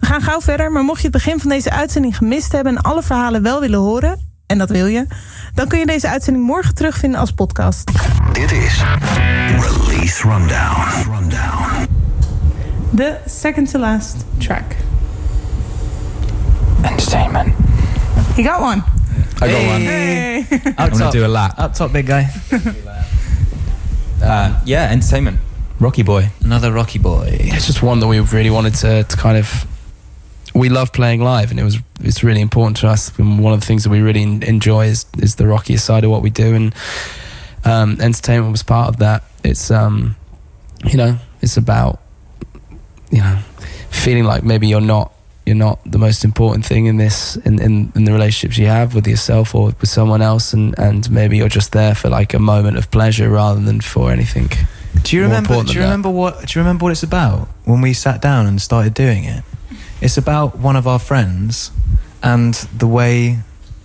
We 0.00 0.06
gaan 0.06 0.22
gauw 0.22 0.40
verder, 0.40 0.72
maar 0.72 0.84
mocht 0.84 1.00
je 1.00 1.08
het 1.08 1.16
begin 1.16 1.40
van 1.40 1.50
deze 1.50 1.70
uitzending 1.70 2.16
gemist 2.16 2.52
hebben 2.52 2.76
en 2.76 2.82
alle 2.82 3.02
verhalen 3.02 3.42
wel 3.42 3.60
willen 3.60 3.78
horen, 3.78 4.31
en 4.52 4.58
dat 4.58 4.70
wil 4.70 4.86
je, 4.86 5.06
dan 5.54 5.68
kun 5.68 5.78
je 5.78 5.86
deze 5.86 6.08
uitzending 6.08 6.44
morgen 6.46 6.74
terugvinden 6.74 7.20
als 7.20 7.30
podcast. 7.32 7.90
Dit 8.32 8.52
is 8.52 8.82
Release 9.60 10.22
Rundown. 10.22 10.86
Rundown. 11.14 11.86
De 12.90 13.16
second 13.26 13.70
to 13.70 13.78
last 13.78 14.16
track. 14.38 14.62
Entertainment. 16.82 17.54
You 18.36 18.48
got 18.48 18.60
one. 18.60 18.82
I 19.42 19.50
got 19.52 19.62
one. 19.72 19.80
Hey. 19.84 20.46
I'm 20.50 20.72
Up 20.78 20.90
gonna 20.90 21.10
do 21.10 21.24
a 21.24 21.28
lap. 21.28 21.58
up 21.58 21.74
top, 21.74 21.92
big 21.92 22.06
guy. 22.06 22.26
Uh, 24.24 24.48
yeah, 24.64 24.88
entertainment. 24.92 25.36
Rocky 25.80 26.04
Boy. 26.04 26.28
Another 26.44 26.70
Rocky 26.72 27.00
boy. 27.00 27.26
It's 27.40 27.66
just 27.66 27.82
one 27.82 27.98
that 27.98 28.06
we 28.06 28.20
really 28.20 28.50
wanted 28.50 28.74
to, 28.74 29.02
to 29.02 29.16
kind 29.16 29.36
of. 29.36 29.66
We 30.54 30.68
love 30.68 30.92
playing 30.92 31.22
live, 31.22 31.50
and 31.50 31.58
it 31.58 31.64
was 31.64 31.78
it's 32.00 32.22
really 32.22 32.40
important 32.40 32.76
to 32.78 32.88
us. 32.88 33.16
And 33.18 33.38
one 33.38 33.52
of 33.52 33.60
the 33.60 33.66
things 33.66 33.84
that 33.84 33.90
we 33.90 34.00
really 34.00 34.22
en- 34.22 34.42
enjoy 34.42 34.86
is 34.86 35.06
is 35.18 35.36
the 35.36 35.46
rockier 35.46 35.78
side 35.78 36.04
of 36.04 36.10
what 36.10 36.22
we 36.22 36.30
do, 36.30 36.54
and 36.54 36.74
um, 37.64 38.00
entertainment 38.00 38.52
was 38.52 38.62
part 38.62 38.88
of 38.88 38.98
that. 38.98 39.22
It's 39.44 39.70
um, 39.70 40.16
you 40.84 40.96
know, 40.96 41.18
it's 41.40 41.56
about 41.56 42.00
you 43.10 43.18
know, 43.18 43.38
feeling 43.90 44.24
like 44.24 44.42
maybe 44.42 44.66
you're 44.66 44.80
not 44.80 45.12
you're 45.46 45.56
not 45.56 45.78
the 45.84 45.98
most 45.98 46.24
important 46.24 46.64
thing 46.64 46.86
in 46.86 46.96
this 46.98 47.36
in, 47.36 47.60
in, 47.60 47.92
in 47.94 48.04
the 48.04 48.12
relationships 48.12 48.56
you 48.58 48.66
have 48.66 48.94
with 48.94 49.06
yourself 49.08 49.54
or 49.54 49.66
with 49.66 49.88
someone 49.88 50.22
else 50.22 50.52
and, 50.52 50.78
and 50.78 51.10
maybe 51.10 51.36
you're 51.36 51.48
just 51.48 51.72
there 51.72 51.96
for 51.96 52.08
like 52.08 52.32
a 52.32 52.38
moment 52.38 52.76
of 52.78 52.90
pleasure 52.92 53.28
rather 53.28 53.60
than 53.60 53.80
for 53.80 54.12
anything 54.12 54.48
Do 55.02 55.16
you 55.16 55.22
remember? 55.22 55.48
Do 55.64 55.72
you 55.72 55.80
that. 55.80 55.84
remember 55.84 56.10
what? 56.10 56.46
Do 56.46 56.58
you 56.58 56.62
remember 56.64 56.84
what 56.84 56.92
it's 56.92 57.02
about 57.02 57.48
when 57.64 57.80
we 57.80 57.92
sat 57.92 58.22
down 58.22 58.46
and 58.46 58.62
started 58.62 58.94
doing 58.94 59.24
it? 59.24 59.42
It's 60.02 60.16
about 60.18 60.58
one 60.58 60.76
of 60.76 60.86
our 60.86 60.98
friends 60.98 61.70
and 62.22 62.54
the 62.76 62.86
way 62.88 63.38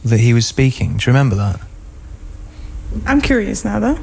that 0.03 0.20
he 0.20 0.34
was 0.34 0.45
speaking. 0.47 0.97
Do 0.97 1.03
you 1.03 1.07
remember 1.07 1.36
that? 1.36 1.59
I'm 3.05 3.22
curious 3.22 3.63
now 3.63 3.80
though. 3.80 3.99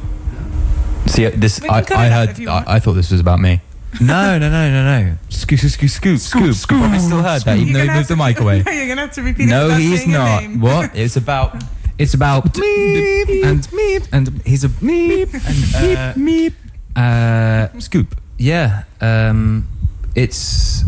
See, 1.07 1.27
uh, 1.27 1.31
this 1.35 1.61
We 1.61 1.69
can 1.69 1.77
I, 1.77 1.83
cut 1.83 1.99
I 1.99 2.07
it 2.07 2.12
out 2.12 2.19
heard. 2.29 2.31
if 2.31 2.39
you 2.39 2.49
I, 2.49 2.55
want. 2.55 2.69
I 2.69 2.79
thought 2.81 2.93
this 2.95 3.11
was 3.11 3.21
about 3.21 3.41
me. 3.41 3.61
No, 4.01 4.39
no, 4.39 4.49
no, 4.51 4.71
no, 4.71 4.85
no. 5.05 5.17
Scoop, 5.29 5.59
scoop, 5.61 5.89
scoop, 5.91 6.19
scoop, 6.19 6.55
scoop. 6.55 6.83
I 6.83 6.99
still 6.99 7.23
heard 7.23 7.43
that, 7.43 7.59
even 7.59 7.73
though 7.73 7.83
he 7.85 7.91
moved 7.91 8.09
the 8.09 8.17
mic 8.17 8.41
away. 8.41 8.62
No, 8.65 8.73
you're 8.77 8.89
gonna 8.89 9.03
have 9.03 9.12
to 9.12 9.23
repeat 9.23 9.45
it. 9.45 9.51
No, 9.51 9.67
without 9.67 9.81
he's 9.81 9.99
saying 10.01 10.11
your 10.11 10.19
not. 10.21 10.43
name. 10.43 10.61
What? 10.61 10.97
It's 10.97 11.17
about. 11.17 11.62
It's 11.97 12.15
about 12.15 12.45
meep 12.55 13.45
and 13.45 13.61
meep 13.69 14.09
and 14.12 14.43
he's 14.45 14.65
a 14.65 14.69
meep 14.69 15.33
and 15.33 15.97
uh, 15.97 16.15
meep. 16.15 16.55
uh, 16.97 17.79
Scoop. 17.79 18.17
yeah. 18.37 18.83
Um, 19.01 19.69
it's 20.17 20.83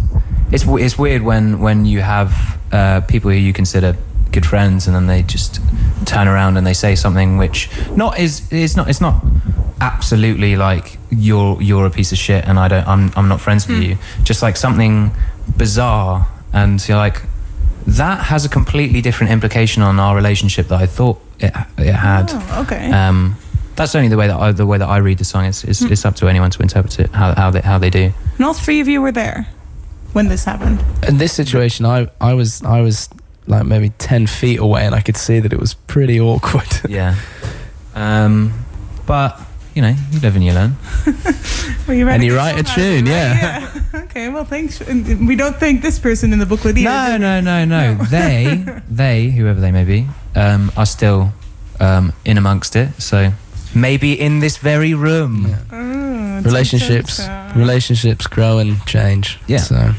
it's 0.52 0.64
it's 0.66 0.98
weird 0.98 1.22
when 1.22 1.60
when 1.60 1.84
you 1.84 2.00
have 2.00 2.58
uh, 2.72 3.00
people 3.02 3.30
who 3.30 3.36
you 3.36 3.52
consider 3.52 3.96
good 4.32 4.46
friends 4.46 4.86
and 4.86 4.94
then 4.94 5.06
they 5.06 5.22
just 5.22 5.60
turn 6.04 6.28
around 6.28 6.56
and 6.56 6.66
they 6.66 6.74
say 6.74 6.94
something 6.94 7.38
which 7.38 7.70
not 7.96 8.18
is 8.18 8.42
it's 8.50 8.76
not 8.76 8.88
it's 8.88 9.00
not 9.00 9.22
absolutely 9.80 10.56
like 10.56 10.98
you're 11.10 11.60
you're 11.62 11.86
a 11.86 11.90
piece 11.90 12.12
of 12.12 12.18
shit 12.18 12.44
and 12.46 12.58
I 12.58 12.68
don't 12.68 12.86
I'm 12.86 13.10
I'm 13.16 13.28
not 13.28 13.40
friends 13.40 13.66
with 13.68 13.82
you. 13.82 13.96
Just 14.24 14.42
like 14.42 14.56
something 14.56 15.10
bizarre 15.56 16.26
and 16.52 16.86
you're 16.88 16.96
like 16.96 17.22
that 17.86 18.24
has 18.24 18.44
a 18.44 18.48
completely 18.48 19.00
different 19.00 19.32
implication 19.32 19.82
on 19.82 20.00
our 20.00 20.16
relationship 20.16 20.68
that 20.68 20.80
I 20.80 20.86
thought 20.86 21.20
it 21.38 21.52
it 21.78 21.92
had. 21.92 22.30
Oh, 22.30 22.62
okay. 22.66 22.90
Um, 22.90 23.36
that's 23.76 23.94
only 23.94 24.08
the 24.08 24.16
way 24.16 24.26
that 24.26 24.36
I, 24.38 24.52
the 24.52 24.66
way 24.66 24.78
that 24.78 24.88
I 24.88 24.96
read 24.98 25.18
the 25.18 25.24
song. 25.24 25.44
It's, 25.44 25.62
it's, 25.62 25.82
it's 25.82 26.04
up 26.04 26.16
to 26.16 26.28
anyone 26.28 26.50
to 26.50 26.62
interpret 26.62 26.98
it 26.98 27.10
how, 27.10 27.34
how 27.34 27.50
they 27.50 27.60
how 27.60 27.78
they 27.78 27.90
do. 27.90 28.12
and 28.36 28.44
all 28.44 28.54
three 28.54 28.80
of 28.80 28.88
you 28.88 29.00
were 29.02 29.12
there 29.12 29.46
when 30.12 30.28
this 30.28 30.44
happened. 30.44 30.82
in 31.08 31.18
this 31.18 31.32
situation 31.32 31.84
I, 31.86 32.08
I 32.20 32.34
was 32.34 32.62
I 32.62 32.80
was 32.80 33.08
like 33.46 33.64
maybe 33.66 33.90
10 33.98 34.26
feet 34.26 34.58
away 34.58 34.84
and 34.86 34.94
I 34.94 35.00
could 35.00 35.16
see 35.16 35.38
that 35.40 35.52
it 35.52 35.58
was 35.60 35.74
pretty 35.74 36.20
awkward 36.20 36.66
Yeah. 36.88 37.14
Um, 37.94 38.52
but 39.06 39.40
you 39.74 39.82
know, 39.82 39.94
you 40.10 40.20
live 40.20 40.34
and 40.36 40.44
you 40.44 40.52
learn. 40.54 40.76
Well, 41.86 41.96
you 41.96 42.08
And 42.08 42.24
you 42.24 42.34
write 42.34 42.58
a 42.58 42.64
songwriter, 42.64 42.74
tune, 42.74 43.04
right? 43.04 43.10
yeah. 43.10 43.72
yeah. 43.92 44.02
Okay, 44.06 44.28
well, 44.30 44.44
thanks. 44.44 44.80
We 44.80 45.36
don't 45.36 45.56
thank 45.56 45.82
this 45.82 45.98
person 45.98 46.32
in 46.32 46.38
the 46.38 46.46
booklet 46.46 46.76
either. 46.78 46.88
No, 46.88 47.06
do 47.06 47.12
we? 47.12 47.18
no, 47.18 47.40
no, 47.42 47.64
no. 47.66 47.94
They, 48.04 48.64
they, 48.88 49.28
whoever 49.30 49.60
they 49.60 49.70
may 49.70 49.84
be, 49.84 50.06
um, 50.34 50.72
are 50.76 50.86
still 50.86 51.32
um, 51.78 52.12
in 52.24 52.38
amongst 52.38 52.74
it. 52.76 52.88
So 53.00 53.30
maybe 53.76 54.18
in 54.18 54.40
this 54.40 54.56
very 54.56 54.94
room. 54.94 55.54
Oh, 55.70 56.40
relationships 56.42 57.18
dun, 57.18 57.28
dun, 57.28 57.48
dun. 57.48 57.58
relationships 57.58 58.26
grow 58.26 58.58
and 58.58 58.84
change 58.86 59.38
Yeah. 59.46 59.58
so 59.60 59.94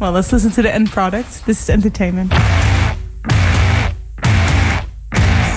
Well, 0.00 0.12
let's 0.12 0.32
listen 0.32 0.50
to 0.52 0.62
the 0.62 0.74
end 0.74 0.90
product. 0.90 1.46
This 1.46 1.62
is 1.62 1.70
entertainment. 1.70 2.32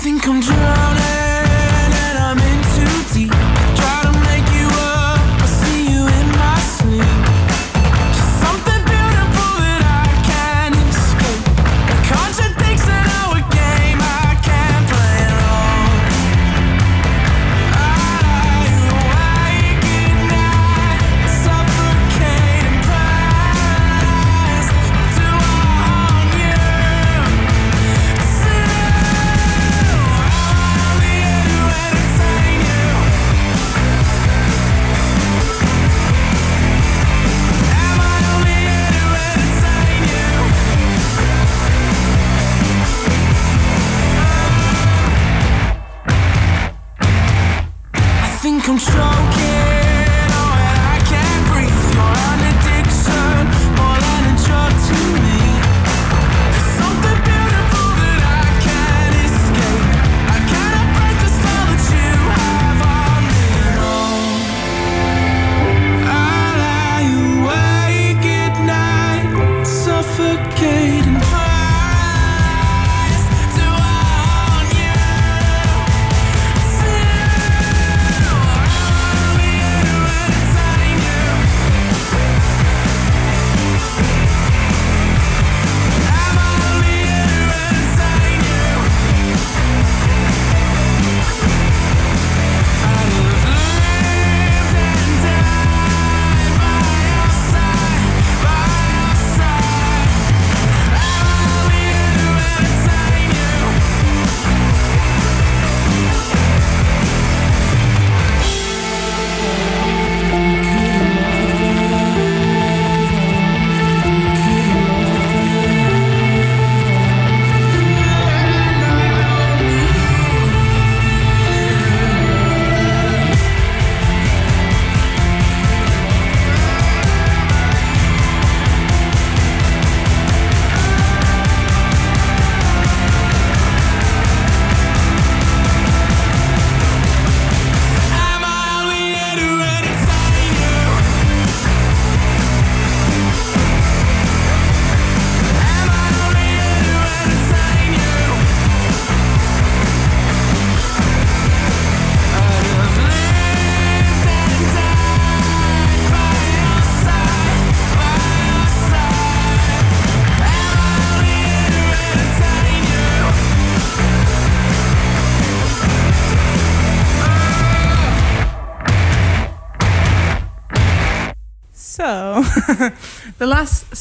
think 0.01 0.27
I'm 0.27 0.39
drowning 0.39 0.86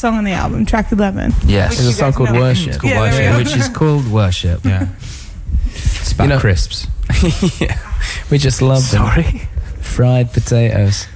song 0.06 0.18
on 0.18 0.24
the 0.24 0.32
album, 0.32 0.64
track 0.64 0.92
11. 0.92 1.32
Yes. 1.46 1.70
which 1.70 1.78
There's 1.78 1.88
a 1.88 1.92
song 1.92 2.12
called 2.12 2.30
know. 2.32 2.40
Worship. 2.40 2.68
It's 2.68 2.76
called 2.78 2.92
Yeah, 2.92 3.00
worship, 3.00 3.36
which 3.38 3.56
is 3.56 3.68
called 3.68 4.06
worship. 4.10 4.64
Yeah. 4.64 4.88
It's 6.00 6.12
about 6.12 6.24
You 6.24 6.30
know- 6.30 6.38
crisps. 6.40 6.86
yeah. 7.60 7.76
We 8.30 8.38
just 8.38 8.62
love 8.62 8.88
them. 8.90 9.02
Sorry. 9.04 9.42
Fried 9.80 10.32
potatoes. 10.32 11.06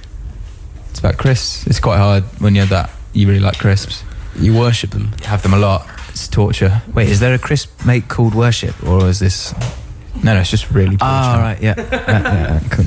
It's 0.89 0.99
about 0.99 1.17
crisps. 1.17 1.65
It's 1.67 1.79
quite 1.79 1.97
hard 1.97 2.23
when 2.39 2.53
you're 2.55 2.65
that 2.67 2.89
you 3.13 3.27
really 3.27 3.39
like 3.39 3.57
crisps. 3.57 4.03
You 4.37 4.53
worship 4.53 4.91
them. 4.91 5.13
You 5.21 5.27
have 5.27 5.41
them 5.41 5.53
a 5.53 5.57
lot. 5.57 5.87
It's 6.09 6.27
torture. 6.27 6.81
Wait, 6.93 7.07
is 7.07 7.19
there 7.21 7.33
a 7.33 7.39
crisp 7.39 7.69
make 7.85 8.09
called 8.09 8.35
worship, 8.35 8.75
or 8.83 9.07
is 9.07 9.19
this? 9.19 9.53
No, 10.21 10.33
no, 10.35 10.41
it's 10.41 10.51
just 10.51 10.69
really 10.71 10.97
torture. 10.97 11.05
Ah, 11.05 11.37
right, 11.39 11.61
yeah. 11.61 11.73
yeah, 11.77 12.05
yeah, 12.07 12.59
yeah, 12.61 12.69
cool. 12.69 12.85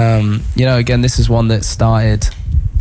Um, 0.00 0.42
you 0.54 0.64
know, 0.64 0.78
again, 0.78 1.00
this 1.02 1.18
is 1.18 1.28
one 1.28 1.48
that 1.48 1.64
started 1.64 2.28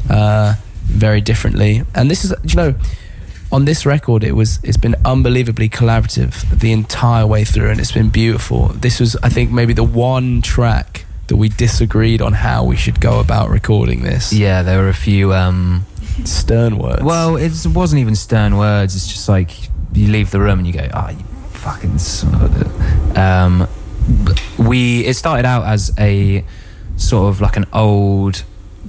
uh, 0.09 0.55
very 0.84 1.21
differently, 1.21 1.84
and 1.95 2.09
this 2.09 2.23
is, 2.25 2.34
you 2.43 2.55
know, 2.55 2.75
on 3.51 3.65
this 3.65 3.86
record, 3.86 4.23
it 4.23 4.34
was 4.34 4.59
it's 4.63 4.77
been 4.77 4.95
unbelievably 5.05 5.69
collaborative 5.69 6.59
the 6.59 6.71
entire 6.71 7.25
way 7.27 7.43
through, 7.43 7.69
and 7.69 7.79
it's 7.79 7.91
been 7.91 8.09
beautiful. 8.09 8.69
This 8.69 8.99
was, 8.99 9.15
I 9.23 9.29
think, 9.29 9.51
maybe 9.51 9.73
the 9.73 9.84
one 9.84 10.41
track 10.41 11.05
that 11.27 11.36
we 11.38 11.49
disagreed 11.49 12.21
on 12.21 12.34
how 12.34 12.63
we 12.65 12.75
should 12.75 12.99
go 12.99 13.19
about 13.19 13.49
recording 13.49 14.01
this. 14.03 14.34
Yeah, 14.34 14.61
there 14.63 14.79
were 14.79 14.89
a 14.89 14.93
few. 14.93 15.34
Um, 15.34 15.86
Stern 16.25 16.77
words. 16.77 17.01
well, 17.01 17.38
it 17.38 17.51
wasn't 17.65 17.99
even 17.99 18.15
stern 18.15 18.55
words. 18.57 18.95
It's 18.95 19.07
just 19.07 19.27
like 19.27 19.49
you 19.93 20.07
leave 20.11 20.29
the 20.29 20.39
room 20.39 20.59
and 20.59 20.67
you 20.67 20.73
go, 20.73 20.88
"Ah, 20.93 21.09
you 21.09 21.23
fucking." 21.51 21.97
Son 21.97 22.36
of 22.36 22.61
a-" 23.15 23.19
Um, 23.19 23.67
we 24.59 25.05
it 25.05 25.15
started 25.15 25.45
out 25.45 25.65
as 25.65 25.91
a 25.97 26.43
sort 26.97 27.29
of 27.29 27.41
like 27.41 27.57
an 27.57 27.65
old, 27.73 28.43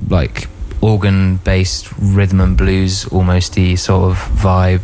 like 0.08 0.48
organ-based 0.84 1.90
rhythm 1.98 2.40
and 2.40 2.58
blues 2.58 3.06
almosty 3.06 3.78
sort 3.78 4.10
of 4.10 4.18
vibe, 4.18 4.82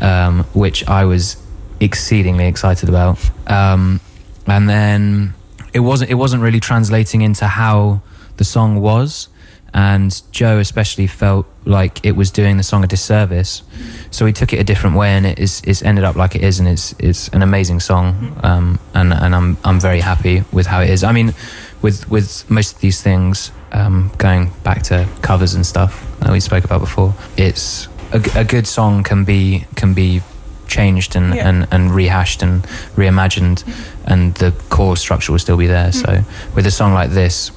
um, 0.00 0.44
which 0.54 0.88
I 0.88 1.04
was 1.04 1.36
exceedingly 1.80 2.46
excited 2.46 2.88
about. 2.88 3.18
Um, 3.46 4.00
and 4.46 4.68
then 4.68 5.34
it 5.74 5.80
wasn't 5.80 6.10
it 6.10 6.14
wasn't 6.14 6.42
really 6.42 6.60
translating 6.60 7.20
into 7.20 7.46
how 7.46 8.00
the 8.38 8.44
song 8.44 8.80
was. 8.80 9.28
And 9.74 10.22
Joe 10.30 10.58
especially 10.60 11.08
felt 11.08 11.46
like 11.64 12.06
it 12.06 12.12
was 12.12 12.30
doing 12.30 12.56
the 12.56 12.62
song 12.62 12.84
a 12.84 12.86
disservice. 12.86 13.64
So 14.12 14.24
he 14.24 14.32
took 14.32 14.52
it 14.52 14.60
a 14.60 14.64
different 14.64 14.96
way 14.96 15.10
and 15.10 15.26
it 15.26 15.38
is 15.38 15.60
it's 15.66 15.82
ended 15.82 16.04
up 16.04 16.16
like 16.16 16.36
it 16.36 16.42
is 16.42 16.58
and 16.60 16.68
it's 16.68 16.94
it's 16.98 17.28
an 17.28 17.42
amazing 17.42 17.80
song. 17.80 18.38
Um, 18.42 18.78
and 18.94 19.12
and 19.12 19.34
I'm 19.34 19.58
I'm 19.62 19.78
very 19.78 20.00
happy 20.00 20.44
with 20.52 20.66
how 20.68 20.80
it 20.80 20.88
is. 20.88 21.04
I 21.04 21.12
mean 21.12 21.34
with 21.82 22.08
with 22.08 22.48
most 22.48 22.76
of 22.76 22.80
these 22.80 23.02
things 23.02 23.50
um, 23.74 24.10
going 24.18 24.50
back 24.62 24.82
to 24.84 25.06
covers 25.20 25.54
and 25.54 25.66
stuff 25.66 25.92
that 26.20 26.30
we 26.32 26.40
spoke 26.40 26.64
about 26.64 26.80
before 26.80 27.12
it's 27.36 27.88
a 28.12 28.44
good 28.44 28.66
song 28.66 29.02
can 29.02 29.24
be 29.24 29.64
can 29.74 29.92
be 29.94 30.22
changed 30.68 31.16
and, 31.16 31.34
Yeah. 31.34 31.48
and, 31.48 31.66
and 31.72 31.90
rehashed 31.90 32.42
and 32.42 32.62
reimagined 32.96 33.64
and 34.06 34.34
the 34.36 34.52
core 34.70 34.96
structure 34.96 35.32
will 35.32 35.38
still 35.40 35.56
be 35.58 35.66
there. 35.66 35.92
So 35.92 36.22
with 36.54 36.66
a 36.66 36.70
song 36.70 36.94
like 36.94 37.10
this 37.10 37.50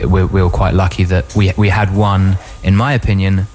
we, 0.00 0.24
we 0.24 0.42
were 0.42 0.50
quite 0.50 0.74
lucky 0.74 1.04
that 1.04 1.34
we 1.36 1.52
we 1.56 1.68
had 1.68 1.94
one, 1.94 2.38
in 2.62 2.74
my 2.76 2.94
opinion, 2.94 3.46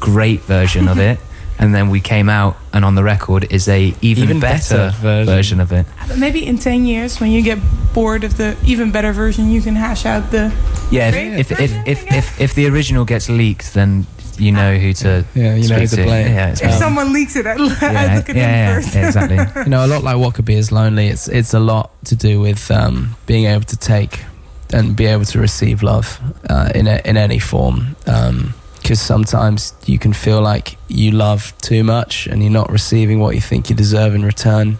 great 0.00 0.40
version 0.42 0.88
of 0.88 0.98
it, 1.10 1.18
and 1.62 1.72
then 1.72 1.90
we 1.90 2.00
came 2.00 2.28
out 2.28 2.56
and 2.72 2.84
on 2.84 2.96
the 2.96 3.04
record 3.04 3.46
is 3.52 3.68
a 3.68 3.94
even, 4.00 4.24
Even 4.24 4.40
better, 4.40 4.76
better 4.76 4.96
version. 4.98 5.26
version. 5.26 5.60
of 5.60 5.70
it. 5.72 5.86
But 6.08 6.18
maybe 6.18 6.44
in 6.44 6.58
10 6.58 6.86
years, 6.86 7.20
when 7.20 7.30
you 7.30 7.40
get 7.40 7.58
bored 7.94 8.24
of 8.24 8.36
the 8.36 8.56
even 8.66 8.90
better 8.90 9.12
version, 9.12 9.48
you 9.48 9.62
can 9.62 9.76
hash 9.76 10.04
out 10.04 10.32
the. 10.32 10.52
Yeah, 10.90 11.12
Great 11.12 11.38
if 11.38 11.52
if, 11.52 11.60
if, 11.60 11.70
version, 11.70 11.84
if, 11.86 12.12
I 12.12 12.16
if 12.16 12.40
if 12.40 12.54
the 12.54 12.66
original 12.66 13.04
gets 13.04 13.28
leaked, 13.28 13.74
then 13.74 14.06
you 14.38 14.50
know 14.50 14.76
who 14.76 14.92
to 14.92 15.24
yeah, 15.36 15.54
you 15.54 15.68
know 15.68 15.78
who 15.78 15.86
speak 15.86 16.00
to 16.00 16.04
blame. 16.04 16.26
Yeah, 16.32 16.50
If 16.50 16.64
um, 16.64 16.72
someone 16.72 17.12
leaks 17.12 17.36
it, 17.36 17.46
I'd, 17.46 17.60
I'd 17.60 18.16
look 18.16 18.28
at 18.28 18.34
yeah, 18.34 18.34
them 18.34 18.34
yeah, 18.36 18.74
first. 18.74 18.94
yeah, 18.94 19.06
exactly. 19.06 19.62
you 19.62 19.68
know, 19.70 19.86
a 19.86 19.88
lot 19.88 20.02
like 20.02 20.16
what 20.16 20.34
could 20.34 20.44
be 20.44 20.54
is 20.54 20.72
lonely. 20.72 21.06
It's 21.06 21.28
it's 21.28 21.54
a 21.54 21.60
lot 21.60 21.90
to 22.06 22.16
do 22.16 22.40
with 22.40 22.70
um, 22.72 23.14
being 23.26 23.44
able 23.44 23.64
to 23.66 23.76
take 23.76 24.24
and 24.72 24.96
be 24.96 25.06
able 25.06 25.26
to 25.26 25.38
receive 25.38 25.82
love 25.84 26.18
uh, 26.50 26.72
in 26.74 26.88
a, 26.88 27.00
in 27.04 27.16
any 27.16 27.38
form. 27.38 27.94
Because 28.82 29.00
sometimes 29.00 29.74
you 29.86 29.98
can 29.98 30.12
feel 30.12 30.40
like 30.40 30.76
you 30.88 31.12
love 31.12 31.54
too 31.58 31.84
much 31.84 32.26
and 32.26 32.42
you're 32.42 32.52
not 32.52 32.70
receiving 32.70 33.20
what 33.20 33.34
you 33.34 33.40
think 33.40 33.70
you 33.70 33.76
deserve 33.76 34.14
in 34.14 34.24
return. 34.24 34.78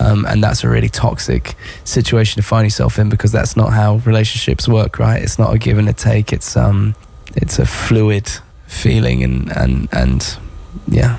Um, 0.00 0.26
and 0.26 0.44
that's 0.44 0.62
a 0.62 0.68
really 0.68 0.88
toxic 0.88 1.54
situation 1.84 2.40
to 2.40 2.46
find 2.46 2.66
yourself 2.66 2.98
in 2.98 3.08
because 3.08 3.32
that's 3.32 3.56
not 3.56 3.72
how 3.72 3.96
relationships 4.04 4.68
work, 4.68 4.98
right? 4.98 5.20
It's 5.20 5.38
not 5.38 5.52
a 5.54 5.58
give 5.58 5.78
and 5.78 5.88
a 5.88 5.92
take. 5.92 6.32
It's 6.32 6.56
um, 6.56 6.94
it's 7.34 7.58
a 7.58 7.66
fluid 7.66 8.30
feeling, 8.66 9.24
and 9.24 9.50
and 9.56 9.88
and 9.92 10.38
yeah, 10.86 11.18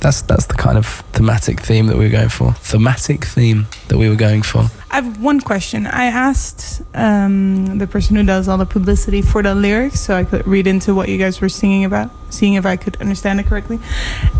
that's 0.00 0.22
that's 0.22 0.46
the 0.46 0.54
kind 0.54 0.76
of 0.76 0.86
thematic 1.12 1.60
theme 1.60 1.86
that 1.86 1.96
we 1.96 2.04
were 2.04 2.10
going 2.10 2.28
for. 2.28 2.52
Thematic 2.54 3.24
theme 3.24 3.66
that 3.88 3.98
we 3.98 4.08
were 4.08 4.16
going 4.16 4.42
for. 4.42 4.70
I 4.90 4.96
have 4.96 5.22
one 5.22 5.40
question. 5.40 5.86
I 5.86 6.06
asked 6.06 6.82
um, 6.94 7.78
the 7.78 7.86
person 7.86 8.16
who 8.16 8.24
does 8.24 8.48
all 8.48 8.58
the 8.58 8.66
publicity 8.66 9.22
for 9.22 9.42
the 9.42 9.54
lyrics, 9.54 10.00
so 10.00 10.16
I 10.16 10.24
could 10.24 10.46
read 10.46 10.66
into 10.66 10.94
what 10.94 11.08
you 11.08 11.18
guys 11.18 11.40
were 11.40 11.48
singing 11.48 11.84
about, 11.84 12.10
seeing 12.30 12.54
if 12.54 12.66
I 12.66 12.76
could 12.76 13.00
understand 13.00 13.40
it 13.40 13.46
correctly. 13.46 13.78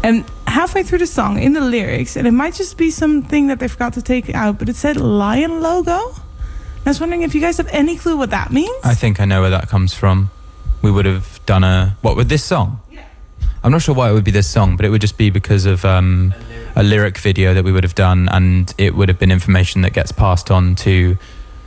And 0.02 0.24
halfway 0.46 0.82
through 0.82 0.98
the 0.98 1.06
song, 1.06 1.38
in 1.38 1.52
the 1.52 1.60
lyrics, 1.60 2.16
and 2.16 2.26
it 2.26 2.32
might 2.32 2.54
just 2.54 2.76
be 2.76 2.90
something 2.90 3.46
that 3.46 3.60
they 3.60 3.68
forgot 3.68 3.92
to 3.94 4.02
take 4.02 4.34
out, 4.34 4.58
but 4.58 4.68
it 4.68 4.76
said 4.76 4.96
lion 4.96 5.60
logo. 5.60 6.14
I 6.86 6.88
was 6.88 6.98
wondering 6.98 7.22
if 7.22 7.34
you 7.34 7.40
guys 7.40 7.58
have 7.58 7.68
any 7.70 7.96
clue 7.96 8.16
what 8.16 8.30
that 8.30 8.50
means. 8.50 8.74
I 8.82 8.94
think 8.94 9.20
I 9.20 9.26
know 9.26 9.42
where 9.42 9.50
that 9.50 9.68
comes 9.68 9.94
from. 9.94 10.30
We 10.82 10.90
would 10.90 11.04
have 11.04 11.38
done 11.44 11.62
a 11.62 11.96
what 12.00 12.16
with 12.16 12.28
this 12.28 12.42
song. 12.42 12.80
I'm 13.62 13.72
not 13.72 13.82
sure 13.82 13.94
why 13.94 14.08
it 14.08 14.14
would 14.14 14.24
be 14.24 14.30
this 14.30 14.48
song, 14.48 14.76
but 14.76 14.86
it 14.86 14.88
would 14.88 15.02
just 15.02 15.18
be 15.18 15.28
because 15.28 15.66
of 15.66 15.84
um, 15.84 16.32
a 16.74 16.82
lyric 16.82 17.18
video 17.18 17.52
that 17.52 17.62
we 17.62 17.72
would 17.72 17.84
have 17.84 17.94
done, 17.94 18.28
and 18.30 18.72
it 18.78 18.94
would 18.94 19.08
have 19.10 19.18
been 19.18 19.30
information 19.30 19.82
that 19.82 19.92
gets 19.92 20.12
passed 20.12 20.50
on 20.50 20.74
to 20.76 21.18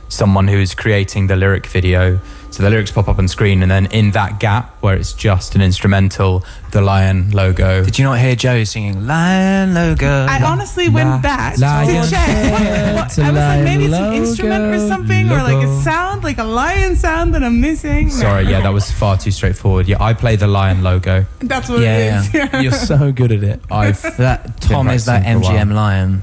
someone 0.08 0.48
who 0.48 0.58
is 0.58 0.74
creating 0.74 1.28
the 1.28 1.36
lyric 1.36 1.66
video. 1.66 2.18
So 2.54 2.62
the 2.62 2.70
lyrics 2.70 2.92
pop 2.92 3.08
up 3.08 3.18
on 3.18 3.26
screen, 3.26 3.62
and 3.62 3.70
then 3.70 3.86
in 3.86 4.12
that 4.12 4.38
gap 4.38 4.80
where 4.80 4.94
it's 4.94 5.12
just 5.12 5.56
an 5.56 5.60
instrumental, 5.60 6.44
the 6.70 6.80
lion 6.80 7.32
logo. 7.32 7.82
Did 7.84 7.98
you 7.98 8.04
not 8.04 8.20
hear 8.20 8.36
Joe 8.36 8.62
singing 8.62 9.08
"Lion 9.08 9.74
Logo"? 9.74 10.06
I 10.30 10.40
honestly 10.40 10.88
went 10.88 11.20
back 11.20 11.58
lion 11.58 12.04
to 12.04 12.08
check. 12.08 12.52
What, 12.94 12.94
what, 12.94 13.10
to 13.10 13.22
I 13.24 13.30
was 13.32 13.38
like, 13.40 13.64
maybe 13.64 13.86
it's 13.86 13.94
an 13.94 14.12
instrument 14.12 14.64
or 14.66 14.78
logo, 14.78 14.88
something, 14.88 15.30
or 15.32 15.38
like 15.38 15.66
a 15.66 15.82
sound, 15.82 16.22
like 16.22 16.38
a 16.38 16.44
lion 16.44 16.94
sound 16.94 17.34
that 17.34 17.42
I'm 17.42 17.60
missing. 17.60 18.08
Sorry, 18.08 18.44
yeah, 18.44 18.60
that 18.60 18.72
was 18.72 18.88
far 18.88 19.18
too 19.18 19.32
straightforward. 19.32 19.88
Yeah, 19.88 20.00
I 20.00 20.14
play 20.14 20.36
the 20.36 20.46
lion 20.46 20.84
logo. 20.84 21.26
That's 21.40 21.68
what 21.68 21.80
Yeah, 21.80 22.22
it 22.22 22.54
is. 22.54 22.62
You're 22.62 22.70
so 22.70 23.10
good 23.10 23.32
at 23.32 23.42
it. 23.42 23.62
I've 23.68 24.00
that 24.18 24.60
Tom 24.60 24.90
is 24.90 25.06
that 25.06 25.22
practicing 25.24 25.42
for 25.42 25.50
a 25.50 25.54
while. 25.56 25.66
MGM 25.66 25.74
lion, 25.74 26.22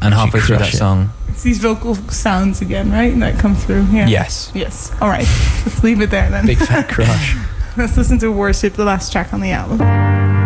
and 0.00 0.14
halfway 0.14 0.40
through 0.40 0.56
that 0.56 0.72
it. 0.72 0.78
song, 0.78 1.10
It's 1.34 1.42
these 1.42 1.58
vocal 1.58 1.96
sounds 1.96 2.60
again, 2.60 2.92
right? 2.92 3.12
That 3.18 3.40
come 3.40 3.56
through. 3.56 3.86
Yeah. 3.86 4.06
yes. 4.06 4.52
Yes. 4.54 4.92
All 5.00 5.08
right. 5.08 5.26
Let's 5.66 5.82
leave 5.82 6.00
it 6.00 6.10
there 6.10 6.30
then. 6.30 6.46
Big 6.46 6.58
fat 6.58 6.88
crush. 6.88 7.36
Let's 7.76 7.96
listen 7.96 8.20
to 8.20 8.30
Worship, 8.30 8.74
the 8.74 8.84
last 8.84 9.10
track 9.10 9.34
on 9.34 9.40
the 9.40 9.50
album. 9.50 10.43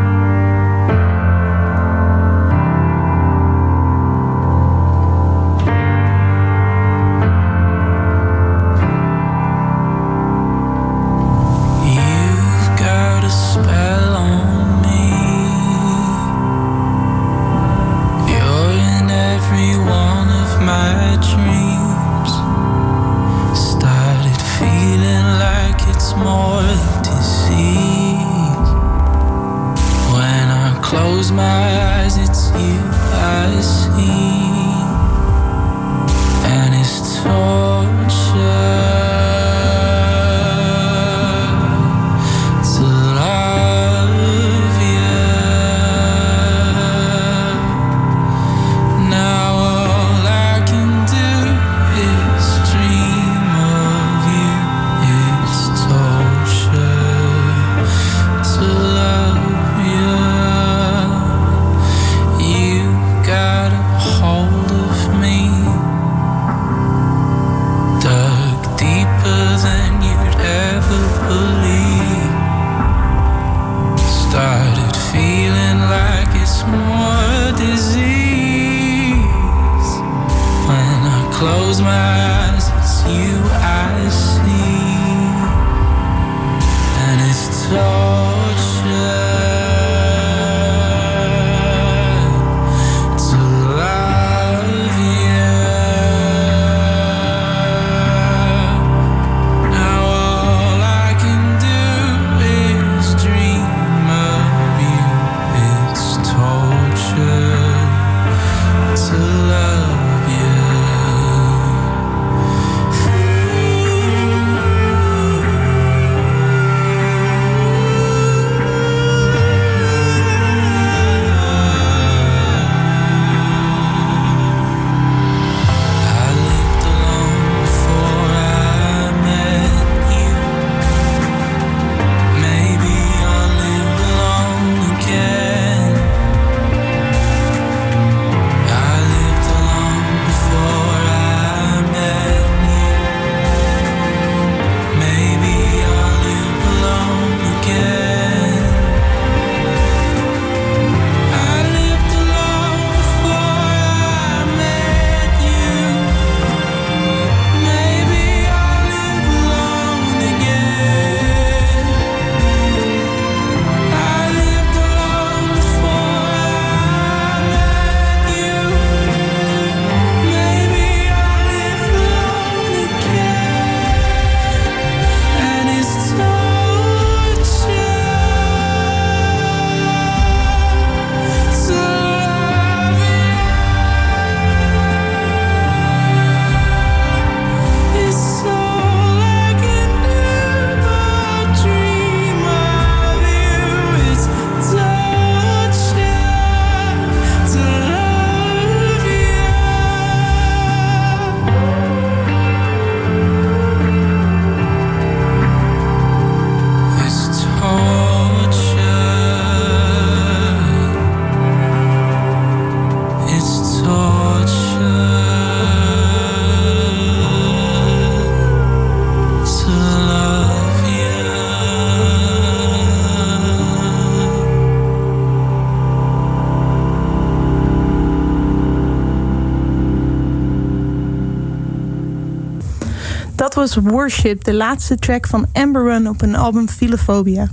Was 233.59 233.76
Worship, 233.76 234.44
de 234.44 234.55
laatste 234.55 234.97
track 234.97 235.26
van 235.26 235.47
Amber 235.52 235.82
Run 235.82 236.09
op 236.09 236.22
een 236.22 236.36
album 236.36 236.68
Philophobia. 236.68 237.48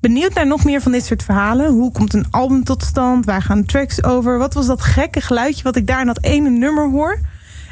Benieuwd 0.00 0.34
naar 0.34 0.46
nog 0.46 0.64
meer 0.64 0.80
van 0.80 0.92
dit 0.92 1.04
soort 1.04 1.22
verhalen? 1.22 1.70
Hoe 1.70 1.92
komt 1.92 2.14
een 2.14 2.26
album 2.30 2.64
tot 2.64 2.82
stand? 2.82 3.24
Waar 3.24 3.42
gaan 3.42 3.64
tracks 3.64 4.04
over? 4.04 4.38
Wat 4.38 4.54
was 4.54 4.66
dat 4.66 4.82
gekke 4.82 5.20
geluidje 5.20 5.62
wat 5.62 5.76
ik 5.76 5.86
daar 5.86 6.00
in 6.00 6.06
dat 6.06 6.22
ene 6.22 6.50
nummer 6.50 6.90
hoor? 6.90 7.20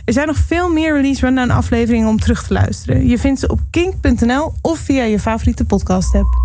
Er 0.05 0.13
zijn 0.13 0.27
nog 0.27 0.37
veel 0.37 0.73
meer 0.73 0.95
Release 0.95 1.27
Rundown 1.27 1.51
afleveringen 1.51 2.09
om 2.09 2.19
terug 2.19 2.47
te 2.47 2.53
luisteren. 2.53 3.07
Je 3.07 3.19
vindt 3.19 3.41
ze 3.41 3.49
op 3.49 3.61
kink.nl 3.71 4.53
of 4.61 4.79
via 4.79 5.03
je 5.03 5.21
favoriete 5.21 5.65
podcast 5.65 6.15
app. 6.15 6.38